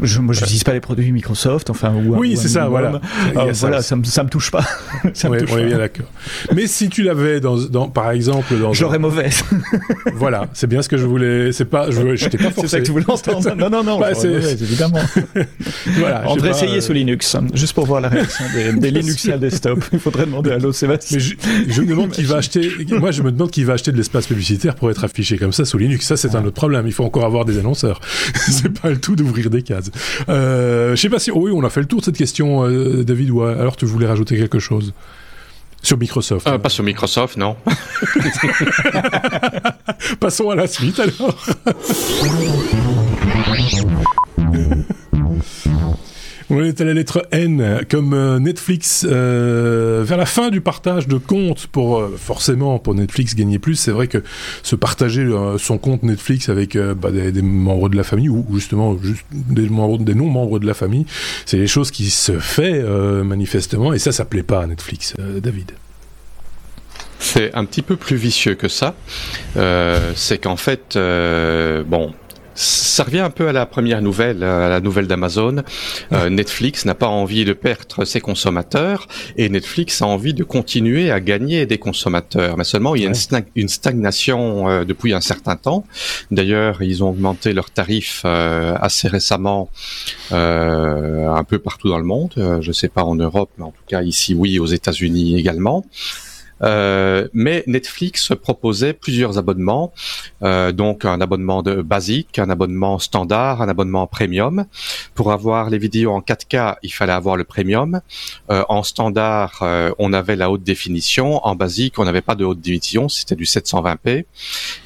je, 0.02 0.20
moi, 0.20 0.32
je 0.34 0.42
n'utilise 0.42 0.62
pas 0.62 0.72
les 0.72 0.80
produits 0.80 1.10
Microsoft, 1.10 1.68
enfin, 1.68 1.92
ou 1.92 2.14
oui, 2.16 2.36
c'est 2.36 2.46
ça, 2.46 2.68
voilà. 2.68 3.00
Euh, 3.36 3.52
voilà, 3.54 3.82
ça, 3.82 3.96
me, 3.96 4.04
ça 4.04 4.22
me 4.22 4.28
touche 4.28 4.52
pas. 4.52 4.64
ça 5.14 5.28
me 5.28 5.40
touche 5.40 5.50
on 5.52 5.58
est 5.58 5.66
bien 5.66 5.78
d'accord. 5.78 6.06
Mais 6.54 6.68
si 6.68 6.88
tu 6.88 7.02
l'avais 7.02 7.40
dans, 7.40 7.56
dans, 7.56 7.88
par 7.88 8.12
exemple, 8.12 8.56
dans, 8.56 8.72
j'aurais 8.72 8.98
un... 8.98 9.00
mauvaise. 9.00 9.42
voilà, 10.14 10.46
c'est 10.52 10.68
bien 10.68 10.80
ce 10.80 10.88
que 10.88 10.96
je 10.96 11.06
voulais. 11.06 11.50
C'est 11.50 11.64
pas, 11.64 11.90
je, 11.90 12.14
je 12.14 12.28
t'ai 12.28 12.38
pas 12.38 12.50
forcé. 12.50 12.60
c'est 12.62 12.68
ça 12.68 12.80
que 12.80 12.86
tu 12.86 12.92
voulais 12.92 13.10
entendre. 13.10 13.52
Non, 13.56 13.68
non, 13.68 13.82
non. 13.82 13.98
Bah, 13.98 14.12
mauvaise, 14.14 14.62
évidemment. 14.62 15.00
voilà. 15.96 16.22
On 16.26 16.36
devrait 16.36 16.50
essayer 16.50 16.78
euh... 16.78 16.80
sous 16.80 16.92
Linux, 16.92 17.36
juste 17.52 17.72
pour 17.72 17.86
voir 17.86 18.00
la 18.00 18.08
réaction 18.08 18.44
des, 18.54 18.72
des 18.74 18.90
Linuxiens 18.92 19.38
desktop. 19.38 19.84
Il 19.92 19.98
faudrait 19.98 20.26
demander 20.26 20.52
à 20.52 20.58
l'eau 20.58 20.70
Sébastien. 20.70 21.18
Mais 21.18 21.24
je, 21.24 21.34
je 21.66 21.82
me 21.82 21.88
demande 21.88 22.10
qui 22.10 22.27
va 22.28 22.36
acheter. 22.36 22.70
Moi, 22.90 23.10
je 23.10 23.22
me 23.22 23.32
demande 23.32 23.50
qui 23.50 23.64
va 23.64 23.74
acheter 23.74 23.92
de 23.92 23.96
l'espace 23.96 24.26
publicitaire 24.26 24.74
pour 24.74 24.90
être 24.90 25.04
affiché 25.04 25.38
comme 25.38 25.52
ça 25.52 25.64
sous 25.64 25.78
Linux. 25.78 26.06
Ça, 26.06 26.16
c'est 26.16 26.28
ouais. 26.28 26.36
un 26.36 26.44
autre 26.44 26.56
problème. 26.56 26.86
Il 26.86 26.92
faut 26.92 27.04
encore 27.04 27.24
avoir 27.24 27.44
des 27.44 27.58
annonceurs. 27.58 28.00
c'est 28.34 28.80
pas 28.80 28.90
le 28.90 29.00
tout 29.00 29.16
d'ouvrir 29.16 29.50
des 29.50 29.62
cases. 29.62 29.90
Euh, 30.28 30.94
je 30.94 31.00
sais 31.00 31.08
pas 31.08 31.18
si. 31.18 31.30
Oh 31.30 31.40
oui, 31.40 31.50
on 31.54 31.64
a 31.64 31.70
fait 31.70 31.80
le 31.80 31.86
tour 31.86 32.00
de 32.00 32.04
cette 32.04 32.16
question, 32.16 32.64
euh, 32.64 33.04
David. 33.04 33.30
Ou 33.30 33.42
alors 33.42 33.76
tu 33.76 33.86
voulais 33.86 34.06
rajouter 34.06 34.36
quelque 34.36 34.58
chose? 34.58 34.92
Sur 35.82 35.96
Microsoft 35.96 36.46
euh, 36.48 36.58
Pas 36.58 36.70
sur 36.70 36.82
Microsoft, 36.82 37.36
non. 37.36 37.56
Passons 40.20 40.50
à 40.50 40.56
la 40.56 40.66
suite 40.66 40.98
alors. 40.98 41.38
On 46.50 46.64
est 46.64 46.80
à 46.80 46.84
la 46.84 46.94
lettre 46.94 47.26
N, 47.30 47.84
comme 47.90 48.14
euh, 48.14 48.38
Netflix, 48.38 49.06
euh, 49.06 50.02
vers 50.06 50.16
la 50.16 50.24
fin 50.24 50.48
du 50.48 50.62
partage 50.62 51.06
de 51.06 51.18
comptes, 51.18 51.66
pour 51.66 51.98
euh, 51.98 52.16
forcément 52.16 52.78
pour 52.78 52.94
Netflix 52.94 53.34
gagner 53.34 53.58
plus, 53.58 53.74
c'est 53.74 53.90
vrai 53.90 54.06
que 54.08 54.22
se 54.62 54.74
partager 54.74 55.28
son 55.58 55.76
compte 55.76 56.02
Netflix 56.04 56.48
avec 56.48 56.76
bah, 56.78 57.10
des, 57.10 57.42
membres 57.42 57.90
de 57.90 57.96
la 57.96 58.02
famille 58.02 58.30
ou 58.30 58.46
justement 58.54 58.96
juste 59.02 59.26
des 59.30 59.68
membres, 59.68 59.98
des 59.98 60.14
non-membres 60.14 60.58
de 60.58 60.66
la 60.66 60.72
famille, 60.72 61.04
c'est 61.44 61.58
des 61.58 61.66
choses 61.66 61.90
qui 61.90 62.08
se 62.08 62.38
fait 62.38 62.82
manifestement 63.22 63.92
et 63.92 63.98
ça, 63.98 64.12
ça 64.12 64.24
plaît 64.24 64.42
pas 64.42 64.62
à 64.62 64.66
Netflix, 64.66 65.14
David. 65.42 65.72
C'est 67.18 67.54
un 67.54 67.64
petit 67.64 67.82
peu 67.82 67.96
plus 67.96 68.16
vicieux 68.16 68.54
que 68.54 68.68
ça. 68.68 68.94
c'est 70.14 70.38
qu'en 70.38 70.56
fait, 70.56 70.98
bon, 71.86 72.14
ça 72.58 73.04
revient 73.04 73.20
un 73.20 73.30
peu 73.30 73.46
à 73.46 73.52
la 73.52 73.66
première 73.66 74.02
nouvelle, 74.02 74.42
à 74.42 74.68
la 74.68 74.80
nouvelle 74.80 75.06
d'Amazon. 75.06 75.62
Euh, 76.12 76.28
Netflix 76.28 76.84
n'a 76.84 76.96
pas 76.96 77.06
envie 77.06 77.44
de 77.44 77.52
perdre 77.52 78.04
ses 78.04 78.20
consommateurs 78.20 79.06
et 79.36 79.48
Netflix 79.48 80.02
a 80.02 80.06
envie 80.06 80.34
de 80.34 80.42
continuer 80.42 81.12
à 81.12 81.20
gagner 81.20 81.66
des 81.66 81.78
consommateurs. 81.78 82.56
Mais 82.56 82.64
seulement, 82.64 82.96
il 82.96 83.02
y 83.02 83.06
a 83.06 83.10
une, 83.10 83.44
une 83.54 83.68
stagnation 83.68 84.68
euh, 84.68 84.84
depuis 84.84 85.14
un 85.14 85.20
certain 85.20 85.54
temps. 85.54 85.84
D'ailleurs, 86.32 86.82
ils 86.82 87.04
ont 87.04 87.10
augmenté 87.10 87.52
leurs 87.52 87.70
tarifs 87.70 88.22
euh, 88.24 88.74
assez 88.80 89.06
récemment 89.06 89.70
euh, 90.32 91.28
un 91.28 91.44
peu 91.44 91.60
partout 91.60 91.88
dans 91.88 91.98
le 91.98 92.04
monde. 92.04 92.34
Euh, 92.38 92.60
je 92.60 92.68
ne 92.68 92.72
sais 92.72 92.88
pas 92.88 93.04
en 93.04 93.14
Europe, 93.14 93.50
mais 93.58 93.64
en 93.64 93.70
tout 93.70 93.84
cas 93.86 94.02
ici, 94.02 94.34
oui, 94.34 94.58
aux 94.58 94.66
États-Unis 94.66 95.38
également. 95.38 95.84
Euh, 96.62 97.28
mais 97.32 97.64
Netflix 97.66 98.32
proposait 98.40 98.92
plusieurs 98.92 99.38
abonnements, 99.38 99.92
euh, 100.42 100.72
donc 100.72 101.04
un 101.04 101.20
abonnement 101.20 101.62
de 101.62 101.82
basique, 101.82 102.38
un 102.38 102.50
abonnement 102.50 102.98
standard, 102.98 103.62
un 103.62 103.68
abonnement 103.68 104.06
premium. 104.06 104.66
Pour 105.14 105.32
avoir 105.32 105.70
les 105.70 105.78
vidéos 105.78 106.12
en 106.12 106.20
4K, 106.20 106.76
il 106.82 106.92
fallait 106.92 107.12
avoir 107.12 107.36
le 107.36 107.44
premium. 107.44 108.00
Euh, 108.50 108.64
en 108.68 108.82
standard, 108.82 109.58
euh, 109.62 109.92
on 109.98 110.12
avait 110.12 110.36
la 110.36 110.50
haute 110.50 110.62
définition. 110.62 111.44
En 111.46 111.54
basique, 111.54 111.98
on 111.98 112.04
n'avait 112.04 112.22
pas 112.22 112.34
de 112.34 112.44
haute 112.44 112.60
définition, 112.60 113.08
c'était 113.08 113.36
du 113.36 113.44
720p. 113.44 114.24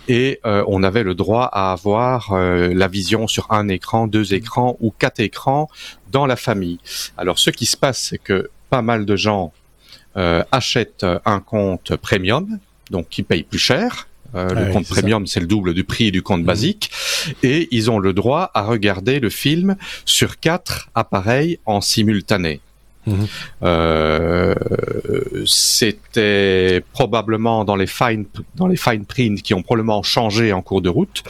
Et 0.08 0.40
euh, 0.44 0.64
on 0.66 0.82
avait 0.82 1.02
le 1.02 1.14
droit 1.14 1.48
à 1.52 1.72
avoir 1.72 2.32
la 2.32 2.88
vision 2.88 3.26
sur 3.26 3.50
un 3.50 3.68
écran, 3.68 4.06
deux 4.06 4.34
écrans 4.34 4.76
ou 4.80 4.90
quatre 4.90 5.20
écrans 5.20 5.68
dans 6.10 6.26
la 6.26 6.36
famille. 6.36 6.78
Alors, 7.16 7.38
ce 7.38 7.50
qui 7.50 7.66
se 7.66 7.76
passe, 7.76 8.08
c'est 8.10 8.18
que 8.18 8.50
pas 8.70 8.82
mal 8.82 9.04
de 9.04 9.16
gens 9.16 9.52
euh, 10.16 10.42
achètent 10.52 11.06
un 11.24 11.40
compte 11.40 11.96
premium, 11.96 12.58
donc 12.90 13.08
qui 13.08 13.22
paye 13.22 13.42
plus 13.42 13.58
cher. 13.58 14.08
Euh, 14.34 14.48
ah 14.50 14.54
le 14.54 14.66
oui, 14.66 14.72
compte 14.72 14.88
premium, 14.88 15.26
c'est 15.26 15.40
le 15.40 15.46
double 15.46 15.74
du 15.74 15.84
prix 15.84 16.10
du 16.10 16.22
compte 16.22 16.42
mmh. 16.42 16.46
basique. 16.46 16.90
Et 17.42 17.68
ils 17.70 17.90
ont 17.90 17.98
le 17.98 18.12
droit 18.12 18.50
à 18.54 18.62
regarder 18.62 19.20
le 19.20 19.28
film 19.28 19.76
sur 20.06 20.40
quatre 20.40 20.88
appareils 20.94 21.58
en 21.66 21.80
simultané. 21.80 22.60
Mmh. 23.04 23.24
Euh, 23.64 24.54
C'était 25.44 26.84
probablement 26.92 27.64
dans 27.64 27.74
les 27.74 27.88
fine 27.88 28.26
dans 28.54 28.68
les 28.68 28.76
fine 28.76 29.04
print 29.04 29.42
qui 29.42 29.54
ont 29.54 29.62
probablement 29.62 30.04
changé 30.04 30.52
en 30.52 30.62
cours 30.62 30.82
de 30.82 30.88
route, 30.88 31.24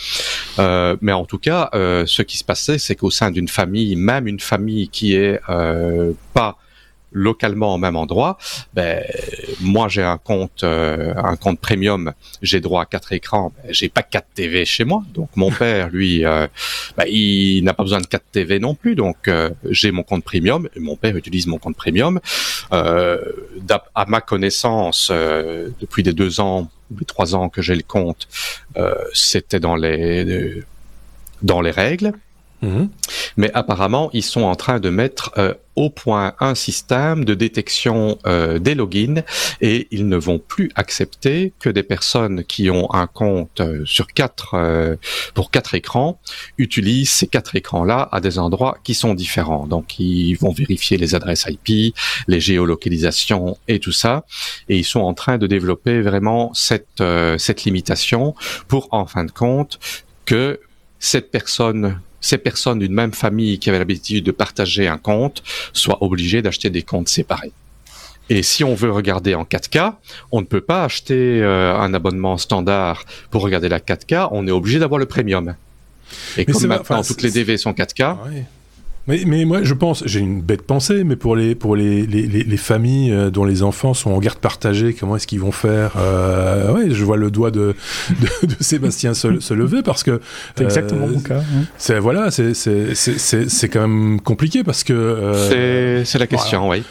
euh, 0.59 0.97
mais 1.01 1.13
en 1.13 1.25
tout 1.25 1.39
cas, 1.39 1.71
euh, 1.75 2.05
ce 2.07 2.21
qui 2.21 2.37
se 2.37 2.45
passait, 2.45 2.79
c'est 2.79 2.95
qu'au 2.95 3.11
sein 3.11 3.31
d'une 3.31 3.49
famille, 3.49 3.97
même 3.97 4.29
une 4.29 4.41
famille 4.41 4.89
qui 4.89 5.15
est 5.15 5.41
euh, 5.49 6.13
pas 6.35 6.59
localement 7.13 7.75
au 7.75 7.79
même 7.79 7.97
endroit, 7.97 8.39
ben, 8.75 9.03
moi 9.61 9.89
j'ai 9.89 10.03
un 10.03 10.19
compte, 10.19 10.65
euh, 10.65 11.15
un 11.17 11.37
compte 11.37 11.61
premium, 11.61 12.13
j'ai 12.43 12.61
droit 12.61 12.83
à 12.83 12.87
quatre 12.87 13.13
écrans. 13.13 13.53
J'ai 13.69 13.89
pas 13.89 14.03
quatre 14.03 14.29
TV 14.35 14.65
chez 14.65 14.85
moi, 14.85 15.03
donc 15.15 15.31
mon 15.37 15.51
père, 15.63 15.91
lui, 15.91 16.25
euh, 16.25 16.47
bah, 16.97 17.05
il 17.07 17.63
n'a 17.65 17.75
pas 17.75 17.83
besoin 17.83 18.01
de 18.01 18.07
quatre 18.07 18.25
TV 18.33 18.59
non 18.59 18.75
plus. 18.75 18.95
Donc 18.95 19.31
j'ai 19.69 19.93
mon 19.93 20.03
compte 20.03 20.25
premium. 20.25 20.69
Et 20.77 20.81
mon 20.81 20.97
père 20.97 21.17
utilise 21.17 21.47
mon 21.47 21.59
compte 21.59 21.77
premium. 21.77 22.21
à 22.71 24.05
ma 24.07 24.21
connaissance, 24.21 25.11
depuis 25.11 26.03
les 26.03 26.13
deux 26.13 26.41
ans 26.41 26.71
ou 26.91 26.99
les 26.99 27.05
trois 27.05 27.35
ans 27.35 27.49
que 27.49 27.63
j'ai 27.63 27.75
le 27.75 27.83
compte, 27.83 28.29
c'était 29.13 29.61
dans 29.61 29.77
les 29.77 30.63
dans 31.43 31.61
les 31.61 31.71
règles. 31.71 32.13
Mhm. 32.63 32.91
Mais 33.37 33.51
apparemment, 33.55 34.09
ils 34.13 34.23
sont 34.23 34.43
en 34.43 34.55
train 34.55 34.79
de 34.79 34.89
mettre 34.89 35.33
euh, 35.37 35.55
au 35.75 35.91
point 35.91 36.35
un 36.39 36.55
système 36.55 37.25
de 37.25 37.35
détection 37.35 38.19
euh, 38.27 38.61
des 38.61 38.77
logins 38.77 39.23
et 39.61 39.89
ils 39.91 40.07
ne 40.07 40.17
vont 40.17 40.39
plus 40.39 40.71
accepter 40.77 41.53
que 41.59 41.71
des 41.71 41.83
personnes 41.83 42.45
qui 42.45 42.71
ont 42.71 42.93
un 42.95 43.09
compte 43.09 43.61
euh, 43.61 43.83
sur 43.85 44.07
quatre 44.07 44.57
pour 45.35 45.51
quatre 45.51 45.75
écrans 45.75 46.21
utilisent 46.59 47.11
ces 47.11 47.27
quatre 47.27 47.57
écrans-là 47.57 48.09
à 48.13 48.21
des 48.21 48.39
endroits 48.39 48.79
qui 48.85 48.95
sont 48.95 49.15
différents. 49.15 49.67
Donc, 49.67 49.99
ils 49.99 50.35
vont 50.35 50.53
vérifier 50.53 50.99
les 50.99 51.15
adresses 51.15 51.47
IP, 51.49 51.95
les 52.29 52.41
géolocalisations 52.41 53.57
et 53.67 53.81
tout 53.81 53.93
ça. 53.93 54.25
Et 54.69 54.77
ils 54.77 54.85
sont 54.85 55.01
en 55.01 55.15
train 55.15 55.39
de 55.39 55.47
développer 55.47 56.01
vraiment 56.01 56.53
cette 56.55 57.03
cette 57.39 57.65
limitation 57.65 58.35
pour, 58.69 58.89
en 58.93 59.07
fin 59.07 59.25
de 59.25 59.31
compte, 59.31 59.81
que 60.27 60.61
cette 60.99 61.31
personne 61.31 61.99
ces 62.23 62.39
personnes 62.39 62.79
d'une 62.79 62.95
même 62.95 63.13
famille 63.13 63.59
qui 63.59 63.69
avaient 63.69 63.79
l'habitude 63.79 64.25
de 64.25 64.31
partager 64.31 64.89
un 64.89 64.97
compte 64.97 65.43
soient 65.75 66.03
obligées 66.03 66.41
d'acheter 66.41 66.71
des 66.71 66.83
comptes 66.83 67.09
séparés. 67.09 67.53
Et 68.31 68.43
si 68.43 68.65
on 68.65 68.75
veut 68.75 68.91
regarder 68.91 69.35
en 69.35 69.43
4K, 69.43 69.95
on 70.31 70.41
ne 70.41 70.47
peut 70.47 70.61
pas 70.63 70.85
acheter 70.85 71.43
euh, 71.43 71.77
un 71.77 71.93
abonnement 71.93 72.39
standard 72.39 73.05
pour 73.31 73.43
regarder 73.43 73.69
la 73.69 73.81
4K, 73.81 74.29
on 74.31 74.47
est 74.47 74.53
obligé 74.53 74.79
d'avoir 74.79 74.99
le 74.99 75.07
premium. 75.07 75.55
Et 76.39 76.47
comme 76.47 76.67
maintenant 76.67 77.03
toutes 77.03 77.23
les 77.23 77.31
DV 77.31 77.59
sont 77.59 77.73
4K, 77.73 78.17
mais, 79.09 79.23
mais 79.27 79.45
moi, 79.45 79.63
je 79.63 79.75
pense, 79.75 80.05
j'ai 80.07 80.21
une 80.21 80.41
bête 80.41 80.63
pensée, 80.63 81.03
mais 81.03 81.17
pour 81.17 81.35
les 81.35 81.55
pour 81.55 81.75
les, 81.75 82.07
les, 82.07 82.27
les, 82.27 82.57
familles 82.57 83.13
euh, 83.13 83.31
dont 83.31 83.45
les 83.45 83.63
enfants 83.63 83.95
sont 83.95 84.11
en 84.11 84.19
garde 84.19 84.39
partagée, 84.39 84.95
comment 84.95 85.17
est-ce 85.17 85.27
qu'ils 85.27 85.41
vont 85.41 85.53
faire 85.53 85.95
euh, 85.97 86.73
Ouais, 86.73 86.91
je 86.91 87.05
vois 87.05 87.17
le 87.17 87.31
doigt 87.31 87.51
de, 87.51 87.75
de, 88.11 88.47
de 88.47 88.55
Sébastien 88.61 89.15
se, 89.15 89.41
se, 89.41 89.55
lever 89.55 89.83
parce 89.83 90.05
que 90.05 90.21
c'est 90.57 90.65
exactement 90.65 91.09
mon 91.09 91.21
cas. 91.21 91.39
Hein. 91.39 91.65
C'est 91.79 91.99
voilà, 91.99 92.31
c'est 92.31 92.55
c'est 92.55 92.95
c'est 92.95 93.69
quand 93.69 93.89
même 93.89 94.21
compliqué 94.21 94.63
parce 94.63 94.85
que 94.85 94.93
euh, 94.93 96.05
c'est 96.05 96.19
la 96.19 96.27
question, 96.27 96.69
oui 96.69 96.85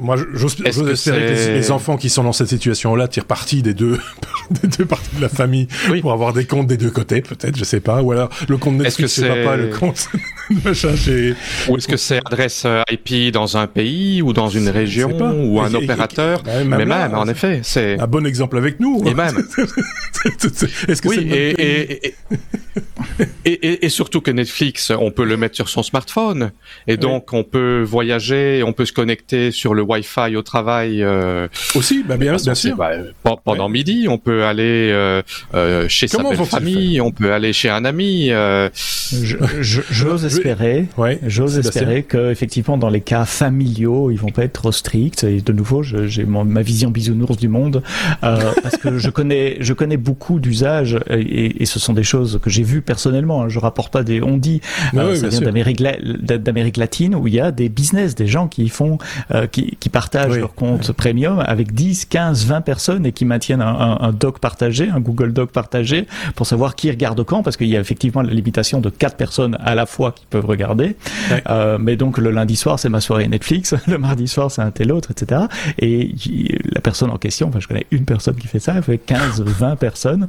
moi, 0.00 0.16
j'ose 0.34 0.56
espérer 0.88 1.26
que, 1.26 1.54
les 1.54 1.70
enfants 1.70 1.96
qui 1.96 2.08
sont 2.08 2.24
dans 2.24 2.32
cette 2.32 2.48
situation-là 2.48 3.08
tirent 3.08 3.24
parti 3.24 3.62
des 3.62 3.74
deux, 3.74 3.98
des 4.50 4.68
deux 4.68 4.84
parties 4.84 5.16
de 5.16 5.22
la 5.22 5.28
famille 5.28 5.68
pour 6.00 6.12
avoir 6.12 6.32
des 6.32 6.44
comptes 6.44 6.66
des 6.66 6.76
deux 6.76 6.90
côtés, 6.90 7.20
peut-être, 7.20 7.56
je 7.56 7.64
sais 7.64 7.80
pas. 7.80 8.02
Ou 8.02 8.12
alors 8.12 8.30
le 8.48 8.56
compte 8.56 8.76
Netflix 8.76 9.16
chez 9.16 9.28
papa, 9.28 9.56
le 9.56 9.68
compte 9.68 10.08
machin 10.64 10.96
chez. 10.96 11.34
Ou 11.68 11.76
est-ce 11.76 11.88
que 11.88 11.96
c'est 11.96 12.18
adresse 12.24 12.62
euh, 12.64 12.82
IP 12.90 13.32
dans 13.32 13.56
un 13.56 13.66
pays 13.66 14.22
ou 14.22 14.32
dans 14.32 14.48
une 14.48 14.68
région 14.68 15.10
ou 15.44 15.60
un 15.60 15.72
opérateur 15.74 16.42
bah, 16.42 16.64
Mais 16.64 16.84
même, 16.84 17.14
en 17.14 17.28
effet, 17.28 17.60
c'est 17.62 17.98
un 17.98 18.06
bon 18.06 18.26
exemple 18.26 18.56
avec 18.56 18.80
nous. 18.80 19.02
Et 19.06 19.14
même. 19.14 19.36
est-ce 20.24 21.02
que 21.02 21.08
oui, 21.08 21.28
et, 21.30 22.14
et, 23.44 23.84
et, 23.84 23.88
surtout 23.88 24.20
que 24.20 24.30
Netflix, 24.30 24.90
on 24.90 25.10
peut 25.10 25.24
le 25.24 25.36
mettre 25.36 25.56
sur 25.56 25.68
son 25.68 25.82
smartphone 25.82 26.52
et 26.86 26.96
donc 26.96 27.32
on 27.32 27.44
peut 27.44 27.82
voyager, 27.82 28.62
on 28.64 28.72
peut 28.72 28.84
se 28.84 28.92
connecter 28.92 29.50
sur 29.58 29.74
le 29.74 29.82
Wi-Fi 29.82 30.36
au 30.36 30.42
travail. 30.42 31.02
Euh, 31.02 31.48
Aussi, 31.74 32.04
bah 32.04 32.16
bien, 32.16 32.36
bien 32.36 32.54
sûr. 32.54 32.76
Bah, 32.76 32.92
pendant 33.44 33.68
midi, 33.68 34.06
on 34.08 34.18
peut 34.18 34.44
aller 34.44 34.90
euh, 34.92 35.22
euh, 35.54 35.88
chez 35.88 36.06
sa 36.06 36.22
belle 36.22 36.36
famille, 36.44 37.00
on 37.00 37.10
peut 37.10 37.32
aller 37.32 37.52
chez 37.52 37.68
un 37.68 37.84
ami. 37.84 38.30
J'ose 39.10 40.24
espérer, 40.24 40.86
ouais, 40.96 41.18
j'ose 41.26 41.58
espérer 41.58 42.04
que 42.04 42.30
effectivement 42.30 42.78
dans 42.78 42.88
les 42.88 43.00
cas 43.00 43.24
familiaux, 43.24 44.10
ils 44.10 44.18
vont 44.18 44.30
pas 44.30 44.44
être 44.44 44.52
trop 44.52 44.72
stricts. 44.72 45.24
Et 45.24 45.40
de 45.40 45.52
nouveau, 45.52 45.82
j'ai 45.82 46.24
ma 46.24 46.62
vision 46.62 46.90
bisounours 46.90 47.36
du 47.36 47.48
monde 47.48 47.82
parce 48.20 48.76
que 48.80 48.98
je 48.98 49.10
connais, 49.10 49.56
je 49.60 49.72
connais 49.72 49.96
beaucoup 49.96 50.38
d'usages 50.38 50.98
et, 51.10 51.62
et, 51.62 51.66
ce 51.66 51.78
sont 51.78 51.92
des 51.92 52.02
choses 52.02 52.38
que 52.42 52.48
j'ai 52.50 52.62
vues 52.62 52.82
personnellement. 52.82 53.42
Hein. 53.42 53.48
Je 53.48 53.58
rapporte 53.58 53.92
pas 53.92 54.02
des 54.02 54.22
on 54.22 54.36
dit. 54.36 54.60
ça 54.94 55.28
vient 55.28 55.40
d'Amérique 55.40 56.76
latine 56.76 57.14
où 57.14 57.26
il 57.26 57.34
y 57.34 57.40
a 57.40 57.50
des 57.50 57.68
business, 57.68 58.14
des 58.14 58.26
gens 58.26 58.48
qui 58.48 58.68
font 58.68 58.98
qui, 59.50 59.76
qui 59.80 59.88
partagent 59.88 60.38
leur 60.38 60.54
compte 60.54 60.92
premium 60.92 61.42
avec 61.46 61.72
10, 61.72 62.06
15, 62.06 62.46
20 62.46 62.60
personnes 62.60 63.06
et 63.06 63.12
qui 63.12 63.24
maintiennent 63.24 63.62
un, 63.62 63.98
un, 64.00 64.12
doc 64.12 64.38
partagé, 64.38 64.88
un 64.88 65.00
Google 65.00 65.32
Doc 65.32 65.50
partagé 65.50 66.06
pour 66.34 66.46
savoir 66.46 66.74
qui 66.74 66.90
regarde 66.90 67.22
quand, 67.24 67.42
parce 67.42 67.56
qu'il 67.56 67.68
y 67.68 67.76
a 67.76 67.80
effectivement 67.80 68.22
la 68.22 68.32
limitation 68.32 68.80
de 68.80 68.90
4 68.90 69.16
personnes 69.16 69.56
à 69.60 69.74
la 69.74 69.86
fois 69.86 70.12
qui 70.12 70.26
peuvent 70.28 70.46
regarder. 70.46 70.96
Euh, 71.48 71.78
mais 71.80 71.96
donc 71.96 72.18
le 72.18 72.30
lundi 72.30 72.56
soir, 72.56 72.78
c'est 72.78 72.88
ma 72.88 73.00
soirée 73.00 73.28
Netflix, 73.28 73.74
le 73.86 73.98
mardi 73.98 74.28
soir, 74.28 74.50
c'est 74.50 74.62
un 74.62 74.70
tel 74.70 74.92
autre, 74.92 75.10
etc. 75.10 75.42
Et 75.78 76.12
la 76.72 76.80
personne 76.80 77.10
en 77.10 77.18
question, 77.18 77.48
enfin 77.48 77.60
je 77.60 77.68
connais 77.68 77.86
une 77.90 78.04
personne 78.04 78.36
qui 78.36 78.46
fait 78.46 78.58
ça, 78.58 78.74
elle 78.76 78.82
fait 78.82 78.98
15, 78.98 79.42
20 79.42 79.76
personnes. 79.80 80.28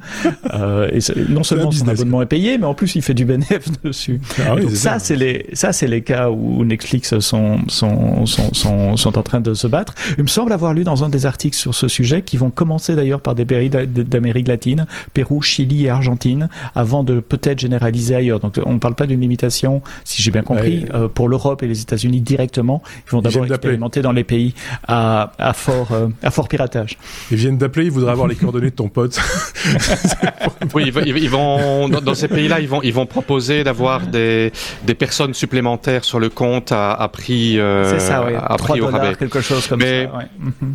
Euh, 0.54 0.90
et 0.92 1.00
non 1.30 1.44
seulement 1.44 1.72
son 1.72 1.88
abonnement 1.88 2.22
est 2.22 2.28
payé, 2.28 2.58
mais 2.58 2.66
en 2.66 2.74
plus 2.74 2.96
il 2.96 3.02
fait 3.02 3.14
du 3.14 3.26
bénéfice 3.26 3.72
dessus. 3.84 4.22
Ah 4.40 4.56
donc 4.56 4.72
ça, 4.72 5.00
c'est 5.00 5.16
les, 5.16 5.48
ça 5.54 5.74
c'est 5.74 5.88
les 5.88 6.02
cas 6.02 6.30
où 6.30 6.64
Netflix 6.66 7.18
sont, 7.20 7.60
sont, 7.68 8.26
sont, 8.26 8.54
sont 8.54 8.98
sont 8.98 9.09
en 9.18 9.24
train 9.24 9.42
de 9.42 9.54
se 9.54 9.68
battre. 9.68 9.94
Il 10.18 10.24
me 10.24 10.28
semble 10.28 10.54
avoir 10.54 10.74
lu 10.74 10.84
dans 10.84 11.04
un 11.04 11.10
des 11.10 11.26
articles 11.26 11.56
sur 11.56 11.76
ce 11.76 11.88
sujet 11.88 12.22
qui 12.22 12.38
vont 12.38 12.50
commencer 12.50 12.96
d'ailleurs 12.96 13.22
par 13.22 13.36
des 13.36 13.46
pays 13.46 13.70
d'Amérique 13.70 14.48
latine, 14.48 14.86
Pérou, 15.14 15.42
Chili 15.42 15.86
et 15.86 15.90
Argentine, 15.90 16.50
avant 16.76 17.04
de 17.04 17.20
peut-être 17.20 17.60
généraliser 17.60 18.16
ailleurs. 18.16 18.40
Donc 18.40 18.60
on 18.66 18.74
ne 18.74 18.80
parle 18.80 18.96
pas 18.96 19.08
d'une 19.08 19.22
limitation, 19.22 19.82
si 20.04 20.22
j'ai 20.22 20.32
bien 20.32 20.44
compris, 20.44 20.86
euh, 20.94 21.08
pour 21.08 21.30
l'Europe 21.30 21.64
et 21.64 21.68
les 21.68 21.82
États-Unis 21.82 22.22
directement. 22.22 22.82
Ils 23.08 23.12
vont 23.12 23.22
d'abord 23.22 23.46
expérimenter 23.46 24.02
dans 24.02 24.12
les 24.12 24.24
pays 24.24 24.54
à, 24.88 25.32
à 25.38 25.54
fort 25.54 25.90
euh, 25.92 26.08
à 26.24 26.32
fort 26.32 26.48
piratage. 26.48 26.98
Ils 27.32 27.38
viennent 27.38 27.58
d'appeler, 27.58 27.86
ils 27.86 27.92
voudraient 27.92 28.12
avoir 28.12 28.28
les 28.28 28.36
coordonnées 28.36 28.70
de 28.70 28.76
ton 28.76 28.90
pote. 28.90 29.20
oui, 30.76 30.92
ils 31.06 31.30
vont 31.30 31.90
dans, 31.90 32.14
ces 32.14 32.28
pays-là, 32.28 32.60
ils 32.60 32.68
vont 32.68 32.82
ils 32.82 32.94
vont 32.94 33.06
proposer 33.06 33.64
d'avoir 33.64 34.08
des 34.08 34.52
des 34.86 34.96
personnes 34.96 35.34
supplémentaires 35.34 36.04
sur 36.04 36.20
le 36.20 36.30
compte 36.30 36.72
à, 36.72 36.94
à 36.94 37.08
prix 37.08 37.60
euh, 37.60 38.00
ça, 38.00 38.26
à 38.26 38.58
prix 38.58 38.82
quelque 39.18 39.42
chose 39.42 39.68
comme 39.68 39.80
mais, 39.80 40.06
ça. 40.06 40.20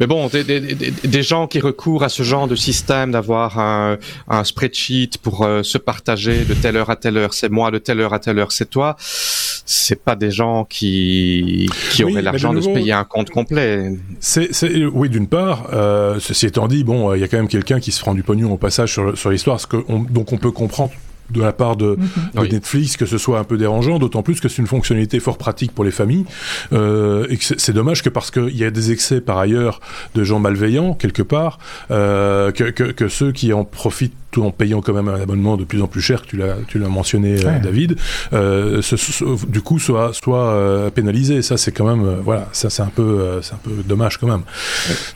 Mais 0.00 0.06
bon, 0.06 0.28
des, 0.28 0.44
des, 0.44 0.60
des, 0.60 1.22
gens 1.22 1.48
qui 1.48 1.58
recourent 1.58 2.04
à 2.04 2.08
ce 2.08 2.22
genre 2.22 2.46
de 2.46 2.54
système 2.54 3.10
d'avoir 3.10 3.58
un, 3.58 3.98
un, 4.28 4.44
spreadsheet 4.44 5.10
pour 5.20 5.44
euh, 5.44 5.62
se 5.64 5.76
partager 5.76 6.44
de 6.44 6.54
telle 6.54 6.76
heure 6.76 6.90
à 6.90 6.96
telle 6.96 7.16
heure, 7.16 7.34
c'est 7.34 7.48
moi, 7.48 7.70
de 7.72 7.78
telle 7.78 8.00
heure 8.00 8.14
à 8.14 8.20
telle 8.20 8.38
heure, 8.38 8.52
c'est 8.52 8.70
toi. 8.70 8.94
C'est 9.00 10.02
pas 10.02 10.16
des 10.16 10.30
gens 10.30 10.64
qui 10.64 11.68
qui 11.90 12.04
auraient 12.04 12.22
l'argent 12.22 12.54
de, 12.54 12.60
se 12.60 12.68
payer 12.68 12.92
un 12.92 13.04
compte 13.04 13.30
complet. 13.30 13.92
C'est 14.20 14.50
oui, 14.86 15.08
d'une 15.10 15.26
part. 15.26 15.68
Euh, 15.72 16.18
ceci 16.20 16.46
étant 16.46 16.68
dit, 16.68 16.84
bon, 16.84 17.12
il 17.14 17.20
y 17.20 17.24
a 17.24 17.28
quand 17.28 17.36
même 17.36 17.48
quelqu'un 17.48 17.80
qui 17.80 17.92
se 17.92 18.00
prend 18.00 18.14
du 18.14 18.22
pognon 18.22 18.52
au 18.52 18.56
passage 18.56 18.92
sur, 18.92 19.18
sur 19.18 19.30
l'histoire, 19.30 19.58
donc 19.88 20.32
on 20.32 20.38
peut 20.38 20.52
comprendre 20.52 20.92
de 21.30 21.40
la 21.40 21.52
part 21.52 21.76
de, 21.76 21.96
mhm. 22.34 22.48
Netflix 22.48 22.96
que 22.96 23.06
ce 23.06 23.18
soit 23.18 23.38
un 23.38 23.44
peu 23.44 23.58
dérangeant, 23.58 23.98
d'autant 23.98 24.22
plus 24.22 24.40
que 24.40 24.48
c'est 24.48 24.62
une 24.62 24.66
fonctionnalité 24.66 25.20
fort 25.20 25.38
pratique 25.38 25.72
pour 25.72 25.84
les 25.84 25.90
familles. 25.90 26.24
Euh, 26.72 27.26
et 27.30 27.36
que 27.36 27.44
c'est 27.44 27.72
dommage 27.72 28.02
que 28.02 28.08
parce 28.08 28.30
qu'il 28.30 28.56
y 28.56 28.64
a 28.64 28.70
des 28.70 28.92
excès 28.92 29.20
par 29.20 29.38
ailleurs 29.38 29.80
de 30.14 30.24
gens 30.24 30.38
malveillants 30.38 30.94
quelque 30.94 31.22
part, 31.22 31.58
euh, 31.90 32.52
que, 32.52 32.64
que, 32.64 32.84
que, 32.84 33.08
ceux 33.08 33.32
qui 33.32 33.52
en 33.52 33.64
profitent 33.64 34.14
tout 34.30 34.44
en 34.44 34.50
payant 34.50 34.82
quand 34.82 34.92
même 34.92 35.08
un 35.08 35.20
abonnement 35.20 35.56
de 35.56 35.64
plus 35.64 35.80
en 35.80 35.86
plus 35.86 36.02
cher, 36.02 36.22
tu 36.22 36.36
l'as, 36.36 36.56
tu 36.66 36.78
l'as 36.78 36.88
mentionné, 36.88 37.44
euh, 37.44 37.58
David, 37.60 37.96
euh, 38.32 38.82
ce, 38.82 39.46
du 39.46 39.62
coup 39.62 39.78
soit, 39.78 40.12
soit 40.12 40.50
euh, 40.50 40.90
pénalisé. 40.90 41.40
Ça, 41.42 41.56
c'est 41.56 41.72
quand 41.72 41.86
même, 41.86 42.06
euh, 42.06 42.16
voilà, 42.22 42.48
ça 42.52 42.68
c'est 42.68 42.82
un 42.82 42.92
peu, 42.94 43.40
c'est 43.42 43.54
un 43.54 43.60
peu 43.62 43.70
dommage 43.86 44.18
quand 44.18 44.26
même. 44.26 44.42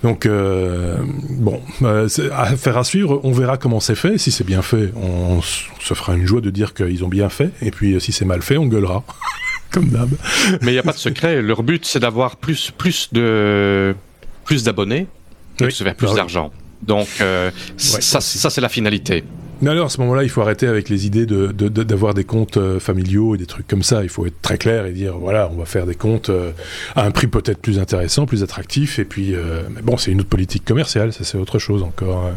Donc 0.02 0.26
bon, 1.28 1.60
à 1.82 2.56
faire 2.56 2.78
à 2.78 2.84
suivre. 2.84 3.20
On 3.24 3.32
verra 3.32 3.58
comment 3.58 3.80
c'est 3.80 3.94
fait. 3.94 4.18
Si 4.18 4.30
c'est 4.30 4.44
bien 4.44 4.62
fait, 4.62 4.92
on, 4.96 5.38
on 5.38 5.42
se 5.42 5.94
fera 5.94 6.01
une 6.10 6.26
joie 6.26 6.40
de 6.40 6.50
dire 6.50 6.74
qu'ils 6.74 7.04
ont 7.04 7.08
bien 7.08 7.28
fait. 7.28 7.50
Et 7.62 7.70
puis 7.70 8.00
si 8.00 8.12
c'est 8.12 8.24
mal 8.24 8.42
fait, 8.42 8.56
on 8.56 8.66
gueulera. 8.66 9.04
comme 9.72 9.88
d'hab. 9.88 10.10
Mais 10.60 10.70
il 10.70 10.74
n'y 10.74 10.78
a 10.78 10.82
pas 10.82 10.92
de 10.92 10.98
secret. 10.98 11.42
Leur 11.42 11.62
but, 11.62 11.84
c'est 11.84 12.00
d'avoir 12.00 12.36
plus, 12.36 12.70
plus 12.70 13.08
de, 13.12 13.94
plus 14.44 14.62
d'abonnés 14.62 15.06
et 15.60 15.64
de 15.64 15.70
se 15.70 15.82
faire 15.82 15.94
plus 15.94 16.08
bah 16.08 16.14
d'argent. 16.14 16.52
Donc 16.82 17.08
euh, 17.20 17.50
ça, 17.76 18.20
ça 18.20 18.50
c'est 18.50 18.60
la 18.60 18.68
finalité. 18.68 19.24
Mais 19.62 19.70
alors 19.70 19.86
à 19.86 19.88
ce 19.88 20.00
moment-là, 20.00 20.24
il 20.24 20.28
faut 20.28 20.40
arrêter 20.40 20.66
avec 20.66 20.88
les 20.88 21.06
idées 21.06 21.24
de, 21.24 21.46
d'avoir 21.52 22.14
des 22.14 22.24
comptes 22.24 22.56
euh, 22.56 22.80
familiaux 22.80 23.36
et 23.36 23.38
des 23.38 23.46
trucs 23.46 23.68
comme 23.68 23.84
ça. 23.84 24.02
Il 24.02 24.08
faut 24.08 24.26
être 24.26 24.42
très 24.42 24.58
clair 24.58 24.86
et 24.86 24.92
dire 24.92 25.16
voilà, 25.16 25.48
on 25.52 25.56
va 25.56 25.66
faire 25.66 25.86
des 25.86 25.94
comptes 25.94 26.30
euh, 26.30 26.50
à 26.96 27.04
un 27.04 27.12
prix 27.12 27.28
peut-être 27.28 27.58
plus 27.58 27.78
intéressant, 27.78 28.26
plus 28.26 28.42
attractif. 28.42 28.98
Et 28.98 29.04
puis, 29.04 29.36
mais 29.70 29.82
bon, 29.82 29.96
c'est 29.96 30.10
une 30.10 30.20
autre 30.20 30.28
politique 30.28 30.64
commerciale, 30.64 31.12
ça 31.12 31.22
c'est 31.22 31.38
autre 31.38 31.60
chose 31.60 31.84
encore. 31.84 32.28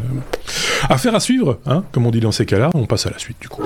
Affaire 0.88 1.16
à 1.16 1.20
suivre, 1.20 1.58
hein, 1.66 1.82
comme 1.90 2.06
on 2.06 2.12
dit 2.12 2.20
dans 2.20 2.30
ces 2.30 2.46
cas-là. 2.46 2.70
On 2.74 2.86
passe 2.86 3.06
à 3.06 3.10
la 3.10 3.18
suite 3.18 3.38
du 3.40 3.48
coup. 3.48 3.62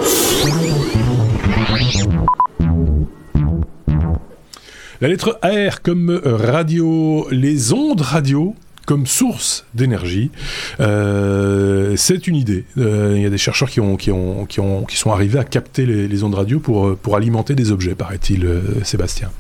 La 5.03 5.09
lettre 5.09 5.39
R 5.43 5.83
comme 5.83 6.19
radio, 6.25 7.27
les 7.31 7.75
ondes 7.75 8.01
radio 8.01 8.55
comme 8.91 9.07
source 9.07 9.67
d'énergie. 9.73 10.33
Euh, 10.81 11.95
c'est 11.95 12.27
une 12.27 12.35
idée. 12.35 12.65
Euh, 12.77 13.13
il 13.15 13.23
y 13.23 13.25
a 13.25 13.31
des 13.31 13.39
chercheurs 13.39 13.71
qui 13.71 13.79
ont, 13.79 13.97
qui 13.97 14.11
ont, 14.11 14.47
qui 14.47 14.59
ont, 14.59 14.83
qui 14.85 14.97
sont 14.97 15.13
arrivés 15.13 15.39
à 15.39 15.45
capter 15.45 15.87
les, 15.87 16.25
ondes 16.25 16.35
radio 16.35 16.59
pour, 16.59 16.97
pour 16.97 17.15
alimenter 17.15 17.55
des 17.55 17.71
objets, 17.71 17.95
paraît-il, 17.95 18.49
Sébastien. 18.83 19.31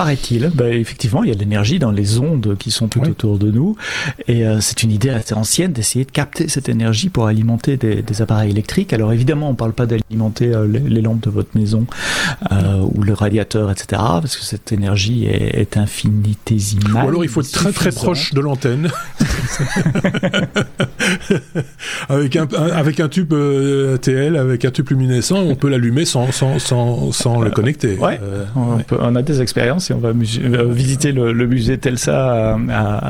Paraît-il, 0.00 0.50
bah, 0.54 0.70
effectivement, 0.70 1.22
il 1.24 1.28
y 1.28 1.30
a 1.30 1.34
de 1.34 1.40
l'énergie 1.40 1.78
dans 1.78 1.90
les 1.90 2.18
ondes 2.18 2.56
qui 2.58 2.70
sont 2.70 2.88
tout 2.88 3.02
autour 3.02 3.38
de 3.38 3.50
nous, 3.50 3.76
et 4.28 4.46
euh, 4.46 4.62
c'est 4.62 4.82
une 4.82 4.92
idée 4.92 5.10
assez 5.10 5.34
ancienne 5.34 5.74
d'essayer 5.74 6.06
de 6.06 6.10
capter 6.10 6.48
cette 6.48 6.70
énergie 6.70 7.10
pour 7.10 7.26
alimenter 7.26 7.76
des, 7.76 8.00
des 8.00 8.22
appareils 8.22 8.50
électriques. 8.50 8.94
Alors 8.94 9.12
évidemment, 9.12 9.48
on 9.48 9.52
ne 9.52 9.56
parle 9.56 9.74
pas 9.74 9.84
d'alimenter 9.84 10.54
euh, 10.54 10.66
les, 10.66 11.02
lampes 11.02 11.20
de 11.20 11.28
votre 11.28 11.50
maison 11.54 11.84
euh, 12.50 12.80
ou 12.94 13.02
le 13.02 13.12
radiateur, 13.12 13.70
etc., 13.70 13.86
parce 13.90 14.38
que 14.38 14.42
cette 14.42 14.72
énergie 14.72 15.26
est, 15.26 15.60
est 15.60 15.76
infinitésimale. 15.76 17.04
Ou 17.04 17.08
alors 17.08 17.22
il 17.22 17.28
faut 17.28 17.42
être 17.42 17.52
très 17.52 17.72
très 17.72 17.92
proche 17.92 18.32
de 18.32 18.40
l'antenne, 18.40 18.88
avec 22.08 22.36
un, 22.36 22.48
avec 22.72 23.00
un 23.00 23.08
tube 23.10 23.34
TL, 24.00 24.38
avec 24.38 24.64
un 24.64 24.70
tube 24.70 24.88
luminescent, 24.88 25.40
on 25.40 25.56
peut 25.56 25.68
l'allumer 25.68 26.06
sans, 26.06 26.32
sans, 26.32 26.58
sans, 26.58 27.12
sans 27.12 27.42
le 27.42 27.50
connecter. 27.50 27.98
Ouais, 27.98 28.18
on, 28.56 28.78
peut, 28.78 28.96
on 28.98 29.14
a 29.14 29.20
des 29.20 29.42
expériences 29.42 29.89
on 29.92 29.98
va 29.98 30.08
euh, 30.08 30.72
visiter 30.72 31.12
le, 31.12 31.32
musée 31.46 31.78
Telsa 31.78 32.56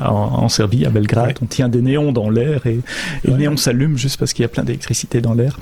en, 0.06 0.48
Serbie, 0.48 0.86
à 0.86 0.90
Belgrade. 0.90 1.38
On 1.42 1.46
tient 1.46 1.68
des 1.68 1.82
néons 1.82 2.12
dans 2.12 2.30
l'air 2.30 2.66
et, 2.66 2.80
et 3.24 3.30
les 3.30 3.34
néons 3.34 3.56
s'allument 3.56 3.96
juste 3.96 4.18
parce 4.18 4.32
qu'il 4.32 4.42
y 4.42 4.46
a 4.46 4.48
plein 4.48 4.64
d'électricité 4.64 5.20
dans 5.20 5.34
l'air. 5.34 5.58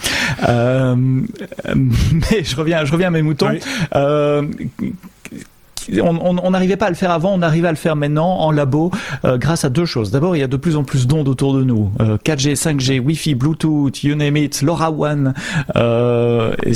Euh, 0.49 0.95
mais 1.75 2.45
je 2.45 2.57
reviens, 2.57 2.85
je 2.85 2.93
reviens 2.93 3.09
à 3.09 3.11
mes 3.11 3.23
moutons. 3.23 3.51
Euh, 3.95 4.43
on 6.03 6.51
n'arrivait 6.51 6.77
pas 6.77 6.87
à 6.87 6.91
le 6.91 6.97
faire 6.97 7.11
avant, 7.11 7.33
on 7.35 7.43
arrive 7.43 7.65
à 7.65 7.71
le 7.71 7.77
faire 7.77 7.97
maintenant 7.97 8.39
en 8.39 8.51
labo 8.51 8.91
euh, 9.25 9.39
grâce 9.39 9.65
à 9.65 9.69
deux 9.69 9.87
choses. 9.87 10.11
D'abord, 10.11 10.37
il 10.37 10.41
y 10.41 10.43
a 10.43 10.49
de 10.49 10.57
plus 10.57 10.77
en 10.77 10.85
plus 10.85 11.07
d'ondes 11.07 11.29
autour 11.29 11.55
de 11.55 11.65
nous. 11.65 11.91
4G, 11.99 12.55
5G, 12.55 13.01
Wi-Fi, 13.01 13.35
Bluetooth, 13.35 14.03
you 14.03 14.15
name 14.15 14.37
it, 14.37 14.63
LoRaWAN. 14.63 15.35
Euh, 15.77 16.55
et 16.65 16.73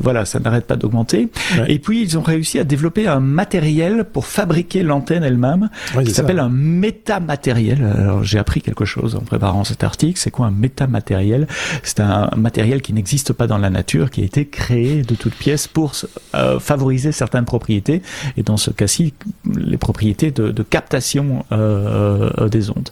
voilà, 0.00 0.24
ça 0.24 0.40
n'arrête 0.40 0.66
pas 0.66 0.76
d'augmenter. 0.76 1.28
Et 1.66 1.78
puis, 1.78 2.02
ils 2.02 2.18
ont 2.18 2.22
réussi 2.22 2.58
à 2.58 2.64
développer 2.64 3.06
un 3.06 3.20
matériel 3.20 4.04
pour 4.04 4.26
fabriquer 4.26 4.82
l'antenne 4.82 5.24
elle-même 5.24 5.70
qui 6.04 6.10
s'appelle 6.12 6.38
un 6.38 6.48
métamatériel. 6.48 7.84
Alors, 7.98 8.24
j'ai 8.24 8.38
appris 8.38 8.60
quelque 8.62 8.84
chose 8.84 9.16
en 9.16 9.20
préparant 9.20 9.64
cet 9.64 9.84
article. 9.84 10.18
C'est 10.18 10.30
quoi 10.30 10.46
un 10.46 10.50
métamatériel? 10.50 11.46
C'est 11.82 12.00
un 12.00 12.30
matériel 12.36 12.82
qui 12.82 12.92
n'existe 12.92 13.32
pas 13.32 13.46
dans 13.46 13.58
la 13.58 13.70
nature, 13.70 14.10
qui 14.10 14.22
a 14.22 14.24
été 14.24 14.46
créé 14.46 15.02
de 15.02 15.14
toutes 15.14 15.34
pièces 15.34 15.66
pour 15.66 15.92
euh, 16.34 16.58
favoriser 16.58 17.12
certaines 17.12 17.44
propriétés. 17.44 18.02
Et 18.40 18.42
dans 18.42 18.56
ce 18.56 18.70
cas-ci 18.70 19.12
les 19.54 19.76
propriétés 19.76 20.30
de, 20.30 20.62
captation 20.62 21.44
euh, 21.52 22.30
euh, 22.38 22.48
des 22.48 22.70
ondes. 22.70 22.88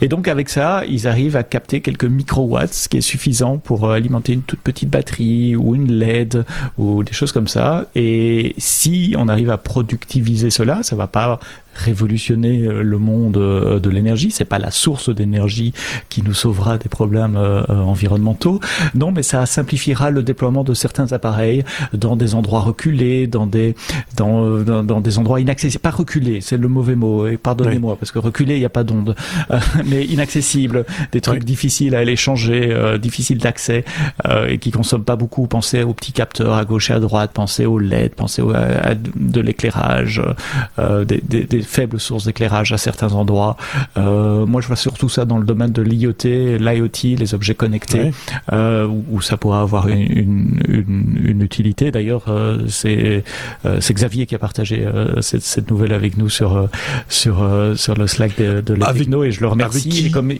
Et 0.00 0.06
donc 0.06 0.28
avec 0.28 0.48
ça, 0.48 0.84
ils 0.88 1.08
arrivent 1.08 1.34
à 1.34 1.42
capter 1.42 1.80
quelques 1.80 2.04
microwatts, 2.04 2.72
ce 2.72 2.88
qui 2.88 2.98
est 2.98 3.00
suffisant 3.00 3.58
pour 3.58 3.84
euh, 3.84 3.94
alimenter 3.94 4.32
une 4.32 4.42
toute 4.42 4.60
petite 4.60 4.90
batterie 4.90 5.56
ou 5.56 5.74
une 5.74 5.90
LED 5.90 6.44
ou 6.78 7.02
des 7.02 7.12
choses 7.12 7.32
comme 7.32 7.48
ça. 7.48 7.86
Et 7.96 8.54
si 8.58 9.16
on 9.18 9.26
arrive 9.26 9.50
à 9.50 9.58
productiviser 9.58 10.50
cela, 10.50 10.84
ça 10.84 10.94
va 10.94 11.08
pas 11.08 11.40
révolutionner 11.74 12.62
euh, 12.62 12.82
le 12.82 12.98
monde 12.98 13.36
euh, 13.36 13.78
de 13.78 13.90
l'énergie. 13.90 14.30
C'est 14.30 14.44
pas 14.44 14.58
la 14.58 14.70
source 14.70 15.14
d'énergie 15.14 15.72
qui 16.08 16.22
nous 16.22 16.34
sauvera 16.34 16.78
des 16.78 16.88
problèmes 16.88 17.36
euh, 17.36 17.62
environnementaux. 17.68 18.60
Non, 18.94 19.12
mais 19.12 19.22
ça 19.22 19.46
simplifiera 19.46 20.10
le 20.10 20.22
déploiement 20.22 20.64
de 20.64 20.74
certains 20.74 21.12
appareils 21.12 21.64
dans 21.92 22.16
des 22.16 22.34
endroits 22.34 22.60
reculés, 22.60 23.26
dans 23.26 23.46
des 23.46 23.74
dans 24.16 24.82
dans, 24.82 25.00
des 25.00 25.18
endroits 25.18 25.40
inaccessibles. 25.40 25.82
Pas 25.82 25.90
reculés, 25.90 26.40
c'est 26.40 26.56
le 26.56 26.68
mauvais 26.68 26.94
mot. 26.94 27.26
Et 27.26 27.36
pardonnez-moi 27.36 27.96
parce 27.96 28.12
que 28.12 28.18
reculé, 28.18 28.54
il 28.56 28.60
n'y 28.60 28.64
a 28.64 28.70
pas 28.70 28.84
d'onde, 28.84 29.14
mais 29.86 30.04
inaccessible, 30.04 30.84
des 31.12 31.20
trucs 31.20 31.44
difficiles 31.44 31.94
à 31.94 31.98
aller 31.98 32.16
changer, 32.16 32.74
difficiles 33.00 33.38
d'accès 33.38 33.84
et 34.48 34.58
qui 34.58 34.70
consomment 34.70 35.04
pas 35.04 35.16
beaucoup. 35.16 35.46
Pensez 35.46 35.82
aux 35.82 35.94
petits 35.94 36.12
capteurs 36.12 36.54
à 36.54 36.64
gauche 36.64 36.90
et 36.90 36.94
à 36.94 37.00
droite. 37.00 37.32
Pensez 37.34 37.66
aux 37.66 37.78
LED. 37.78 38.14
Pensez 38.14 38.42
à, 38.42 38.94
de 38.94 39.40
l'éclairage, 39.40 40.22
des, 40.78 41.20
des 41.20 41.61
faibles 41.62 42.00
sources 42.00 42.24
d'éclairage 42.24 42.72
à 42.72 42.78
certains 42.78 43.12
endroits. 43.12 43.56
Euh, 43.96 44.46
moi, 44.46 44.60
je 44.60 44.66
vois 44.66 44.76
surtout 44.76 45.08
ça 45.08 45.24
dans 45.24 45.38
le 45.38 45.44
domaine 45.44 45.72
de 45.72 45.82
l'IoT, 45.82 46.24
l'IoT, 46.24 47.16
les 47.18 47.34
objets 47.34 47.54
connectés, 47.54 48.12
euh, 48.52 48.86
où, 48.86 49.20
ça 49.20 49.36
pourra 49.36 49.60
avoir 49.60 49.88
une, 49.88 50.60
une, 50.68 51.20
une, 51.24 51.42
utilité. 51.42 51.90
D'ailleurs, 51.90 52.24
euh, 52.28 52.66
c'est 52.68 53.24
euh, 53.64 53.78
c'est 53.80 53.94
Xavier 53.94 54.26
qui 54.26 54.34
a 54.34 54.38
partagé 54.38 54.84
euh, 54.84 55.20
cette, 55.20 55.42
cette, 55.42 55.70
nouvelle 55.70 55.92
avec 55.92 56.16
nous 56.16 56.28
sur 56.28 56.68
sur 57.08 57.48
sur 57.76 57.94
le 57.94 58.06
Slack 58.06 58.36
de, 58.36 58.60
de 58.60 59.24
et 59.24 59.30
je 59.30 59.40
le 59.40 59.48
remercie. 59.48 60.10
comme, 60.10 60.32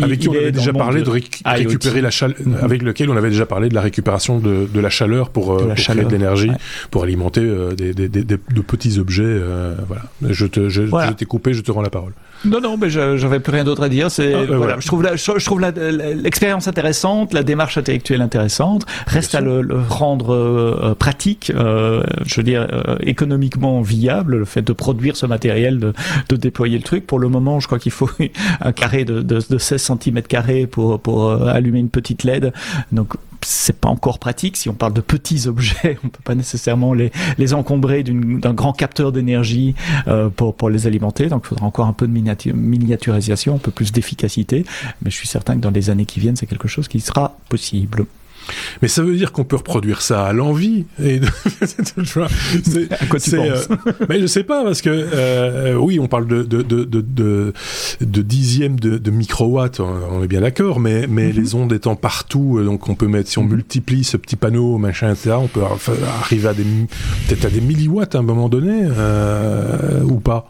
avec 0.00 0.20
qui 0.20 0.28
on 0.28 0.32
avait 0.32 0.52
déjà 0.52 0.72
parlé 0.72 1.02
de 1.02 1.10
récupérer 1.10 2.00
la 2.00 2.10
chaleur, 2.10 2.36
mm-hmm. 2.38 2.64
avec 2.64 2.82
lequel 2.82 3.10
on 3.10 3.16
avait 3.16 3.30
déjà 3.30 3.46
parlé 3.46 3.68
de 3.68 3.74
la 3.74 3.80
récupération 3.80 4.38
de, 4.38 4.68
de 4.72 4.80
la 4.80 4.90
chaleur 4.90 5.30
pour, 5.30 5.52
euh, 5.52 5.66
pour 5.66 5.74
créer 5.74 6.04
de 6.04 6.10
l'énergie, 6.10 6.50
pour 6.90 7.04
alimenter 7.04 7.42
euh, 7.42 7.72
des, 7.74 7.92
des, 7.94 8.08
des, 8.08 8.24
de 8.24 8.60
petits 8.60 8.98
objets. 8.98 9.22
Euh, 9.24 9.74
voilà. 9.86 10.02
Je 10.22 10.46
te, 10.46 10.68
je, 10.68 10.86
je 10.86 11.12
t'ai 11.12 11.24
coupé, 11.24 11.54
je 11.54 11.62
te 11.62 11.70
rends 11.70 11.82
la 11.82 11.90
parole. 11.90 12.12
Non, 12.44 12.60
non, 12.60 12.76
mais 12.76 12.90
j'avais 12.90 13.38
plus 13.38 13.52
rien 13.52 13.64
d'autre 13.64 13.82
à 13.84 13.88
dire. 13.88 14.10
C'est 14.10 14.34
ah, 14.34 14.44
voilà, 14.56 14.76
je 14.80 14.86
trouve 14.86 15.02
la, 15.02 15.14
je, 15.14 15.44
trouve 15.44 15.60
l'expérience 15.60 16.66
intéressante, 16.66 17.32
la 17.32 17.42
démarche 17.42 17.78
intellectuelle 17.78 18.20
intéressante. 18.20 18.84
Reste 19.06 19.34
à 19.34 19.40
le, 19.40 19.62
le, 19.62 19.78
rendre 19.78 20.34
euh, 20.34 20.94
pratique, 20.94 21.52
euh, 21.54 22.02
je 22.26 22.36
veux 22.36 22.42
dire 22.42 22.66
économiquement 23.00 23.80
viable, 23.80 24.38
le 24.38 24.44
fait 24.44 24.62
de 24.62 24.72
produire 24.72 25.16
ce 25.16 25.26
matériel, 25.26 25.78
de, 25.78 25.92
de 26.28 26.36
déployer 26.36 26.78
le 26.78 26.82
truc. 26.84 27.06
Pour 27.06 27.18
le 27.20 27.28
moment, 27.28 27.60
je 27.60 27.66
crois 27.66 27.78
qu'il 27.78 27.92
faut 27.92 28.10
un 28.60 28.72
carré 28.72 29.04
de, 29.04 29.20
de, 29.22 29.40
de 29.48 29.58
16 29.58 29.81
carrés 30.28 30.66
pour 30.66 31.00
pour 31.00 31.32
allumer 31.32 31.80
une 31.80 31.90
petite 31.90 32.24
LED. 32.24 32.52
Donc 32.92 33.16
c'est 33.44 33.78
pas 33.78 33.88
encore 33.88 34.18
pratique. 34.18 34.56
Si 34.56 34.68
on 34.68 34.74
parle 34.74 34.92
de 34.92 35.00
petits 35.00 35.46
objets, 35.46 35.98
on 36.04 36.08
peut 36.08 36.22
pas 36.24 36.34
nécessairement 36.34 36.94
les, 36.94 37.10
les 37.38 37.54
encombrer 37.54 38.02
d'un 38.02 38.54
grand 38.54 38.72
capteur 38.72 39.12
d'énergie 39.12 39.74
euh, 40.08 40.28
pour, 40.28 40.54
pour 40.54 40.70
les 40.70 40.86
alimenter. 40.86 41.28
Donc, 41.28 41.42
il 41.44 41.48
faudra 41.48 41.66
encore 41.66 41.86
un 41.86 41.92
peu 41.92 42.06
de 42.06 42.12
miniaturisation, 42.12 43.56
un 43.56 43.58
peu 43.58 43.70
plus 43.70 43.92
d'efficacité. 43.92 44.64
Mais 45.02 45.10
je 45.10 45.16
suis 45.16 45.28
certain 45.28 45.56
que 45.56 45.60
dans 45.60 45.70
les 45.70 45.90
années 45.90 46.06
qui 46.06 46.20
viennent, 46.20 46.36
c'est 46.36 46.46
quelque 46.46 46.68
chose 46.68 46.88
qui 46.88 47.00
sera 47.00 47.36
possible. 47.48 48.06
Mais 48.80 48.88
ça 48.88 49.02
veut 49.02 49.16
dire 49.16 49.32
qu'on 49.32 49.44
peut 49.44 49.56
reproduire 49.56 50.02
ça 50.02 50.24
à 50.24 50.32
l'envie. 50.32 50.86
Et 51.02 51.20
à 51.60 53.06
quoi 53.06 53.18
tu 53.18 53.30
penses 53.30 53.68
euh, 53.70 53.92
Mais 54.08 54.20
je 54.20 54.26
sais 54.26 54.44
pas 54.44 54.64
parce 54.64 54.82
que 54.82 54.90
euh, 54.90 55.74
oui, 55.74 55.98
on 56.00 56.08
parle 56.08 56.26
de 56.26 56.42
de 56.42 56.62
de 56.62 56.84
de, 56.84 57.52
de 58.00 58.22
dixièmes 58.22 58.78
de, 58.78 58.98
de 58.98 59.10
microwatts, 59.10 59.80
on 59.80 60.22
est 60.22 60.28
bien 60.28 60.40
d'accord. 60.40 60.80
Mais 60.80 61.06
mais 61.06 61.30
mm-hmm. 61.30 61.36
les 61.36 61.54
ondes 61.54 61.72
étant 61.72 61.96
partout, 61.96 62.58
euh, 62.58 62.64
donc 62.64 62.88
on 62.88 62.94
peut 62.94 63.08
mettre 63.08 63.28
si 63.28 63.38
on 63.38 63.44
mm-hmm. 63.44 63.48
multiplie 63.48 64.04
ce 64.04 64.16
petit 64.16 64.36
panneau 64.36 64.78
machin 64.78 65.10
etc. 65.12 65.36
On 65.38 65.48
peut 65.48 65.62
arriver 66.20 66.48
à 66.48 66.54
des 66.54 66.64
peut-être 67.28 67.44
à 67.44 67.50
des 67.50 67.60
milliwatts 67.60 68.14
à 68.14 68.18
un 68.18 68.22
moment 68.22 68.48
donné 68.48 68.82
euh, 68.84 70.02
ou 70.02 70.20
pas. 70.20 70.46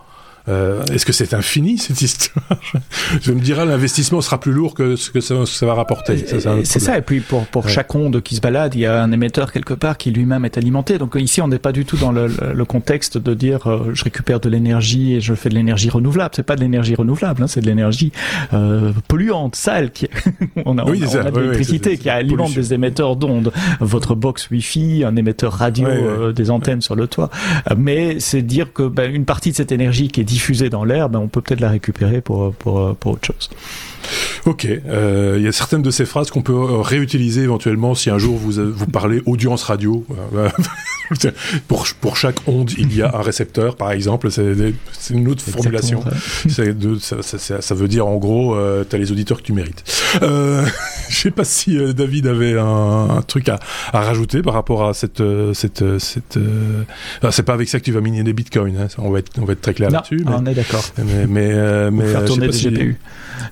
Euh, 0.48 0.82
Est-ce 0.86 1.06
que 1.06 1.12
c'est 1.12 1.34
infini 1.34 1.78
cette 1.78 2.02
histoire 2.02 2.44
Je 3.22 3.32
me 3.32 3.40
dirais 3.40 3.64
l'investissement 3.64 4.20
sera 4.20 4.40
plus 4.40 4.52
lourd 4.52 4.74
que 4.74 4.96
ce 4.96 5.10
que 5.10 5.20
ça, 5.20 5.46
ça 5.46 5.66
va 5.66 5.74
rapporter. 5.74 6.24
C'est 6.64 6.80
ça, 6.80 6.98
Et 6.98 7.02
puis 7.02 7.20
pour 7.20 7.46
pour 7.46 7.68
chaque 7.68 7.94
onde 7.94 8.20
qui 8.22 8.36
se 8.36 8.40
balade, 8.40 8.74
il 8.74 8.80
y 8.80 8.86
a 8.86 9.02
un 9.02 9.12
émetteur 9.12 9.52
quelque 9.52 9.74
part 9.74 9.96
qui 9.96 10.10
lui-même 10.10 10.44
est 10.44 10.58
alimenté. 10.58 10.98
Donc 10.98 11.16
ici, 11.16 11.40
on 11.40 11.48
n'est 11.48 11.58
pas 11.58 11.72
du 11.72 11.84
tout 11.84 11.96
dans 11.96 12.12
le, 12.12 12.28
le 12.54 12.64
contexte 12.64 13.18
de 13.18 13.34
dire 13.34 13.66
euh, 13.66 13.90
je 13.94 14.04
récupère 14.04 14.40
de 14.40 14.48
l'énergie 14.48 15.14
et 15.14 15.20
je 15.20 15.34
fais 15.34 15.48
de 15.48 15.54
l'énergie 15.54 15.90
renouvelable. 15.90 16.32
C'est 16.34 16.42
pas 16.42 16.56
de 16.56 16.60
l'énergie 16.60 16.94
renouvelable, 16.94 17.42
hein, 17.42 17.46
c'est 17.46 17.60
de 17.60 17.66
l'énergie 17.66 18.12
euh, 18.52 18.92
polluante, 19.08 19.56
sale. 19.56 19.92
Qui... 19.92 20.08
on 20.64 20.78
a, 20.78 20.84
on, 20.84 20.92
a 20.92 21.30
de 21.30 21.40
l'électricité 21.40 21.96
qui 21.98 22.08
alimente 22.08 22.54
des 22.54 22.74
émetteurs 22.74 23.16
d'ondes. 23.16 23.52
Votre 23.80 24.14
box 24.14 24.50
Wi-Fi, 24.50 25.04
un 25.04 25.16
émetteur 25.16 25.52
radio, 25.52 25.86
euh, 25.86 26.32
des 26.32 26.50
antennes 26.50 26.80
sur 26.80 26.96
le 26.96 27.06
toit. 27.06 27.30
Mais 27.76 28.18
c'est 28.20 28.42
dire 28.42 28.72
que 28.72 28.82
ben, 28.88 29.12
une 29.12 29.24
partie 29.24 29.50
de 29.50 29.56
cette 29.56 29.72
énergie 29.72 30.08
qui 30.08 30.20
est 30.20 30.24
diffusée 30.32 30.70
dans 30.70 30.84
l'air, 30.84 31.08
ben, 31.08 31.18
on 31.18 31.28
peut 31.28 31.40
peut-être 31.40 31.60
la 31.60 31.70
récupérer 31.70 32.20
pour, 32.20 32.54
pour, 32.54 32.96
pour 32.96 33.12
autre 33.12 33.26
chose. 33.26 33.50
Ok, 34.46 34.66
euh, 34.66 35.36
il 35.38 35.44
y 35.44 35.48
a 35.48 35.52
certaines 35.52 35.82
de 35.82 35.90
ces 35.90 36.04
phrases 36.04 36.30
qu'on 36.30 36.42
peut 36.42 36.52
euh, 36.52 36.80
réutiliser 36.80 37.42
éventuellement 37.42 37.94
si 37.94 38.10
un 38.10 38.18
jour 38.18 38.36
vous, 38.36 38.52
vous 38.72 38.86
parlez 38.86 39.22
audience 39.26 39.62
radio. 39.62 40.04
pour, 41.68 41.86
pour 42.00 42.16
chaque 42.16 42.46
onde, 42.46 42.72
il 42.78 42.94
y 42.94 43.02
a 43.02 43.14
un 43.14 43.22
récepteur, 43.22 43.76
par 43.76 43.92
exemple. 43.92 44.30
C'est 44.30 45.14
une 45.14 45.28
autre 45.28 45.42
formulation. 45.42 46.02
Ça, 46.48 47.22
ça, 47.22 47.60
ça, 47.62 47.74
veut 47.74 47.88
dire 47.88 48.06
en 48.06 48.16
gros, 48.16 48.54
euh, 48.54 48.84
tu 48.88 48.96
as 48.96 48.98
les 48.98 49.12
auditeurs 49.12 49.38
que 49.38 49.42
tu 49.42 49.52
mérites. 49.52 49.84
Euh, 50.22 50.64
je 51.12 51.16
sais 51.16 51.30
pas 51.30 51.44
si 51.44 51.78
euh, 51.78 51.92
David 51.92 52.26
avait 52.26 52.58
un, 52.58 53.22
truc 53.26 53.48
à, 53.48 53.58
à, 53.92 54.00
rajouter 54.00 54.42
par 54.42 54.54
rapport 54.54 54.88
à 54.88 54.94
cette 54.94 55.20
euh, 55.20 55.54
cette 55.54 55.82
euh, 55.82 55.98
cette. 55.98 56.38
c'est 57.30 57.42
pas 57.42 57.54
avec 57.54 57.68
ça 57.68 57.78
que 57.78 57.84
tu 57.84 57.92
vas 57.92 58.00
miner 58.00 58.22
des 58.22 58.32
bitcoins. 58.32 58.76
Hein, 58.76 58.88
on 58.98 59.10
va 59.10 59.20
être 59.20 59.30
on 59.40 59.44
va 59.44 59.52
être 59.52 59.60
très 59.60 59.74
clair 59.74 59.90
là-dessus. 59.90 60.24
On 60.26 60.44
est 60.46 60.54
d'accord. 60.54 60.84
Mais 60.98 61.26
mais, 61.26 61.90
mais 61.90 62.06
faire 62.06 62.24
tourner 62.24 62.48
des 62.48 62.58
GPU. 62.58 62.98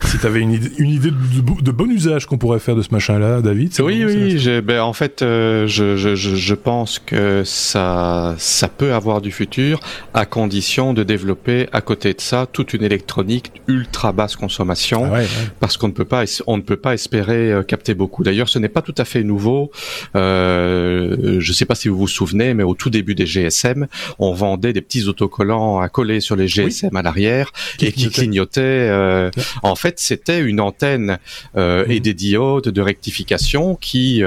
Si 0.04 0.18
tu 0.18 0.26
avais 0.26 0.40
une 0.40 0.52
idée, 0.52 0.70
une 0.78 0.90
idée 0.90 1.10
de, 1.10 1.70
bon 1.72 1.90
usage 1.90 2.26
qu'on 2.26 2.38
pourrait 2.38 2.58
faire 2.58 2.76
de 2.76 2.82
ce 2.82 2.92
machin-là, 2.92 3.40
David. 3.40 3.72
Oui 3.80 4.04
oui. 4.04 4.60
Ben, 4.62 4.80
en 4.80 4.92
fait, 4.92 5.18
je, 5.20 5.66
je, 5.66 6.14
je, 6.14 6.34
je 6.34 6.54
pense 6.54 6.98
que 6.98 7.42
ça 7.50 8.34
ça 8.38 8.68
peut 8.68 8.94
avoir 8.94 9.20
du 9.20 9.32
futur 9.32 9.80
à 10.14 10.26
condition 10.26 10.94
de 10.94 11.02
développer 11.02 11.68
à 11.72 11.80
côté 11.80 12.14
de 12.14 12.20
ça 12.20 12.46
toute 12.50 12.72
une 12.72 12.82
électronique 12.82 13.52
ultra 13.66 14.12
basse 14.12 14.36
consommation, 14.36 15.12
ah 15.14 15.20
parce 15.60 15.76
qu'on 15.76 15.88
ne 15.88 15.92
peut 15.92 16.04
pas 16.04 16.24
on 16.46 16.56
ne 16.56 16.62
peut 16.62 16.76
pas 16.76 16.94
espérer 16.94 17.52
euh, 17.52 17.62
capter 17.62 17.94
beaucoup. 17.94 18.22
D'ailleurs, 18.24 18.48
ce 18.48 18.58
n'est 18.58 18.68
pas 18.68 18.82
tout 18.82 18.94
à 18.96 19.04
fait 19.04 19.22
nouveau. 19.22 19.70
Euh, 20.16 21.40
je 21.40 21.50
ne 21.50 21.54
sais 21.54 21.64
pas 21.64 21.74
si 21.74 21.88
vous 21.88 21.96
vous 21.96 22.08
souvenez, 22.08 22.54
mais 22.54 22.62
au 22.62 22.74
tout 22.74 22.90
début 22.90 23.14
des 23.14 23.26
GSM, 23.26 23.86
on 24.18 24.32
vendait 24.32 24.72
des 24.72 24.80
petits 24.80 25.08
autocollants 25.08 25.80
à 25.80 25.88
coller 25.88 26.20
sur 26.20 26.36
les 26.36 26.48
GSM 26.48 26.94
à 26.94 27.02
l'arrière 27.02 27.52
et 27.80 27.92
qui 27.92 28.10
clignotaient. 28.10 28.60
Euh, 28.60 29.30
en 29.62 29.74
fait, 29.74 29.98
c'était 29.98 30.40
une 30.40 30.60
antenne 30.60 31.18
et 31.56 31.58
mhm. 31.58 31.98
des 32.00 32.14
diodes 32.14 32.68
de 32.68 32.80
rectification 32.80 33.74
qui, 33.74 34.22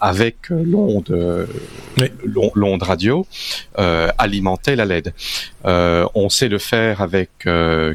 avec 0.00 0.36
l'onde 0.50 1.46
l'onde 2.54 2.82
radio, 2.82 3.26
alimentaient 3.76 4.76
la 4.76 4.84
LED. 4.84 5.12
On 5.64 6.28
sait 6.28 6.48
le 6.48 6.58
faire 6.58 7.00
avec 7.00 7.30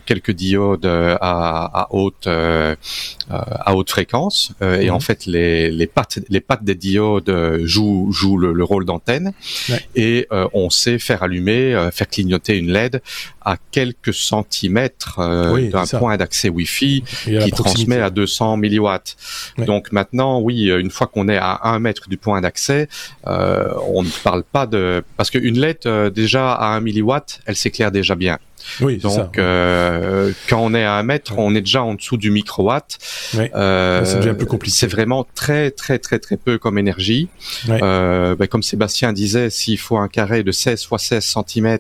quelques 0.06 0.32
diodes 0.32 0.86
à, 0.86 1.18
à 1.22 1.88
haute 1.92 2.28
à 3.30 3.76
haute 3.76 3.90
fréquence. 3.90 4.52
Euh, 4.62 4.80
et 4.80 4.90
en 4.90 4.96
mhm. 4.96 5.02
fait 5.02 5.26
les, 5.26 5.72
les 5.72 5.88
pattes 5.88 6.20
les 6.30 6.42
pattes 6.42 6.64
des 6.64 6.76
diodes 6.76 7.30
euh, 7.30 7.66
jouent 7.66 8.12
jouent 8.12 8.38
le, 8.38 8.64
rôle 8.64 8.86
d'antenne. 8.86 9.34
Et 9.96 10.28
euh, 10.32 10.48
on 10.54 10.70
sait 10.70 11.00
faire 11.00 11.24
allumer 11.24 11.90
faire 11.92 12.08
clignoter 12.08 12.58
une 12.58 12.72
LED 12.72 13.02
à 13.42 13.58
quelques 13.72 14.14
centimètres 14.14 15.20
d'un 15.72 15.86
point 16.00 16.18
d'accès 16.18 16.50
Wi-Fi 16.50 17.04
qui 17.26 17.52
transmet 17.52 18.00
à 18.00 18.10
200 18.10 18.58
milliwatts. 18.58 19.16
Donc 19.58 19.92
maintenant, 19.92 20.40
oui, 20.40 20.70
une 20.70 20.90
fois 20.90 21.08
qu'on 21.08 21.28
est 21.30 21.38
à 21.38 21.60
un 21.64 21.80
mètre 21.80 22.10
du 22.10 22.18
point 22.18 22.42
d'accès, 22.42 22.88
on 23.26 24.04
ne 24.04 24.24
parle 24.24 24.44
pas 24.44 24.66
de 24.66 25.04
parce 25.18 25.30
qu'une 25.30 25.60
LED 25.60 26.12
déjà 26.14 26.54
à 26.54 26.76
1 26.76 26.82
milliwatt, 26.82 27.42
elle 27.46 27.55
s'éclaire 27.56 27.92
déjà 27.92 28.16
bien. 28.16 28.38
Oui, 28.82 28.98
Donc, 28.98 29.38
euh, 29.38 30.32
quand 30.50 30.60
on 30.60 30.74
est 30.74 30.84
à 30.84 30.94
un 30.94 31.04
mètre, 31.04 31.38
on 31.38 31.54
est 31.56 31.62
déjà 31.62 31.84
en 31.84 31.94
dessous 31.94 32.18
du 32.18 32.32
microwatt. 32.32 32.98
Euh, 33.36 34.04
c'est 34.06 34.18
déjà 34.18 34.32
un 34.32 34.36
peu 34.36 34.46
compliqué. 34.46 34.76
C'est 34.76 34.88
vraiment 34.88 35.26
très, 35.36 35.72
très, 35.72 36.00
très, 36.00 36.20
très 36.20 36.38
peu 36.38 36.58
comme 36.58 36.78
énergie. 36.78 37.30
Euh, 37.70 38.36
ben, 38.36 38.48
comme 38.48 38.64
Sébastien 38.64 39.14
disait, 39.14 39.50
s'il 39.50 39.78
faut 39.78 39.98
un 39.98 40.08
carré 40.08 40.44
de 40.44 40.52
16 40.52 40.86
fois 40.86 40.98
16 40.98 41.36
cm, 41.48 41.78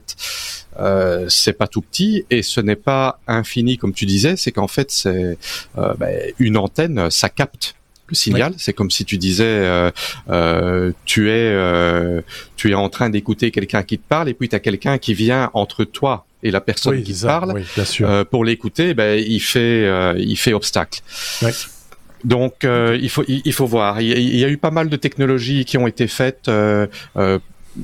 euh, 0.79 1.25
c'est 1.29 1.53
pas 1.53 1.67
tout 1.67 1.81
petit 1.81 2.25
et 2.29 2.43
ce 2.43 2.59
n'est 2.61 2.75
pas 2.75 3.19
infini 3.27 3.77
comme 3.77 3.93
tu 3.93 4.05
disais. 4.05 4.35
C'est 4.37 4.51
qu'en 4.51 4.67
fait, 4.67 4.91
c'est 4.91 5.37
euh, 5.77 5.93
ben, 5.97 6.31
une 6.39 6.57
antenne, 6.57 7.09
ça 7.09 7.29
capte 7.29 7.75
le 8.07 8.15
signal. 8.15 8.53
C'est 8.57 8.73
comme 8.73 8.91
si 8.91 9.05
tu 9.05 9.17
disais, 9.17 9.43
euh, 9.45 9.91
euh, 10.29 10.91
tu 11.05 11.29
es, 11.29 11.51
euh, 11.51 12.21
tu 12.55 12.71
es 12.71 12.73
en 12.73 12.89
train 12.89 13.09
d'écouter 13.09 13.51
quelqu'un 13.51 13.83
qui 13.83 13.97
te 13.97 14.07
parle, 14.07 14.29
et 14.29 14.33
puis 14.33 14.49
tu 14.49 14.55
as 14.55 14.59
quelqu'un 14.59 14.97
qui 14.97 15.13
vient 15.13 15.49
entre 15.53 15.83
toi 15.83 16.25
et 16.43 16.51
la 16.51 16.61
personne 16.61 17.01
qui 17.01 17.13
te 17.13 17.25
parle. 17.25 17.63
Euh, 18.01 18.23
pour 18.23 18.45
l'écouter, 18.45 18.93
ben 18.93 19.19
il 19.19 19.39
fait, 19.39 19.85
euh, 19.85 20.13
il 20.17 20.37
fait 20.37 20.53
obstacle. 20.53 21.01
Donc 22.23 22.63
il 22.63 23.09
faut, 23.09 23.23
il, 23.27 23.53
faut 23.53 23.67
voir. 23.67 24.01
Il, 24.01 24.35
y 24.35 24.43
a 24.43 24.49
eu 24.49 24.57
pas 24.57 24.71
mal 24.71 24.89
de 24.89 24.95
technologies 24.95 25.63
qui 25.63 25.77
ont 25.77 25.87
été 25.87 26.07
faites 26.07 26.49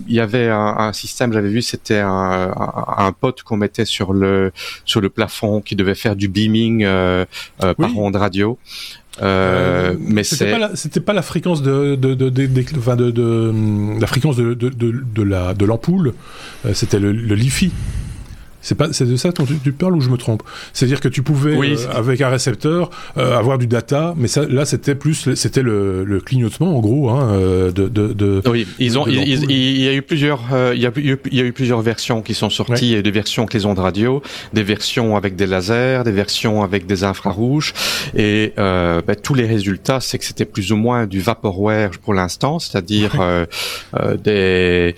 il 0.07 0.13
y 0.13 0.19
avait 0.19 0.47
un, 0.49 0.75
un 0.77 0.93
système, 0.93 1.33
j'avais 1.33 1.49
vu, 1.49 1.61
c'était 1.61 1.99
un, 1.99 2.07
un, 2.09 2.85
un 2.97 3.11
pote 3.11 3.43
qu'on 3.43 3.57
mettait 3.57 3.85
sur 3.85 4.13
le 4.13 4.51
sur 4.85 5.01
le 5.01 5.09
plafond 5.09 5.61
qui 5.61 5.75
devait 5.75 5.95
faire 5.95 6.15
du 6.15 6.27
beaming 6.27 6.83
euh, 6.83 7.25
euh, 7.63 7.73
par 7.73 7.97
onde 7.97 8.15
radio. 8.15 8.57
Euh, 9.21 9.93
mais 9.99 10.23
c'était 10.23 10.57
pas 10.57 10.75
c'était 10.75 11.01
pas 11.01 11.13
la 11.13 11.21
fréquence 11.21 11.61
de 11.61 11.95
de 11.95 12.13
de 12.13 12.29
de, 12.29 12.47
de, 12.47 13.01
de, 13.01 13.11
de 13.11 13.99
la 13.99 14.07
fréquence 14.07 14.37
de 14.37 14.53
de 14.53 14.69
de, 14.69 15.23
la 15.23 15.53
de 15.53 15.65
l'ampoule, 15.65 16.13
euh, 16.65 16.73
c'était 16.73 16.99
le, 16.99 17.11
le 17.11 17.35
LiFi. 17.35 17.71
C'est 18.61 18.75
pas, 18.75 18.93
c'est 18.93 19.05
de 19.05 19.15
ça 19.15 19.31
dont 19.31 19.45
tu, 19.45 19.71
parles 19.71 19.95
ou 19.95 20.01
je 20.01 20.09
me 20.09 20.17
trompe? 20.17 20.43
C'est-à-dire 20.73 21.01
que 21.01 21.07
tu 21.07 21.23
pouvais 21.23 21.55
euh, 21.55 21.75
avec 21.91 22.21
un 22.21 22.29
récepteur 22.29 22.89
euh, 23.17 23.37
avoir 23.37 23.57
du 23.57 23.67
data, 23.67 24.13
mais 24.17 24.27
ça, 24.27 24.45
là 24.47 24.65
c'était 24.65 24.95
plus, 24.95 25.33
c'était 25.35 25.63
le, 25.63 26.03
le, 26.03 26.19
clignotement 26.21 26.77
en 26.77 26.79
gros 26.79 27.09
hein, 27.09 27.31
euh, 27.31 27.71
de, 27.71 27.87
de, 27.87 28.13
de, 28.13 28.41
Oui, 28.47 28.67
ils 28.77 28.99
ont, 28.99 29.07
il, 29.07 29.81
y 29.81 29.87
a 29.87 29.93
eu 29.93 30.01
plusieurs, 30.03 30.41
il 30.73 30.79
y 30.79 30.85
a, 30.85 30.91
il 30.95 31.33
y 31.33 31.41
a 31.41 31.43
eu 31.43 31.53
plusieurs 31.53 31.81
versions 31.81 32.21
qui 32.21 32.35
sont 32.35 32.49
sorties, 32.49 32.93
et 32.93 33.01
des 33.01 33.11
versions 33.11 33.43
avec 33.43 33.53
les 33.55 33.65
ondes 33.65 33.79
radio, 33.79 34.21
des 34.53 34.63
versions 34.63 35.17
avec 35.17 35.35
des 35.35 35.47
lasers, 35.47 36.03
des 36.05 36.11
versions 36.11 36.63
avec 36.63 36.85
des 36.85 37.03
infrarouges, 37.03 37.73
et 38.15 38.53
euh, 38.59 39.01
ben, 39.05 39.15
tous 39.15 39.33
les 39.33 39.47
résultats, 39.47 39.99
c'est 40.01 40.19
que 40.19 40.25
c'était 40.25 40.45
plus 40.45 40.71
ou 40.71 40.75
moins 40.75 41.07
du 41.07 41.19
vaporware 41.19 41.91
pour 42.03 42.13
l'instant, 42.13 42.59
c'est-à-dire 42.59 43.13
des 44.23 44.95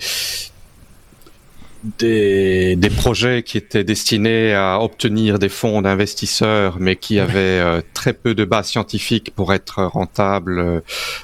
des, 1.98 2.76
des, 2.76 2.90
projets 2.90 3.42
qui 3.42 3.58
étaient 3.58 3.84
destinés 3.84 4.54
à 4.54 4.80
obtenir 4.80 5.38
des 5.38 5.48
fonds 5.48 5.82
d'investisseurs, 5.82 6.78
mais 6.80 6.96
qui 6.96 7.18
avaient 7.18 7.60
euh, 7.60 7.82
très 7.92 8.14
peu 8.14 8.34
de 8.34 8.44
base 8.44 8.68
scientifique 8.68 9.32
pour 9.34 9.52
être 9.52 9.82
rentables 9.82 10.58
euh, 10.58 10.80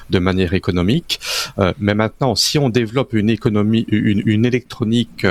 de 0.09 0.19
manière 0.19 0.53
économique. 0.53 1.19
Euh, 1.57 1.73
mais 1.79 1.95
maintenant, 1.95 2.35
si 2.35 2.59
on 2.59 2.69
développe 2.69 3.13
une 3.13 3.29
économie, 3.29 3.85
une, 3.89 4.21
une 4.25 4.45
électronique 4.45 5.25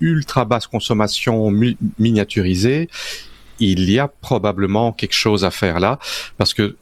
ultra 0.00 0.44
basse 0.44 0.66
consommation 0.66 1.52
miniaturisée, 1.98 2.88
il 3.58 3.90
y 3.90 3.98
a 3.98 4.08
probablement 4.08 4.92
quelque 4.92 5.14
chose 5.14 5.44
à 5.44 5.50
faire 5.50 5.80
là, 5.80 5.98
parce 6.38 6.54
que 6.54 6.76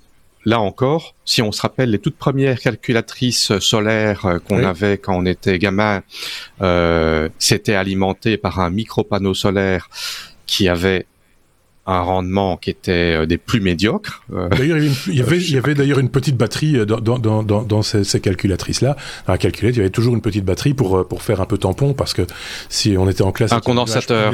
là 0.44 0.60
encore, 0.60 1.14
si 1.24 1.42
on 1.42 1.52
se 1.52 1.62
rappelle 1.62 1.90
les 1.90 1.98
toutes 1.98 2.16
premières 2.16 2.60
calculatrices 2.60 3.58
solaires 3.58 4.26
euh, 4.26 4.38
qu'on 4.38 4.62
avait 4.64 4.98
quand 4.98 5.16
on 5.16 5.26
était 5.26 5.58
gamin, 5.58 6.02
euh, 6.60 7.28
c'était 7.38 7.74
alimenté 7.74 8.36
par 8.36 8.60
un 8.60 8.70
micro 8.70 9.04
panneau 9.04 9.34
solaire 9.34 9.88
qui 10.46 10.68
avait 10.68 11.06
un 11.86 12.00
rendement 12.00 12.56
qui 12.56 12.70
était 12.70 13.14
euh, 13.14 13.26
des 13.26 13.36
plus 13.36 13.60
médiocres. 13.60 14.22
Euh, 14.32 14.48
d'ailleurs, 14.48 14.78
il 14.78 15.14
y 15.14 15.20
avait, 15.20 15.56
avait, 15.56 15.74
d'ailleurs 15.74 15.98
une 15.98 16.08
petite 16.08 16.36
batterie 16.36 16.78
euh, 16.78 16.86
dans, 16.86 17.18
dans, 17.18 17.42
dans, 17.42 17.62
dans 17.62 17.82
ces, 17.82 18.04
ces 18.04 18.20
calculatrices-là. 18.20 18.96
Dans 19.26 19.32
la 19.32 19.38
calculette, 19.38 19.74
il 19.76 19.78
y 19.78 19.80
avait 19.82 19.90
toujours 19.90 20.14
une 20.14 20.22
petite 20.22 20.44
batterie 20.44 20.72
pour, 20.72 21.06
pour 21.06 21.22
faire 21.22 21.42
un 21.42 21.46
peu 21.46 21.58
tampon, 21.58 21.92
parce 21.92 22.14
que 22.14 22.22
si 22.70 22.96
on 22.96 23.08
était 23.08 23.22
en 23.22 23.32
classe... 23.32 23.52
Un 23.52 23.60
condensateur. 23.60 24.32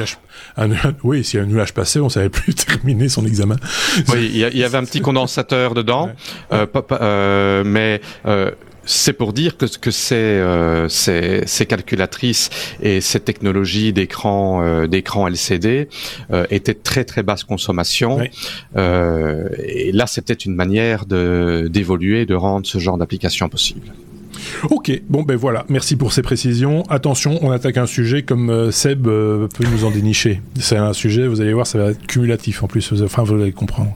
oui, 1.02 1.24
si 1.24 1.38
un 1.38 1.46
nuage 1.46 1.74
passait, 1.74 2.00
on 2.00 2.08
savait 2.08 2.28
plus 2.28 2.54
terminer 2.66 3.08
son 3.08 3.26
examen. 3.26 3.56
Oui, 4.12 4.30
il 4.32 4.38
y, 4.38 4.64
avait 4.64 4.78
un 4.78 4.84
petit 4.84 5.00
condensateur 5.00 5.74
dedans, 5.74 6.10
Euh, 6.52 7.64
mais 7.64 8.00
c'est 8.84 9.12
pour 9.12 9.32
dire 9.32 9.56
que, 9.56 9.66
que 9.78 9.90
ces, 9.90 10.14
euh, 10.14 10.88
ces, 10.88 11.42
ces, 11.46 11.66
calculatrices 11.66 12.50
et 12.82 13.00
ces 13.00 13.20
technologies 13.20 13.92
d'écran 13.92 14.62
euh, 14.62 14.86
d'écran 14.86 15.28
LCD 15.28 15.88
euh, 16.30 16.46
étaient 16.50 16.74
très 16.74 17.04
très 17.04 17.22
basse 17.22 17.44
consommation. 17.44 18.20
Et 18.20 19.92
là, 19.92 20.06
c'est 20.06 20.24
peut-être 20.24 20.44
une 20.44 20.54
manière 20.54 21.06
de 21.06 21.68
d'évoluer, 21.70 22.26
de 22.26 22.34
rendre 22.34 22.66
ce 22.66 22.78
genre 22.78 22.98
d'application 22.98 23.48
possible. 23.48 23.92
Ok, 24.70 24.90
bon 25.08 25.22
ben 25.22 25.36
voilà, 25.36 25.64
merci 25.68 25.96
pour 25.96 26.12
ces 26.12 26.22
précisions. 26.22 26.82
Attention, 26.88 27.38
on 27.42 27.50
attaque 27.50 27.76
un 27.76 27.86
sujet 27.86 28.22
comme 28.22 28.72
Seb 28.72 29.04
peut 29.04 29.48
nous 29.70 29.84
en 29.84 29.90
dénicher. 29.90 30.40
C'est 30.58 30.76
un 30.76 30.92
sujet, 30.92 31.26
vous 31.26 31.40
allez 31.40 31.52
voir, 31.52 31.66
ça 31.66 31.78
va 31.78 31.90
être 31.90 32.06
cumulatif 32.06 32.62
en 32.62 32.66
plus, 32.66 32.92
enfin 33.02 33.22
vous 33.22 33.34
allez 33.34 33.52
comprendre. 33.52 33.94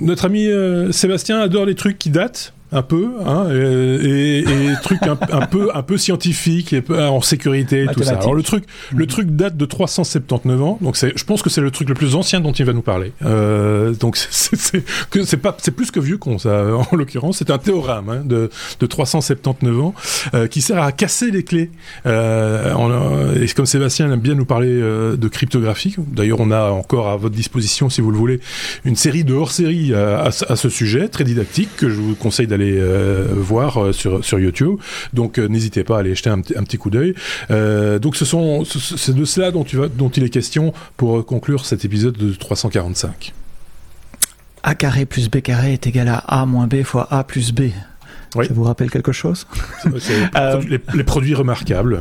Notre 0.00 0.24
ami 0.24 0.46
euh, 0.46 0.92
Sébastien 0.92 1.40
adore 1.40 1.66
les 1.66 1.74
trucs 1.74 1.98
qui 1.98 2.08
datent 2.08 2.54
un 2.72 2.82
peu, 2.82 3.10
hein, 3.26 3.48
et, 3.52 4.40
et, 4.40 4.74
trucs 4.82 5.02
un, 5.02 5.16
peu 5.16 5.70
un 5.74 5.82
peu 5.82 5.96
scientifiques, 5.96 6.72
et 6.72 6.82
en 6.90 7.20
sécurité 7.20 7.84
et 7.84 7.86
tout 7.86 8.02
ça. 8.02 8.16
Alors 8.16 8.34
le 8.34 8.42
truc, 8.42 8.64
le 8.92 9.04
mhm. 9.04 9.06
truc 9.06 9.30
date 9.30 9.56
de 9.56 9.64
379 9.64 10.62
ans, 10.62 10.78
donc 10.80 10.96
c'est, 10.96 11.12
je 11.16 11.24
pense 11.24 11.42
que 11.42 11.50
c'est 11.50 11.60
le 11.60 11.70
truc 11.70 11.88
le 11.88 11.94
plus 11.94 12.14
ancien 12.14 12.40
dont 12.40 12.52
il 12.52 12.64
va 12.64 12.72
nous 12.72 12.82
parler. 12.82 13.12
Euh, 13.24 13.92
donc 13.92 14.16
c'est 14.30 14.84
c'est 15.24 15.36
pas, 15.36 15.56
c'est 15.60 15.70
plus 15.70 15.90
que 15.90 16.00
vieux 16.00 16.18
con 16.18 16.38
ça. 16.38 16.50
En 16.90 16.96
l'occurrence, 16.96 17.38
c'est 17.38 17.50
un 17.50 17.58
théorème 17.58 18.08
hein, 18.08 18.22
de, 18.24 18.50
de 18.80 18.86
379 18.86 19.80
ans 19.80 19.94
euh, 20.34 20.46
qui 20.46 20.60
sert 20.60 20.82
à 20.82 20.92
casser 20.92 21.30
les 21.30 21.42
clés. 21.42 21.70
Euh, 22.06 23.34
et 23.40 23.46
comme 23.48 23.66
Sébastien 23.66 24.10
aime 24.10 24.20
bien 24.20 24.34
nous 24.34 24.44
parler 24.44 24.68
euh, 24.70 25.16
de 25.16 25.28
cryptographie, 25.28 25.96
d'ailleurs 25.98 26.40
on 26.40 26.50
a 26.50 26.70
encore 26.70 27.08
à 27.08 27.16
votre 27.16 27.34
disposition, 27.34 27.90
si 27.90 28.00
vous 28.00 28.10
le 28.10 28.16
voulez, 28.16 28.40
une 28.84 28.96
série 28.96 29.24
de 29.24 29.34
hors-série 29.34 29.94
à, 29.94 30.24
à, 30.26 30.56
ce 30.56 30.68
sujet, 30.68 31.08
très 31.08 31.24
didactique 31.24 31.68
que 31.76 31.88
je 31.88 31.94
vous 31.94 32.14
conseille 32.14 32.46
d'aller 32.46 32.59
aller 32.60 32.80
voir 33.36 33.94
sur 33.94 34.24
sur 34.24 34.38
YouTube. 34.38 34.76
Donc 35.12 35.38
n'hésitez 35.38 35.84
pas 35.84 35.96
à 35.96 36.00
aller 36.00 36.14
jeter 36.14 36.30
un, 36.30 36.38
un 36.38 36.64
petit 36.64 36.78
coup 36.78 36.90
d'œil. 36.90 37.14
donc 37.48 38.16
ce 38.16 38.24
sont 38.24 38.64
c'est 38.64 39.14
de 39.14 39.24
cela 39.24 39.50
dont 39.50 39.64
tu 39.64 39.76
vas 39.76 39.88
dont 39.88 40.08
il 40.10 40.22
est 40.24 40.30
question 40.30 40.72
pour 40.96 41.24
conclure 41.24 41.64
cet 41.64 41.84
épisode 41.84 42.16
de 42.16 42.32
345. 42.32 43.32
A 44.62 44.74
carré 44.74 45.06
plus 45.06 45.30
B 45.30 45.40
carré 45.40 45.72
est 45.72 45.86
égal 45.86 46.08
à 46.08 46.18
A 46.18 46.44
moins 46.44 46.66
B 46.66 46.82
fois 46.82 47.08
A 47.10 47.24
plus 47.24 47.52
B. 47.52 47.70
Ça 48.32 48.54
vous 48.54 48.62
rappelle 48.62 48.90
quelque 48.90 49.12
chose 49.12 49.46
euh, 50.36 50.60
les, 50.94 51.04
produits 51.04 51.34
remarquables. 51.34 52.00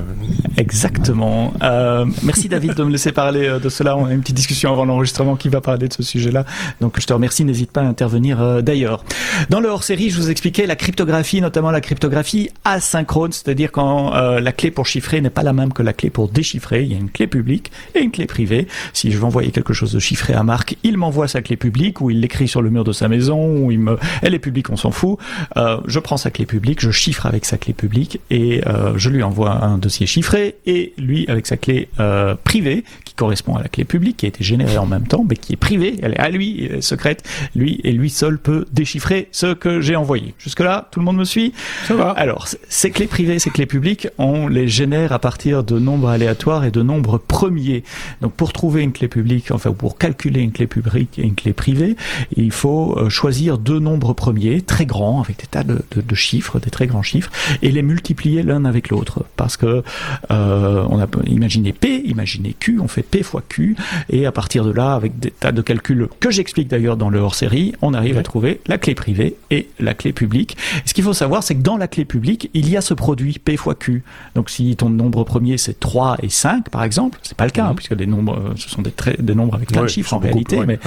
Exactement. 0.58 1.54
Euh, 1.64 2.06
merci 2.24 2.50
David 2.50 2.76
de 2.76 2.84
me 2.84 2.92
laisser 2.92 3.12
parler 3.12 3.48
euh, 3.48 3.60
de 3.60 3.70
cela. 3.70 3.98
On 3.98 4.06
a 4.06 4.14
une 4.14 4.22
petite 4.22 4.36
discussion 4.36 4.72
avant 4.72 4.86
l'enregistrement 4.86 5.36
qui 5.36 5.50
va 5.50 5.62
parler 5.62 5.88
de 5.88 5.94
ce 5.94 6.04
sujet-là. 6.04 6.46
Donc 6.82 7.00
je 7.00 7.06
te 7.06 7.14
remercie. 7.14 7.44
N'hésite 7.46 7.72
pas 7.72 7.82
à 7.82 7.86
intervenir 7.86 8.62
d'ailleurs. 8.62 9.04
Dans 9.50 9.60
le 9.60 9.70
hors-série, 9.70 10.10
je 10.10 10.18
vous 10.18 10.30
expliquais 10.30 10.68
la 10.68 10.76
cryptographie, 10.76 11.42
notamment 11.42 11.72
la 11.72 11.82
cryptographie 11.82 12.50
asynchrone, 12.64 13.32
c'est-à-dire 13.32 13.72
quand 13.72 14.12
la 14.12 14.52
clé 14.52 14.72
pour 14.72 14.86
chiffrer 14.86 15.22
n'est 15.22 15.30
pas 15.30 15.44
la 15.44 15.54
même 15.54 15.74
que 15.74 15.82
la 15.82 15.94
clé 15.94 16.10
pour 16.10 16.30
déchiffrer. 16.30 16.84
Il 16.84 16.92
y 16.92 16.96
a 16.96 16.98
une 16.98 17.10
clé 17.10 17.28
publique 17.28 17.72
et 17.96 18.00
une 18.00 18.12
clé 18.12 18.26
privée. 18.26 18.68
Si 18.94 19.12
je 19.12 19.18
veux 19.18 19.24
envoyer 19.24 19.52
quelque 19.52 19.74
chose 19.74 19.94
de 19.94 20.00
chiffré 20.00 20.34
à 20.34 20.44
Marc, 20.44 20.78
il 20.84 20.98
m'envoie 20.98 21.28
sa 21.28 21.42
clé 21.42 21.56
publique 21.56 22.02
ou 22.02 22.12
il 22.12 22.20
l'écrit 22.20 22.48
sur 22.48 22.62
le 22.62 22.70
mur 22.70 22.84
de 22.84 22.92
sa 22.92 23.08
maison 23.08 23.58
ou 23.58 23.72
il 23.72 23.80
me, 23.80 23.98
elle 24.22 24.36
est 24.36 24.40
publique, 24.40 24.70
on 24.70 24.78
s'en 24.78 24.92
fout. 24.92 25.18
je 25.56 26.00
prends 26.00 26.19
sa 26.20 26.30
clé 26.30 26.46
publique, 26.46 26.80
je 26.80 26.92
chiffre 26.92 27.26
avec 27.26 27.46
sa 27.46 27.58
clé 27.58 27.74
publique 27.74 28.20
et 28.30 28.62
euh, 28.68 28.94
je 28.98 29.10
lui 29.10 29.24
envoie 29.24 29.64
un 29.64 29.78
dossier 29.78 30.06
chiffré 30.06 30.56
et 30.66 30.94
lui 30.98 31.26
avec 31.28 31.48
sa 31.48 31.58
clé 31.58 31.90
euh, 32.00 32.36
privée 32.44 32.84
qui 33.06 33.14
correspond 33.16 33.56
à 33.56 33.64
la 33.64 33.70
clé 33.70 33.86
publique 33.86 34.18
qui 34.18 34.26
a 34.26 34.30
été 34.30 34.44
générée 34.44 34.78
en 34.78 34.86
même 34.86 35.08
temps 35.08 35.26
mais 35.28 35.36
qui 35.36 35.54
est 35.54 35.58
privée, 35.58 35.96
elle 36.04 36.14
est 36.14 36.20
à 36.20 36.30
lui, 36.30 36.66
elle 36.66 36.78
est 36.78 36.82
secrète, 36.82 37.24
lui 37.56 37.82
et 37.84 37.92
lui 37.92 38.10
seul 38.10 38.38
peut 38.38 38.66
déchiffrer 38.72 39.30
ce 39.32 39.54
que 39.54 39.82
j'ai 39.82 39.96
envoyé. 39.96 40.34
Jusque 40.38 40.60
là, 40.60 40.88
tout 40.92 41.00
le 41.00 41.06
monde 41.06 41.18
me 41.18 41.26
suit? 41.26 41.54
Ça 41.88 41.96
va. 41.96 42.12
Alors, 42.12 42.48
ces 42.68 42.92
clés 42.92 43.08
privées, 43.08 43.40
ces 43.40 43.50
clés 43.50 43.66
publiques, 43.66 44.08
on 44.18 44.48
les 44.48 44.68
génère 44.68 45.14
à 45.14 45.20
partir 45.20 45.64
de 45.64 45.80
nombres 45.80 46.10
aléatoires 46.10 46.66
et 46.66 46.72
de 46.72 46.82
nombres 46.82 47.18
premiers. 47.18 47.84
Donc 48.22 48.34
pour 48.34 48.54
trouver 48.54 48.84
une 48.84 48.92
clé 48.92 49.08
publique, 49.08 49.52
enfin 49.52 49.72
pour 49.72 49.98
calculer 49.98 50.42
une 50.42 50.52
clé 50.52 50.68
publique 50.68 51.18
et 51.20 51.24
une 51.24 51.36
clé 51.36 51.54
privée, 51.54 51.96
il 52.36 52.52
faut 52.52 52.98
euh, 52.98 53.10
choisir 53.10 53.58
deux 53.58 53.80
nombres 53.80 54.14
premiers 54.14 54.62
très 54.62 54.86
grands 54.86 55.22
avec 55.22 55.40
des 55.40 55.48
tas 55.48 55.64
de, 55.64 55.82
de, 55.96 56.09
de 56.10 56.16
chiffres, 56.16 56.60
des 56.60 56.70
très 56.70 56.88
grands 56.88 57.04
chiffres, 57.04 57.32
et 57.62 57.72
les 57.72 57.82
multiplier 57.82 58.44
l'un 58.44 58.66
avec 58.66 58.90
l'autre. 58.90 59.26
Parce 59.36 59.56
que 59.56 59.84
euh, 60.32 60.86
on 60.90 61.00
a 61.00 61.08
imaginé 61.26 61.72
P, 61.72 62.02
imaginé 62.06 62.56
Q, 62.60 62.80
on 62.82 62.88
fait 62.88 63.04
P 63.04 63.24
fois 63.24 63.44
Q, 63.48 63.76
et 64.10 64.26
à 64.26 64.32
partir 64.32 64.66
de 64.66 64.72
là, 64.72 64.94
avec 64.94 65.20
des 65.20 65.32
tas 65.32 65.52
de 65.52 65.62
calculs 65.62 66.10
que 66.20 66.32
j'explique 66.32 66.68
d'ailleurs 66.68 66.98
dans 66.98 67.10
le 67.10 67.20
hors-série, 67.20 67.74
on 67.82 67.94
arrive 67.94 68.18
à 68.18 68.24
trouver 68.24 68.60
la 68.68 68.78
clé 68.78 68.96
privée 68.96 69.36
et 69.52 69.70
la 69.80 69.94
clé 69.94 70.12
publique. 70.12 70.58
ce 70.86 70.94
qu'il 70.94 71.04
faut 71.04 71.14
savoir, 71.14 71.44
c'est 71.44 71.56
que 71.56 71.62
dans 71.62 71.78
la 71.78 71.88
clé 71.88 72.06
publique, 72.06 72.50
il 72.54 72.70
y 72.70 72.76
a 72.76 72.82
ce 72.82 72.94
produit 72.94 73.40
P 73.40 73.58
fois 73.58 73.76
Q. 73.76 74.04
Donc 74.36 74.50
si 74.50 74.76
ton 74.76 74.90
nombre 74.90 75.24
premier 75.24 75.58
c'est 75.58 75.80
3 75.80 76.18
et 76.24 76.30
5 76.30 76.70
par 76.70 76.84
exemple, 76.84 77.20
c'est 77.22 77.38
pas 77.38 77.46
le 77.46 77.52
cas, 77.52 77.66
hein, 77.66 77.70
mhm. 77.70 77.76
puisque 77.76 77.96
des 77.96 78.08
nombres, 78.08 78.38
euh, 78.38 78.54
ce 78.56 78.70
sont 78.70 78.82
des, 78.82 78.94
des 79.20 79.36
nombres 79.36 79.56
avec 79.56 79.70
plein 79.70 79.84
de 79.84 79.88
chiffres 79.88 80.14
en 80.14 80.20
réalité, 80.20 80.60
mais 80.66 80.80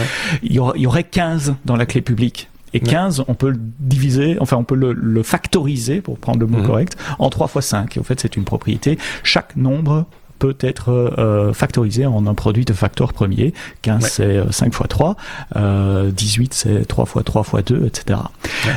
il, 0.43 0.53
y 0.53 0.59
aurait, 0.59 0.75
il 0.77 0.83
y 0.83 0.87
aurait 0.87 1.05
15 1.05 1.55
dans 1.65 1.77
la 1.77 1.87
clé 1.87 2.01
publique. 2.01 2.49
Et 2.75 2.81
15, 2.81 3.25
on 3.29 3.35
peut 3.35 3.51
le 3.51 3.59
diviser, 3.59 4.37
enfin 4.41 4.57
on 4.57 4.65
peut 4.65 4.75
le, 4.75 4.93
le 4.93 5.23
factoriser, 5.23 6.01
pour 6.01 6.19
prendre 6.19 6.41
le 6.41 6.47
mot 6.47 6.59
mhm. 6.59 6.67
correct, 6.67 6.97
en 7.19 7.31
3 7.31 7.49
fois 7.49 7.63
5. 7.63 7.97
Et 7.97 8.01
en 8.01 8.03
fait, 8.03 8.21
c'est 8.21 8.37
une 8.37 8.45
propriété. 8.45 8.99
Chaque 9.23 9.57
nombre 9.57 10.07
peut 10.43 10.57
être 10.59 10.89
euh, 10.91 11.53
factorisé 11.53 12.05
en 12.05 12.27
un 12.27 12.35
produit 12.35 12.65
de 12.65 12.73
facteur 12.73 13.13
premier. 13.13 13.55
15 13.83 14.05
c'est 14.05 14.53
5 14.53 14.75
x 14.75 14.89
3, 14.89 15.17
euh, 15.55 16.11
18 16.11 16.53
c'est 16.53 16.85
3 16.85 17.05
x 17.05 17.25
3 17.25 17.47
x 17.61 17.65
2, 17.67 17.87
etc. 17.87 18.19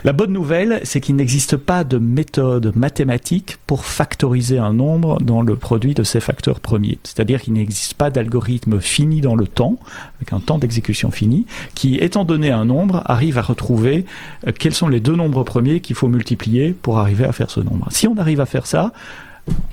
La 0.04 0.14
bonne 0.14 0.32
nouvelle, 0.32 0.80
c'est 0.84 1.02
qu'il 1.02 1.16
n'existe 1.16 1.58
pas 1.58 1.84
de 1.84 1.98
méthode 1.98 2.72
mathématique 2.76 3.58
pour 3.66 3.84
factoriser 3.84 4.60
un 4.60 4.74
nombre 4.74 5.20
dans 5.22 5.42
le 5.42 5.56
produit 5.56 5.96
de 5.96 6.04
ces 6.04 6.20
facteurs 6.20 6.60
premiers. 6.60 7.00
C'est-à-dire 7.02 7.42
qu'il 7.42 7.54
n'existe 7.54 7.96
pas 7.96 8.12
d'algorithme 8.12 8.80
fini 8.80 9.22
dans 9.22 9.36
le 9.36 9.48
temps, 9.48 9.80
avec 10.18 10.34
un 10.34 10.42
temps 10.42 10.60
d'exécution 10.60 11.10
fini, 11.10 11.48
qui, 11.74 11.96
étant 11.96 12.26
donné 12.26 12.52
un 12.52 12.66
nombre, 12.66 13.02
arrive 13.06 13.40
à 13.40 13.42
retrouver 13.42 14.06
euh, 14.46 14.52
quels 14.52 14.76
sont 14.76 14.88
les 14.88 15.00
deux 15.00 15.16
nombres 15.16 15.44
premiers 15.44 15.80
qu'il 15.80 15.96
faut 15.96 16.10
multiplier 16.10 16.74
pour 16.80 17.00
arriver 17.00 17.26
à 17.26 17.32
faire 17.32 17.50
ce 17.50 17.60
nombre. 17.60 17.88
Si 17.90 18.08
on 18.08 18.18
arrive 18.20 18.40
à 18.40 18.46
faire 18.46 18.68
ça, 18.68 18.92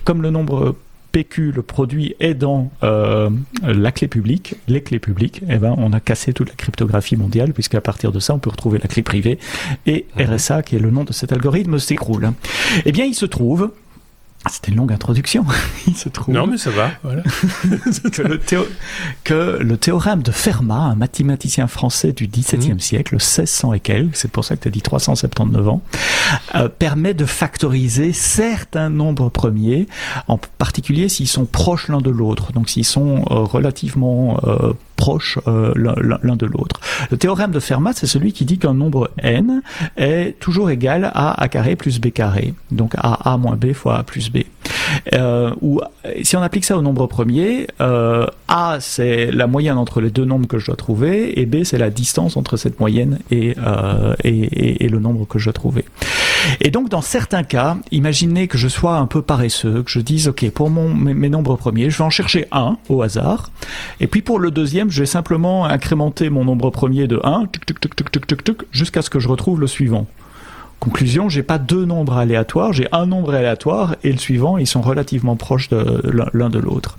comme 0.05 0.23
le 0.23 0.31
nombre 0.31 0.75
PQ, 1.13 1.53
le 1.53 1.63
produit 1.63 2.17
est 2.21 2.35
dans 2.35 2.71
euh, 2.83 3.31
la 3.63 3.93
clé 3.93 4.09
publique, 4.09 4.55
les 4.67 4.83
clés 4.83 4.99
publiques, 4.99 5.43
eh 5.49 5.59
ben, 5.59 5.75
on 5.79 5.93
a 5.93 6.01
cassé 6.01 6.33
toute 6.33 6.49
la 6.49 6.55
cryptographie 6.55 7.17
mondiale, 7.17 7.53
puisqu'à 7.53 7.81
partir 7.81 8.13
de 8.13 8.19
ça, 8.19 8.35
on 8.35 8.39
peut 8.39 8.51
retrouver 8.51 8.79
la 8.79 8.89
clé 8.89 9.03
privée, 9.03 9.39
et 9.87 10.07
mhm. 10.17 10.35
RSA, 10.35 10.63
qui 10.63 10.77
est 10.77 10.81
le 10.81 10.91
nom 10.91 11.05
de 11.05 11.13
cet 11.13 11.33
algorithme, 11.33 11.79
s'écroule. 11.79 12.33
Eh 12.87 12.93
bien, 12.93 13.05
il 13.05 13.15
se 13.15 13.27
trouve 13.27 13.71
ah, 13.71 13.82
c'était 14.51 14.73
une 14.73 14.79
longue 14.79 14.93
introduction. 14.93 15.45
Il 15.87 15.97
se 15.97 16.09
trouve. 16.09 16.35
Non, 16.35 16.47
mais 16.47 16.59
ça 16.59 16.71
va. 16.71 16.91
Voilà. 17.03 17.23
que, 19.25 19.63
le 19.63 19.77
théorème 19.77 20.23
de 20.23 20.33
Fermat, 20.33 20.75
un 20.75 20.95
mathématicien 20.95 21.69
français 21.69 22.13
du 22.13 22.27
XVIIe 22.27 22.75
mmh. 22.75 22.81
siècle, 22.81 23.15
1600 23.15 23.75
et 23.75 23.81
quelques, 23.81 24.17
c'est 24.17 24.31
pour 24.31 24.45
ça 24.45 24.57
que 24.57 24.63
tu 24.63 24.69
as 24.69 24.71
dit 24.71 24.83
379 24.83 25.69
ans, 25.69 25.83
euh, 26.55 26.69
permet 26.69 27.15
de 27.15 27.25
factoriser 27.25 28.13
certains 28.13 28.91
nombres 28.91 29.29
premiers, 29.29 29.87
en 30.27 30.39
particulier 30.39 31.09
s'ils 31.09 31.29
sont 31.29 31.45
proches 31.45 31.89
l'un 31.89 32.01
de 32.01 32.11
l'autre. 32.11 32.53
Donc 32.53 32.69
s'ils 32.69 32.85
sont 32.85 33.25
euh, 33.31 33.45
relativement 33.45 34.41
euh, 34.45 34.73
proches 35.03 35.41
euh, 35.49 35.73
l'un 36.23 36.37
de 36.37 36.47
l'autre. 36.47 36.81
Le 37.11 37.17
théorème 37.17 37.51
de 37.51 37.59
Fermat, 37.59 37.93
c'est 37.95 38.07
celui 38.07 38.33
qui 38.33 38.45
dit 38.45 38.59
qu'un 38.59 38.73
nombre 38.73 39.11
n 39.19 39.63
est 39.97 40.39
toujours 40.39 40.71
égal 40.71 41.11
à 41.13 41.43
a 41.43 41.49
carré 41.49 41.75
plus 41.75 41.99
b 42.01 42.13
carré, 42.13 42.55
donc 42.71 42.95
à 42.97 43.33
a 43.33 43.37
moins 43.37 43.57
b 43.57 43.73
fois 43.73 43.99
a 43.99 44.03
plus 44.05 44.31
b. 44.31 44.45
Euh, 45.15 45.51
ou 45.61 45.81
si 46.23 46.37
on 46.37 46.43
applique 46.43 46.65
ça 46.65 46.77
au 46.77 46.83
nombre 46.83 47.07
premier, 47.07 47.67
euh, 47.81 48.27
a 48.49 48.79
c'est 48.81 49.31
la 49.31 49.47
moyenne 49.47 49.79
entre 49.79 50.01
les 50.01 50.11
deux 50.11 50.25
nombres 50.25 50.47
que 50.47 50.59
je 50.59 50.67
dois 50.67 50.77
trouver, 50.77 51.41
et 51.41 51.47
b 51.47 51.65
c'est 51.65 51.79
la 51.79 51.91
distance 51.91 52.37
entre 52.37 52.57
cette 52.57 52.81
moyenne 52.81 53.19
et, 53.31 53.55
euh, 53.65 54.15
et, 54.25 54.85
et, 54.85 54.89
le 54.89 54.99
nombre 54.99 55.27
que 55.27 55.39
je 55.39 55.47
dois 55.47 55.53
trouver. 55.53 55.85
Et 56.61 56.71
donc 56.71 56.89
dans 56.89 57.01
certains 57.01 57.45
cas, 57.45 57.77
imaginez 57.91 58.49
que 58.49 58.59
je 58.59 58.69
sois 58.69 58.97
un 58.97 59.07
peu 59.07 59.23
paresseux, 59.23 59.83
que 59.83 59.91
je 59.91 60.01
dise 60.01 60.29
ok 60.29 60.51
pour 60.51 60.71
mon, 60.71 60.93
mes, 60.93 61.15
mes 61.15 61.29
nombres 61.29 61.57
premiers, 61.57 61.91
je 61.91 61.99
vais 61.99 62.05
en 62.05 62.11
chercher 62.11 62.47
un 62.53 62.77
au 62.89 63.03
hasard, 63.03 63.51
et 64.01 64.07
puis 64.07 64.23
pour 64.23 64.39
le 64.39 64.51
deuxième, 64.51 64.91
je 64.91 65.01
vais 65.01 65.07
simplement 65.07 65.65
incrémenter 65.65 66.31
mon 66.31 66.45
nombre 66.45 66.71
premier 66.71 67.07
de 67.07 67.21
1 67.23 67.45
jusqu'à 68.73 69.03
ce 69.03 69.11
que 69.11 69.21
je 69.21 69.29
retrouve 69.29 69.61
le 69.61 69.67
suivant. 69.67 70.07
Conclusion, 70.83 71.29
j'ai 71.29 71.45
pas 71.45 71.59
deux 71.59 71.85
nombres 71.85 72.17
aléatoires, 72.17 72.73
j'ai 72.73 72.89
un 72.91 73.07
nombre 73.07 73.35
aléatoire 73.35 73.95
et 74.03 74.11
le 74.11 74.19
suivant, 74.19 74.59
ils 74.59 74.67
sont 74.67 74.81
relativement 74.83 75.37
proches 75.37 75.69
de 75.69 76.03
l'un 76.35 76.51
de 76.51 76.59
l'autre. 76.59 76.99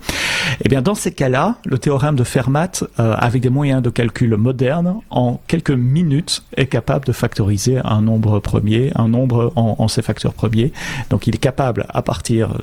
Eh 0.64 0.70
bien, 0.70 0.82
dans 0.82 0.96
ces 0.96 1.12
cas-là, 1.12 1.58
le 1.66 1.78
théorème 1.78 2.16
de 2.16 2.24
Fermat, 2.24 2.86
euh, 3.02 3.14
avec 3.18 3.42
des 3.42 3.50
moyens 3.50 3.82
de 3.82 3.90
calcul 3.90 4.38
modernes, 4.38 5.02
en 5.10 5.42
quelques 5.48 5.72
minutes, 5.72 6.46
est 6.56 6.68
capable 6.68 7.06
de 7.06 7.12
factoriser 7.12 7.82
un 7.84 8.02
nombre 8.02 8.40
premier, 8.40 8.94
un 8.96 9.10
nombre 9.10 9.52
en, 9.58 9.76
en 9.78 9.88
ses 9.90 10.02
facteurs 10.02 10.34
premiers. 10.34 10.72
Donc, 11.10 11.28
il 11.28 11.36
est 11.36 11.40
capable, 11.40 11.86
à 11.90 12.02
partir 12.02 12.62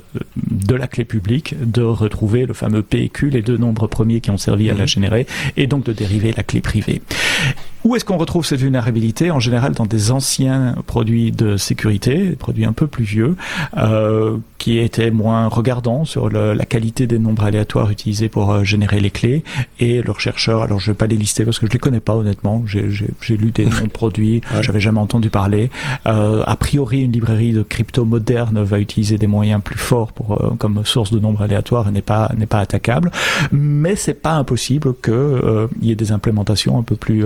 de 0.49 0.73
la 0.73 0.87
clé 0.87 1.05
publique, 1.05 1.53
de 1.61 1.83
retrouver 1.83 2.47
le 2.47 2.55
fameux 2.55 2.81
PQ, 2.81 3.29
les 3.29 3.43
deux 3.43 3.57
nombres 3.57 3.85
premiers 3.85 4.21
qui 4.21 4.31
ont 4.31 4.39
servi 4.39 4.71
à 4.71 4.73
la 4.73 4.81
mhm. 4.81 4.87
générer, 4.87 5.27
et 5.55 5.67
donc 5.67 5.83
de 5.83 5.93
dériver 5.93 6.33
la 6.35 6.41
clé 6.41 6.61
privée. 6.61 7.03
Où 7.83 7.95
est-ce 7.95 8.05
qu'on 8.05 8.17
retrouve 8.17 8.45
cette 8.45 8.59
vulnérabilité 8.59 9.31
En 9.31 9.39
général, 9.39 9.73
dans 9.73 9.85
des 9.85 10.11
anciens 10.11 10.75
produits 10.85 11.31
de 11.31 11.57
sécurité, 11.57 12.29
des 12.29 12.35
produits 12.35 12.65
un 12.65 12.73
peu 12.73 12.85
plus 12.87 13.03
vieux, 13.03 13.35
euh, 13.77 14.37
qui 14.59 14.77
étaient 14.77 15.09
moins 15.09 15.47
regardants 15.47 16.05
sur 16.05 16.29
le, 16.29 16.53
la 16.53 16.65
qualité 16.65 17.07
des 17.07 17.17
nombres 17.17 17.43
aléatoires 17.43 17.89
utilisés 17.89 18.29
pour 18.29 18.51
euh, 18.51 18.63
générer 18.63 18.99
les 18.99 19.09
clés? 19.09 19.43
Et 19.79 20.03
leurs 20.03 20.19
chercheurs, 20.19 20.61
alors 20.61 20.79
je 20.79 20.91
vais 20.91 20.95
pas 20.95 21.07
les 21.07 21.15
lister 21.15 21.43
parce 21.43 21.57
que 21.57 21.65
je 21.65 21.71
les 21.71 21.79
connais 21.79 21.99
pas 21.99 22.15
honnêtement. 22.15 22.63
J'ai 22.67 23.37
lu 23.37 23.51
des 23.51 23.65
noms 23.65 23.85
de 23.85 23.89
produits, 23.89 24.41
j'avais 24.61 24.79
jamais 24.79 24.99
entendu 24.99 25.31
parler. 25.31 25.71
Euh, 26.05 26.43
a 26.45 26.55
priori, 26.55 27.01
une 27.01 27.11
librairie 27.11 27.53
de 27.53 27.63
crypto 27.63 28.05
moderne 28.05 28.61
va 28.61 28.79
utiliser 28.79 29.17
des 29.17 29.27
moyens 29.27 29.61
plus 29.63 29.77
forts 29.77 30.11
pour 30.11 30.39
euh, 30.39 30.51
comme 30.59 30.85
source 30.85 31.11
de 31.11 31.19
nombres 31.19 31.41
aléatoires 31.41 31.87
et 31.87 31.91
n'est 31.91 32.01
pas 32.01 32.31
n'est 32.37 32.45
pas 32.45 32.59
attaquable. 32.59 33.11
Mais 33.51 33.95
c'est 33.95 34.13
pas 34.13 34.33
impossible 34.33 34.93
que 35.01 35.11
euh, 35.11 35.67
il 35.81 35.87
y 35.87 35.91
ait 35.91 35.95
des 35.95 36.11
implémentations 36.11 36.77
un 36.77 36.83
peu 36.83 36.95
plus 36.95 37.25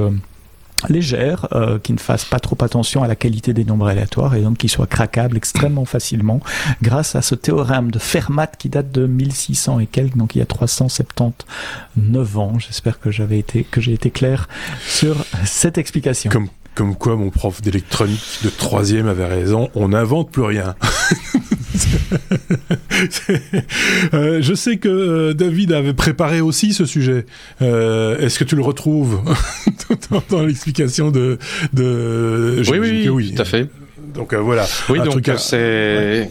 légère, 0.89 1.47
euh, 1.53 1.79
qui 1.79 1.93
ne 1.93 1.97
fasse 1.97 2.25
pas 2.25 2.39
trop 2.39 2.57
attention 2.61 3.03
à 3.03 3.07
la 3.07 3.15
qualité 3.15 3.53
des 3.53 3.65
nombres 3.65 3.87
aléatoires 3.87 4.35
et 4.35 4.41
donc 4.41 4.57
qui 4.57 4.69
soit 4.69 4.87
craquable 4.87 5.37
extrêmement 5.37 5.85
facilement 5.85 6.39
grâce 6.81 7.15
à 7.15 7.21
ce 7.21 7.35
théorème 7.35 7.91
de 7.91 7.99
Fermat 7.99 8.47
qui 8.47 8.69
date 8.69 8.91
de 8.91 9.07
1600 9.07 9.79
et 9.79 9.87
quelques, 9.87 10.17
donc 10.17 10.35
il 10.35 10.39
y 10.39 10.41
a 10.41 10.45
379 10.45 12.37
ans. 12.37 12.59
J'espère 12.59 12.99
que 12.99 13.11
j'avais 13.11 13.39
été 13.39 13.63
que 13.63 13.81
j'ai 13.81 13.93
été 13.93 14.11
clair 14.11 14.47
sur 14.87 15.15
cette 15.45 15.77
explication. 15.77 16.29
Comme 16.29 16.49
comme 16.75 16.95
quoi 16.95 17.15
mon 17.15 17.29
prof 17.29 17.61
d'électronique 17.61 18.39
de 18.43 18.49
troisième 18.49 19.07
avait 19.07 19.25
raison, 19.25 19.69
on 19.75 19.89
n'invente 19.89 20.29
plus 20.29 20.43
rien. 20.43 20.75
Euh, 24.13 24.41
je 24.41 24.53
sais 24.53 24.77
que 24.77 24.87
euh, 24.87 25.33
David 25.33 25.73
avait 25.73 25.93
préparé 25.93 26.39
aussi 26.39 26.73
ce 26.73 26.85
sujet. 26.85 27.25
Euh, 27.61 28.17
Est-ce 28.19 28.39
que 28.39 28.43
tu 28.43 28.55
le 28.55 28.61
retrouves 28.61 29.21
dans, 30.11 30.23
dans 30.29 30.43
l'explication 30.43 31.11
de, 31.11 31.37
de 31.73 32.63
oui, 32.69 32.79
oui, 32.79 33.09
oui, 33.09 33.33
tout 33.33 33.41
à 33.41 33.45
fait. 33.45 33.69
Donc 34.13 34.33
voilà. 34.33 34.65
Oui, 34.89 34.99
donc 34.99 35.29
c'est. 35.37 36.29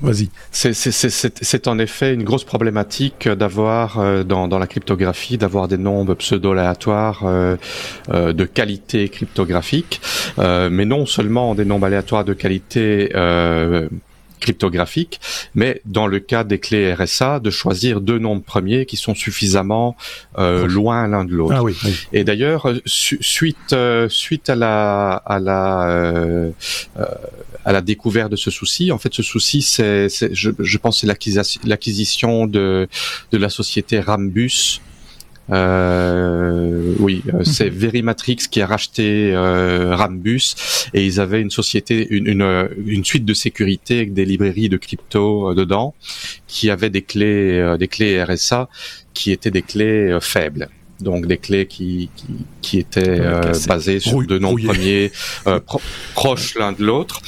Vas-y. 0.00 0.30
C'est 0.52 1.66
en 1.66 1.78
effet 1.80 2.14
une 2.14 2.22
grosse 2.22 2.44
problématique 2.44 3.28
d'avoir 3.28 3.98
euh, 3.98 4.22
dans, 4.22 4.46
dans, 4.46 4.60
la 4.60 4.68
cryptographie 4.68 5.38
d'avoir 5.38 5.66
des 5.66 5.76
nombres 5.76 6.14
pseudo-aléatoires 6.14 7.22
euh, 7.24 7.56
euh, 8.10 8.32
de 8.32 8.44
qualité 8.44 9.08
cryptographique, 9.08 10.00
mais 10.38 10.84
non 10.84 11.04
seulement 11.06 11.54
des 11.54 11.64
nombres 11.64 11.86
aléatoires 11.86 12.24
de 12.24 12.32
qualité 12.32 13.10
cryptographique, 14.38 15.20
mais 15.54 15.80
dans 15.84 16.06
le 16.06 16.20
cas 16.20 16.44
des 16.44 16.58
clés 16.58 16.92
RSA, 16.94 17.40
de 17.40 17.50
choisir 17.50 18.00
deux 18.00 18.18
nombres 18.18 18.42
premiers 18.42 18.86
qui 18.86 18.96
sont 18.96 19.14
suffisamment 19.14 19.96
loin 20.36 21.06
l'un 21.08 21.24
de 21.24 21.32
l'autre. 21.32 21.54
Ah 21.56 21.62
oui, 21.62 21.76
Et 22.12 22.24
d'ailleurs, 22.24 22.72
suite 22.86 23.74
suite 24.08 24.50
à 24.50 24.54
la 24.54 25.10
à 25.14 25.38
la 25.38 26.50
à 27.68 27.72
la 27.72 27.82
découverte 27.82 28.30
de 28.30 28.36
ce 28.36 28.50
souci. 28.50 28.92
En 28.92 28.98
fait, 28.98 29.12
ce 29.12 29.22
souci, 29.22 29.60
c'est, 29.60 30.08
je, 30.32 30.50
je 30.58 30.78
pense, 30.78 31.00
c'est 31.00 31.06
l'acquisition 31.64 32.46
de, 32.46 32.88
de 33.30 33.38
la 33.38 33.50
société 33.50 34.00
Rambus. 34.00 34.80
Euh, 35.50 36.94
oui, 36.98 37.22
euh, 37.28 37.38
mhm. 37.38 37.44
c'est 37.44 37.70
Verimatrix 37.70 38.36
qui 38.50 38.60
a 38.60 38.66
racheté 38.66 39.32
euh, 39.32 39.96
Rambus 39.96 40.54
et 40.92 41.04
ils 41.06 41.20
avaient 41.20 41.40
une 41.40 41.50
société, 41.50 42.06
une, 42.10 42.26
une, 42.26 42.68
une, 42.86 43.04
suite 43.04 43.24
de 43.24 43.34
sécurité 43.34 43.96
avec 43.96 44.12
des 44.12 44.24
librairies 44.24 44.68
de 44.68 44.76
crypto 44.76 45.50
euh, 45.50 45.54
dedans, 45.54 45.94
qui 46.46 46.70
avaient 46.70 46.90
des 46.90 47.02
clés, 47.02 47.76
des 47.78 47.88
clés 47.88 48.22
RSA 48.22 48.68
qui 49.14 49.32
étaient 49.32 49.50
des 49.50 49.62
clés 49.62 50.18
faibles 50.20 50.68
donc 51.00 51.26
des 51.26 51.38
clés 51.38 51.66
qui, 51.66 52.10
qui, 52.16 52.26
qui 52.60 52.78
étaient 52.78 53.20
euh, 53.20 53.52
basées 53.66 54.00
sur 54.00 54.22
deux 54.22 54.38
noms 54.38 54.56
premiers 54.56 55.12
euh, 55.46 55.60
proches 56.14 56.54
l'un 56.56 56.72
de 56.72 56.84
l'autre. 56.84 57.20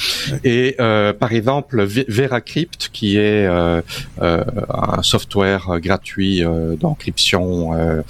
Et 0.45 0.77
euh, 0.81 1.13
par 1.13 1.33
exemple, 1.33 1.85
VeraCrypt, 1.85 2.91
qui 2.93 3.17
est 3.17 3.47
euh, 3.47 3.81
euh, 4.21 4.45
un 4.69 5.03
software 5.03 5.81
gratuit 5.81 6.43
d'encryption, 6.81 8.03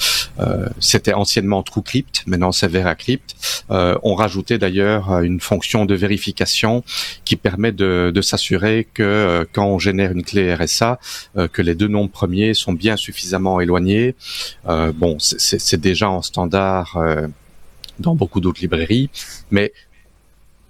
c'était 0.79 1.13
anciennement 1.13 1.63
TrueCrypt, 1.63 2.23
maintenant 2.27 2.53
c'est 2.53 2.69
VeraCrypt. 2.69 3.35
on 3.69 4.15
rajoutait 4.15 4.59
d'ailleurs 4.59 5.21
une 5.21 5.41
fonction 5.41 5.85
de 5.85 5.95
vérification 5.95 6.83
qui 7.25 7.37
permet 7.37 7.73
de, 7.73 8.11
de 8.15 8.23
s'assurer 8.23 8.89
que 8.93 9.47
quand 9.53 9.67
on 9.67 9.79
génère 9.79 10.13
une 10.13 10.23
clé 10.23 10.55
RSA, 10.55 10.99
que 11.53 11.63
les 11.63 11.75
deux 11.75 11.89
noms 11.89 12.09
premiers 12.09 12.55
sont 12.55 12.73
bien 12.73 12.97
suffisamment 12.97 13.61
éloignés. 13.61 14.15
bon, 14.67 15.17
c'est 15.19 15.50
c'est 15.59 15.81
déjà 15.81 16.11
en 16.11 16.23
standard 16.23 16.97
euh, 16.97 17.27
dans 17.99 18.15
beaucoup 18.15 18.41
d'autres 18.41 18.61
librairies, 18.61 19.11
mais 19.51 19.73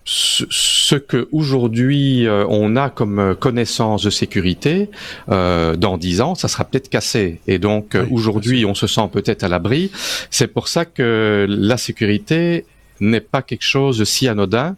ce, 0.05 0.97
que 0.97 1.29
aujourd'hui 1.31 2.27
euh, 2.27 2.45
on 2.49 2.75
a 2.75 2.91
comme 2.91 3.37
connaissance 3.39 4.03
de 4.03 4.11
sécurité, 4.11 4.91
euh, 5.29 5.77
dans 5.77 5.99
dix 5.99 6.21
ans, 6.21 6.35
ça 6.35 6.49
sera 6.49 6.65
peut-être 6.65 6.89
cassé. 6.89 7.41
Et 7.47 7.59
donc 7.59 7.97
aujourd'hui, 8.11 8.65
on 8.65 8.75
se 8.75 8.87
sent 8.87 9.09
peut-être 9.13 9.45
à 9.45 9.49
l'abri. 9.49 9.93
C'est 10.31 10.49
pour 10.49 10.69
ça 10.69 10.85
que 10.85 11.47
la 11.49 11.77
sécurité 11.77 12.65
n'est 13.01 13.21
pas 13.21 13.43
quelque 13.43 13.65
chose 13.65 13.99
de 13.99 14.05
si 14.05 14.29
anodin. 14.29 14.71
Mhm. 14.71 14.77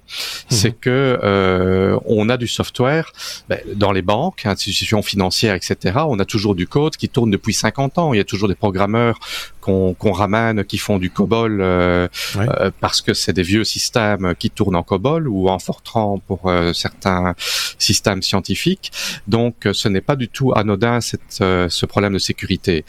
C'est 0.48 0.72
que 0.72 1.18
euh, 1.22 1.98
on 2.06 2.28
a 2.28 2.36
du 2.36 2.48
software 2.48 3.12
ben, 3.48 3.60
dans 3.74 3.92
les 3.92 4.02
banques, 4.02 4.46
institutions 4.46 5.02
financières, 5.02 5.54
etc. 5.54 6.00
On 6.06 6.18
a 6.18 6.24
toujours 6.24 6.54
du 6.54 6.66
code 6.66 6.96
qui 6.96 7.08
tourne 7.08 7.30
depuis 7.30 7.54
50 7.54 7.98
ans. 7.98 8.12
Il 8.14 8.18
y 8.18 8.20
a 8.20 8.24
toujours 8.24 8.48
des 8.48 8.54
programmeurs 8.54 9.18
qu'on 9.62 10.12
ramène 10.12 10.64
qui 10.64 10.76
font 10.76 10.98
du 10.98 11.10
COBOL 11.10 11.60
euh, 11.60 12.08
euh, 12.36 12.70
parce 12.80 13.00
que 13.00 13.14
c'est 13.14 13.32
des 13.32 13.42
vieux 13.42 13.64
systèmes 13.64 14.34
qui 14.36 14.50
tournent 14.50 14.74
en 14.74 14.82
COBOL 14.82 15.28
ou 15.28 15.48
en 15.48 15.58
Fortran 15.58 16.20
pour 16.26 16.50
euh, 16.50 16.72
certains 16.72 17.34
systèmes 17.78 18.22
scientifiques. 18.22 18.90
Donc, 19.28 19.68
ce 19.72 19.88
n'est 19.88 20.00
pas 20.00 20.16
du 20.16 20.28
tout 20.28 20.52
anodin 20.54 21.00
cette, 21.00 21.20
ce 21.30 21.86
problème 21.86 22.14
de 22.14 22.18
sécurité. 22.18 22.84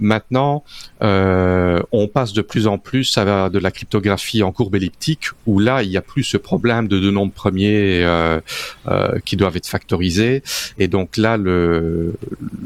Maintenant, 0.00 0.64
euh, 1.02 1.82
on 1.92 2.08
passe 2.08 2.32
de 2.32 2.42
plus 2.42 2.66
en 2.66 2.78
plus 2.78 3.18
à 3.18 3.50
de 3.50 3.58
la 3.58 3.70
cryptographie 3.70 4.42
en 4.42 4.52
courbe 4.52 4.76
elliptique, 4.76 5.26
où 5.46 5.58
là, 5.58 5.82
il 5.82 5.90
n'y 5.90 5.96
a 5.96 6.02
plus 6.02 6.24
ce 6.24 6.36
problème 6.36 6.88
de 6.88 6.98
deux 6.98 7.10
nombres 7.10 7.32
premiers 7.32 8.04
euh, 8.04 8.40
euh, 8.86 9.18
qui 9.24 9.36
doivent 9.36 9.56
être 9.56 9.66
factorisés. 9.66 10.42
Et 10.78 10.88
donc 10.88 11.16
là, 11.16 11.36
le, 11.36 12.14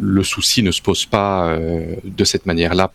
le 0.00 0.22
souci 0.22 0.62
ne 0.62 0.70
se 0.70 0.82
pose 0.82 1.06
pas 1.06 1.56
de 2.04 2.24
cette 2.24 2.46
manière-là 2.46 2.92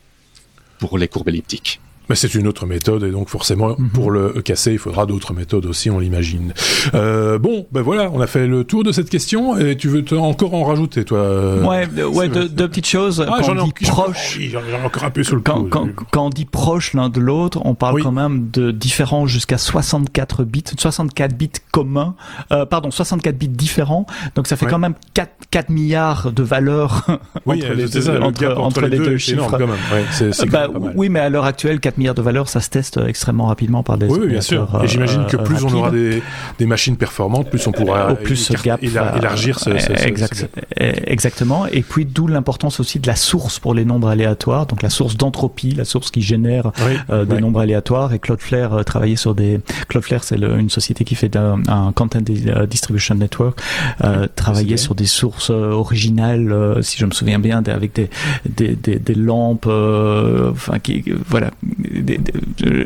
pour 0.79 0.97
les 0.97 1.07
courbes 1.07 1.29
elliptiques. 1.29 1.79
Mais 2.09 2.15
c'est 2.15 2.33
une 2.35 2.47
autre 2.47 2.65
méthode 2.65 3.03
et 3.03 3.11
donc 3.11 3.29
forcément 3.29 3.75
mhm. 3.77 3.89
pour 3.89 4.11
le 4.11 4.41
casser 4.41 4.71
il 4.71 4.79
faudra 4.79 5.05
d'autres 5.05 5.33
méthodes 5.33 5.65
aussi 5.65 5.89
on 5.89 5.99
l'imagine. 5.99 6.53
Euh, 6.93 7.37
bon 7.37 7.67
ben 7.71 7.81
voilà 7.81 8.09
on 8.13 8.21
a 8.21 8.27
fait 8.27 8.47
le 8.47 8.63
tour 8.63 8.83
de 8.83 8.91
cette 8.91 9.09
question 9.09 9.57
et 9.57 9.75
tu 9.75 9.87
veux 9.87 10.03
encore 10.17 10.53
en 10.53 10.63
rajouter 10.63 11.05
toi 11.05 11.19
euh, 11.19 11.63
Ouais 11.63 12.03
ouais 12.03 12.29
deux, 12.29 12.67
petites 12.67 12.87
choses. 12.87 13.25
Ah, 13.27 13.39
quand 13.41 13.57
on 13.57 13.65
dit 13.65 13.73
proche, 13.85 14.39
j'en 14.51 14.59
ai 14.61 14.85
encore 14.85 15.03
un 15.03 15.09
peu 15.09 15.23
sur 15.23 15.35
le 15.35 15.41
quand, 15.41 15.65
quand, 15.69 15.87
quand, 16.11 16.25
on 16.25 16.29
dit 16.29 16.45
proche 16.45 16.93
l'un 16.93 17.09
de 17.09 17.19
l'autre 17.19 17.61
on 17.65 17.75
parle 17.75 18.01
quand 18.01 18.11
même 18.11 18.49
de 18.51 18.71
différents 18.71 19.27
jusqu'à 19.27 19.57
64 19.57 20.43
bits 20.43 20.63
64 20.77 21.35
bits 21.35 21.51
communs 21.71 22.15
euh, 22.51 22.65
pardon 22.65 22.91
64 22.91 23.37
bits 23.37 23.47
différents 23.47 24.05
donc 24.35 24.47
ça 24.47 24.55
fait 24.55 24.65
quand 24.65 24.79
même 24.79 24.95
4, 25.13 25.31
4 25.51 25.69
milliards 25.69 26.31
de 26.31 26.43
valeurs 26.43 27.05
oui, 27.45 27.57
entre, 27.63 27.73
les 27.73 27.87
deux, 27.87 28.09
entre, 28.09 28.57
entre, 28.57 28.81
les, 28.81 28.97
deux, 28.97 29.17
chiffres. 29.17 29.49
Quand 29.49 29.59
même. 29.59 29.69
Ouais, 29.69 30.05
c'est, 30.11 30.49
bah, 30.49 30.67
oui 30.95 31.09
mais 31.09 31.19
à 31.19 31.29
l'heure 31.29 31.45
actuelle 31.45 31.79
4 31.79 31.96
milliards 31.97 32.15
de 32.15 32.21
valeur, 32.21 32.49
ça 32.49 32.61
se 32.61 32.69
teste 32.69 32.99
extrêmement 33.05 33.45
rapidement 33.45 33.83
par 33.83 33.97
des. 33.97 34.07
Oui, 34.07 34.27
bien 34.27 34.41
sûr. 34.41 34.67
Et 34.83 34.87
j'imagine 34.87 35.25
que 35.25 35.37
plus 35.37 35.63
on 35.63 35.73
aura 35.73 35.91
des, 35.91 36.21
des, 36.59 36.65
machines 36.65 36.97
performantes, 36.97 37.49
plus 37.49 37.65
on 37.67 37.71
pourra 37.71 38.15
plus 38.15 38.51
gap, 38.63 38.81
élargir 38.83 39.59
ce, 39.59 39.69
exact, 40.05 40.47
Exactement. 40.77 41.65
Et 41.67 41.81
puis 41.81 42.05
d'où 42.05 42.27
l'importance 42.27 42.79
aussi 42.79 42.99
de 42.99 43.07
la 43.07 43.15
source 43.15 43.59
pour 43.59 43.73
les 43.73 43.85
nombres 43.85 44.09
aléatoires, 44.09 44.65
donc 44.65 44.81
la 44.81 44.89
source 44.89 45.17
d'entropie, 45.17 45.71
la 45.71 45.85
source 45.85 46.11
qui 46.11 46.21
génère 46.21 46.71
euh, 47.09 47.25
des 47.25 47.39
nombres 47.39 47.61
aléatoires. 47.61 48.13
Et 48.13 48.19
Cloudflare 48.19 48.73
euh, 48.73 48.83
travaillait 48.83 49.15
sur 49.15 49.35
des. 49.35 49.59
Cloudflare, 49.87 50.23
c'est 50.23 50.37
une 50.37 50.69
société 50.69 51.03
qui 51.03 51.15
fait 51.15 51.35
un, 51.35 51.61
un 51.67 51.91
Content 51.91 52.21
Distribution 52.21 53.15
Network, 53.15 53.59
euh, 54.03 54.27
travaillait 54.35 54.77
sur 54.77 54.95
des 54.95 55.05
sources 55.05 55.49
euh, 55.49 55.71
originales, 55.71 56.77
si 56.81 56.97
je 56.97 57.05
me 57.05 57.11
souviens 57.11 57.39
bien, 57.39 57.63
avec 57.65 57.93
des 57.93 58.09
des, 58.45 58.75
des, 58.75 58.99
des 58.99 59.15
lampes, 59.15 59.67
enfin 59.67 60.79
qui 60.79 61.03
voilà 61.27 61.51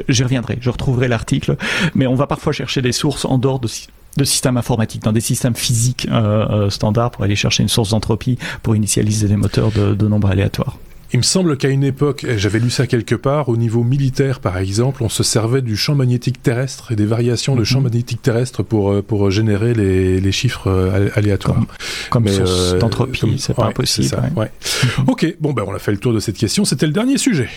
j'y 0.10 0.24
reviendrai, 0.24 0.58
je 0.62 0.70
retrouverai 0.70 1.08
l'article, 1.08 1.58
mais 1.95 2.08
on 2.08 2.16
va 2.16 2.28
parfois 2.28 2.54
chercher 2.54 2.82
des 2.82 2.91
sources 2.91 3.26
en 3.26 3.38
dehors 3.38 3.60
de, 3.60 3.68
de 4.18 4.24
systèmes 4.24 4.58
informatiques, 4.58 5.04
dans 5.04 5.12
des 5.12 5.22
systèmes 5.22 5.56
physiques 5.56 6.08
euh, 6.12 6.47
euh, 6.49 6.70
standards 6.70 7.12
pour 7.12 7.24
aller 7.24 7.36
chercher 7.36 7.64
une 7.64 7.70
source 7.70 7.91
d'entropie 7.91 8.38
pour 8.64 8.76
initialiser 8.76 9.28
des 9.28 9.38
moteurs 9.38 9.72
de, 9.72 9.93
de 9.93 10.08
nombres 10.08 10.30
aléatoires. 10.30 10.78
Il 11.14 11.18
me 11.18 11.24
semble 11.24 11.58
qu'à 11.58 11.68
une 11.68 11.84
époque, 11.84 12.26
j'avais 12.38 12.60
lu 12.60 12.70
ça 12.70 12.88
quelque 12.88 13.16
part, 13.16 13.49
au 13.49 13.58
niveau 13.58 13.84
militaire 13.84 14.39
par 14.39 14.58
exemple, 14.58 15.04
on 15.04 15.10
se 15.10 15.24
servait 15.24 15.62
du 15.62 15.76
champ 15.76 15.93
magnétique 15.93 16.41
terrestre 16.41 16.93
et 16.93 16.95
des 16.95 17.06
variations 17.06 17.58
de 17.58 17.66
champ 17.66 17.80
mhm. 17.80 17.86
magnétique 17.86 18.22
terrestre 18.22 18.64
pour, 18.64 18.91
euh, 18.91 19.02
pour 19.02 19.30
générer 19.30 19.74
les, 19.74 20.22
les 20.22 20.32
chiffres 20.32 20.70
aléatoires. 21.16 21.66
Comme, 22.10 22.28
source 22.30 22.76
d'entropie, 22.76 23.36
c'est 23.39 23.54
pas 23.54 23.66
impossible. 23.66 24.08
Ça, 24.08 24.24
ouais. 24.38 24.52
ok, 25.08 25.36
bon 25.41 25.52
ben 25.52 25.64
on 25.68 25.74
a 25.74 25.80
fait 25.80 25.91
le 25.91 25.97
tour 25.97 26.14
de 26.14 26.20
cette 26.20 26.38
question, 26.38 26.64
c'était 26.64 26.88
le 26.88 26.93
dernier 26.93 27.18
sujet. 27.18 27.49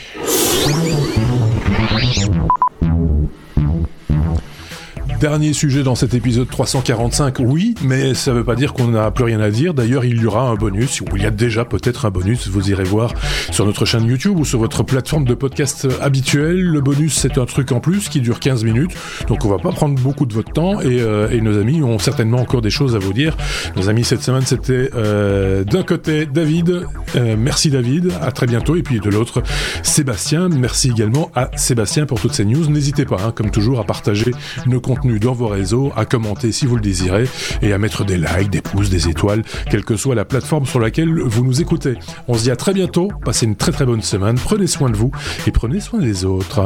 Dernier 5.24 5.54
sujet 5.54 5.82
dans 5.82 5.94
cet 5.94 6.12
épisode 6.12 6.50
345, 6.50 7.38
oui, 7.38 7.74
mais 7.82 8.12
ça 8.12 8.32
ne 8.32 8.36
veut 8.36 8.44
pas 8.44 8.56
dire 8.56 8.74
qu'on 8.74 8.88
n'a 8.88 9.10
plus 9.10 9.24
rien 9.24 9.40
à 9.40 9.48
dire. 9.48 9.72
D'ailleurs, 9.72 10.04
il 10.04 10.20
y 10.20 10.26
aura 10.26 10.42
un 10.50 10.54
bonus, 10.54 11.00
ou 11.00 11.06
il 11.16 11.22
y 11.22 11.24
a 11.24 11.30
déjà 11.30 11.64
peut-être 11.64 12.04
un 12.04 12.10
bonus, 12.10 12.46
vous 12.48 12.68
irez 12.68 12.84
voir 12.84 13.14
sur 13.50 13.64
notre 13.64 13.86
chaîne 13.86 14.04
YouTube 14.04 14.38
ou 14.38 14.44
sur 14.44 14.58
votre 14.58 14.82
plateforme 14.82 15.24
de 15.24 15.32
podcast 15.32 15.88
habituelle. 16.02 16.60
Le 16.60 16.82
bonus, 16.82 17.14
c'est 17.14 17.38
un 17.38 17.46
truc 17.46 17.72
en 17.72 17.80
plus 17.80 18.10
qui 18.10 18.20
dure 18.20 18.38
15 18.38 18.64
minutes, 18.64 18.90
donc 19.26 19.46
on 19.46 19.48
va 19.48 19.56
pas 19.56 19.72
prendre 19.72 19.98
beaucoup 19.98 20.26
de 20.26 20.34
votre 20.34 20.52
temps 20.52 20.82
et, 20.82 21.00
euh, 21.00 21.30
et 21.30 21.40
nos 21.40 21.58
amis 21.58 21.82
ont 21.82 21.98
certainement 21.98 22.40
encore 22.40 22.60
des 22.60 22.68
choses 22.68 22.94
à 22.94 22.98
vous 22.98 23.14
dire. 23.14 23.34
Nos 23.76 23.88
amis 23.88 24.04
cette 24.04 24.22
semaine, 24.22 24.44
c'était 24.44 24.90
euh, 24.94 25.64
d'un 25.64 25.84
côté 25.84 26.26
David, 26.26 26.82
euh, 27.16 27.36
merci 27.38 27.70
David, 27.70 28.12
à 28.20 28.30
très 28.30 28.44
bientôt, 28.46 28.76
et 28.76 28.82
puis 28.82 29.00
de 29.00 29.08
l'autre 29.08 29.42
Sébastien, 29.82 30.50
merci 30.50 30.90
également 30.90 31.30
à 31.34 31.48
Sébastien 31.56 32.04
pour 32.04 32.20
toutes 32.20 32.34
ces 32.34 32.44
news. 32.44 32.68
N'hésitez 32.68 33.06
pas, 33.06 33.16
hein, 33.24 33.32
comme 33.34 33.50
toujours, 33.50 33.80
à 33.80 33.84
partager 33.84 34.30
nos 34.66 34.82
contenus 34.82 35.13
dans 35.18 35.32
vos 35.32 35.48
réseaux, 35.48 35.92
à 35.96 36.04
commenter 36.04 36.52
si 36.52 36.66
vous 36.66 36.76
le 36.76 36.82
désirez 36.82 37.28
et 37.62 37.72
à 37.72 37.78
mettre 37.78 38.04
des 38.04 38.16
likes, 38.16 38.50
des 38.50 38.60
pouces, 38.60 38.90
des 38.90 39.08
étoiles, 39.08 39.42
quelle 39.70 39.84
que 39.84 39.96
soit 39.96 40.14
la 40.14 40.24
plateforme 40.24 40.66
sur 40.66 40.80
laquelle 40.80 41.20
vous 41.20 41.44
nous 41.44 41.60
écoutez. 41.60 41.94
On 42.28 42.34
se 42.34 42.44
dit 42.44 42.50
à 42.50 42.56
très 42.56 42.72
bientôt, 42.74 43.08
passez 43.24 43.46
une 43.46 43.56
très 43.56 43.72
très 43.72 43.86
bonne 43.86 44.02
semaine, 44.02 44.36
prenez 44.36 44.66
soin 44.66 44.90
de 44.90 44.96
vous 44.96 45.10
et 45.46 45.50
prenez 45.50 45.80
soin 45.80 46.00
des 46.00 46.24
autres. 46.24 46.60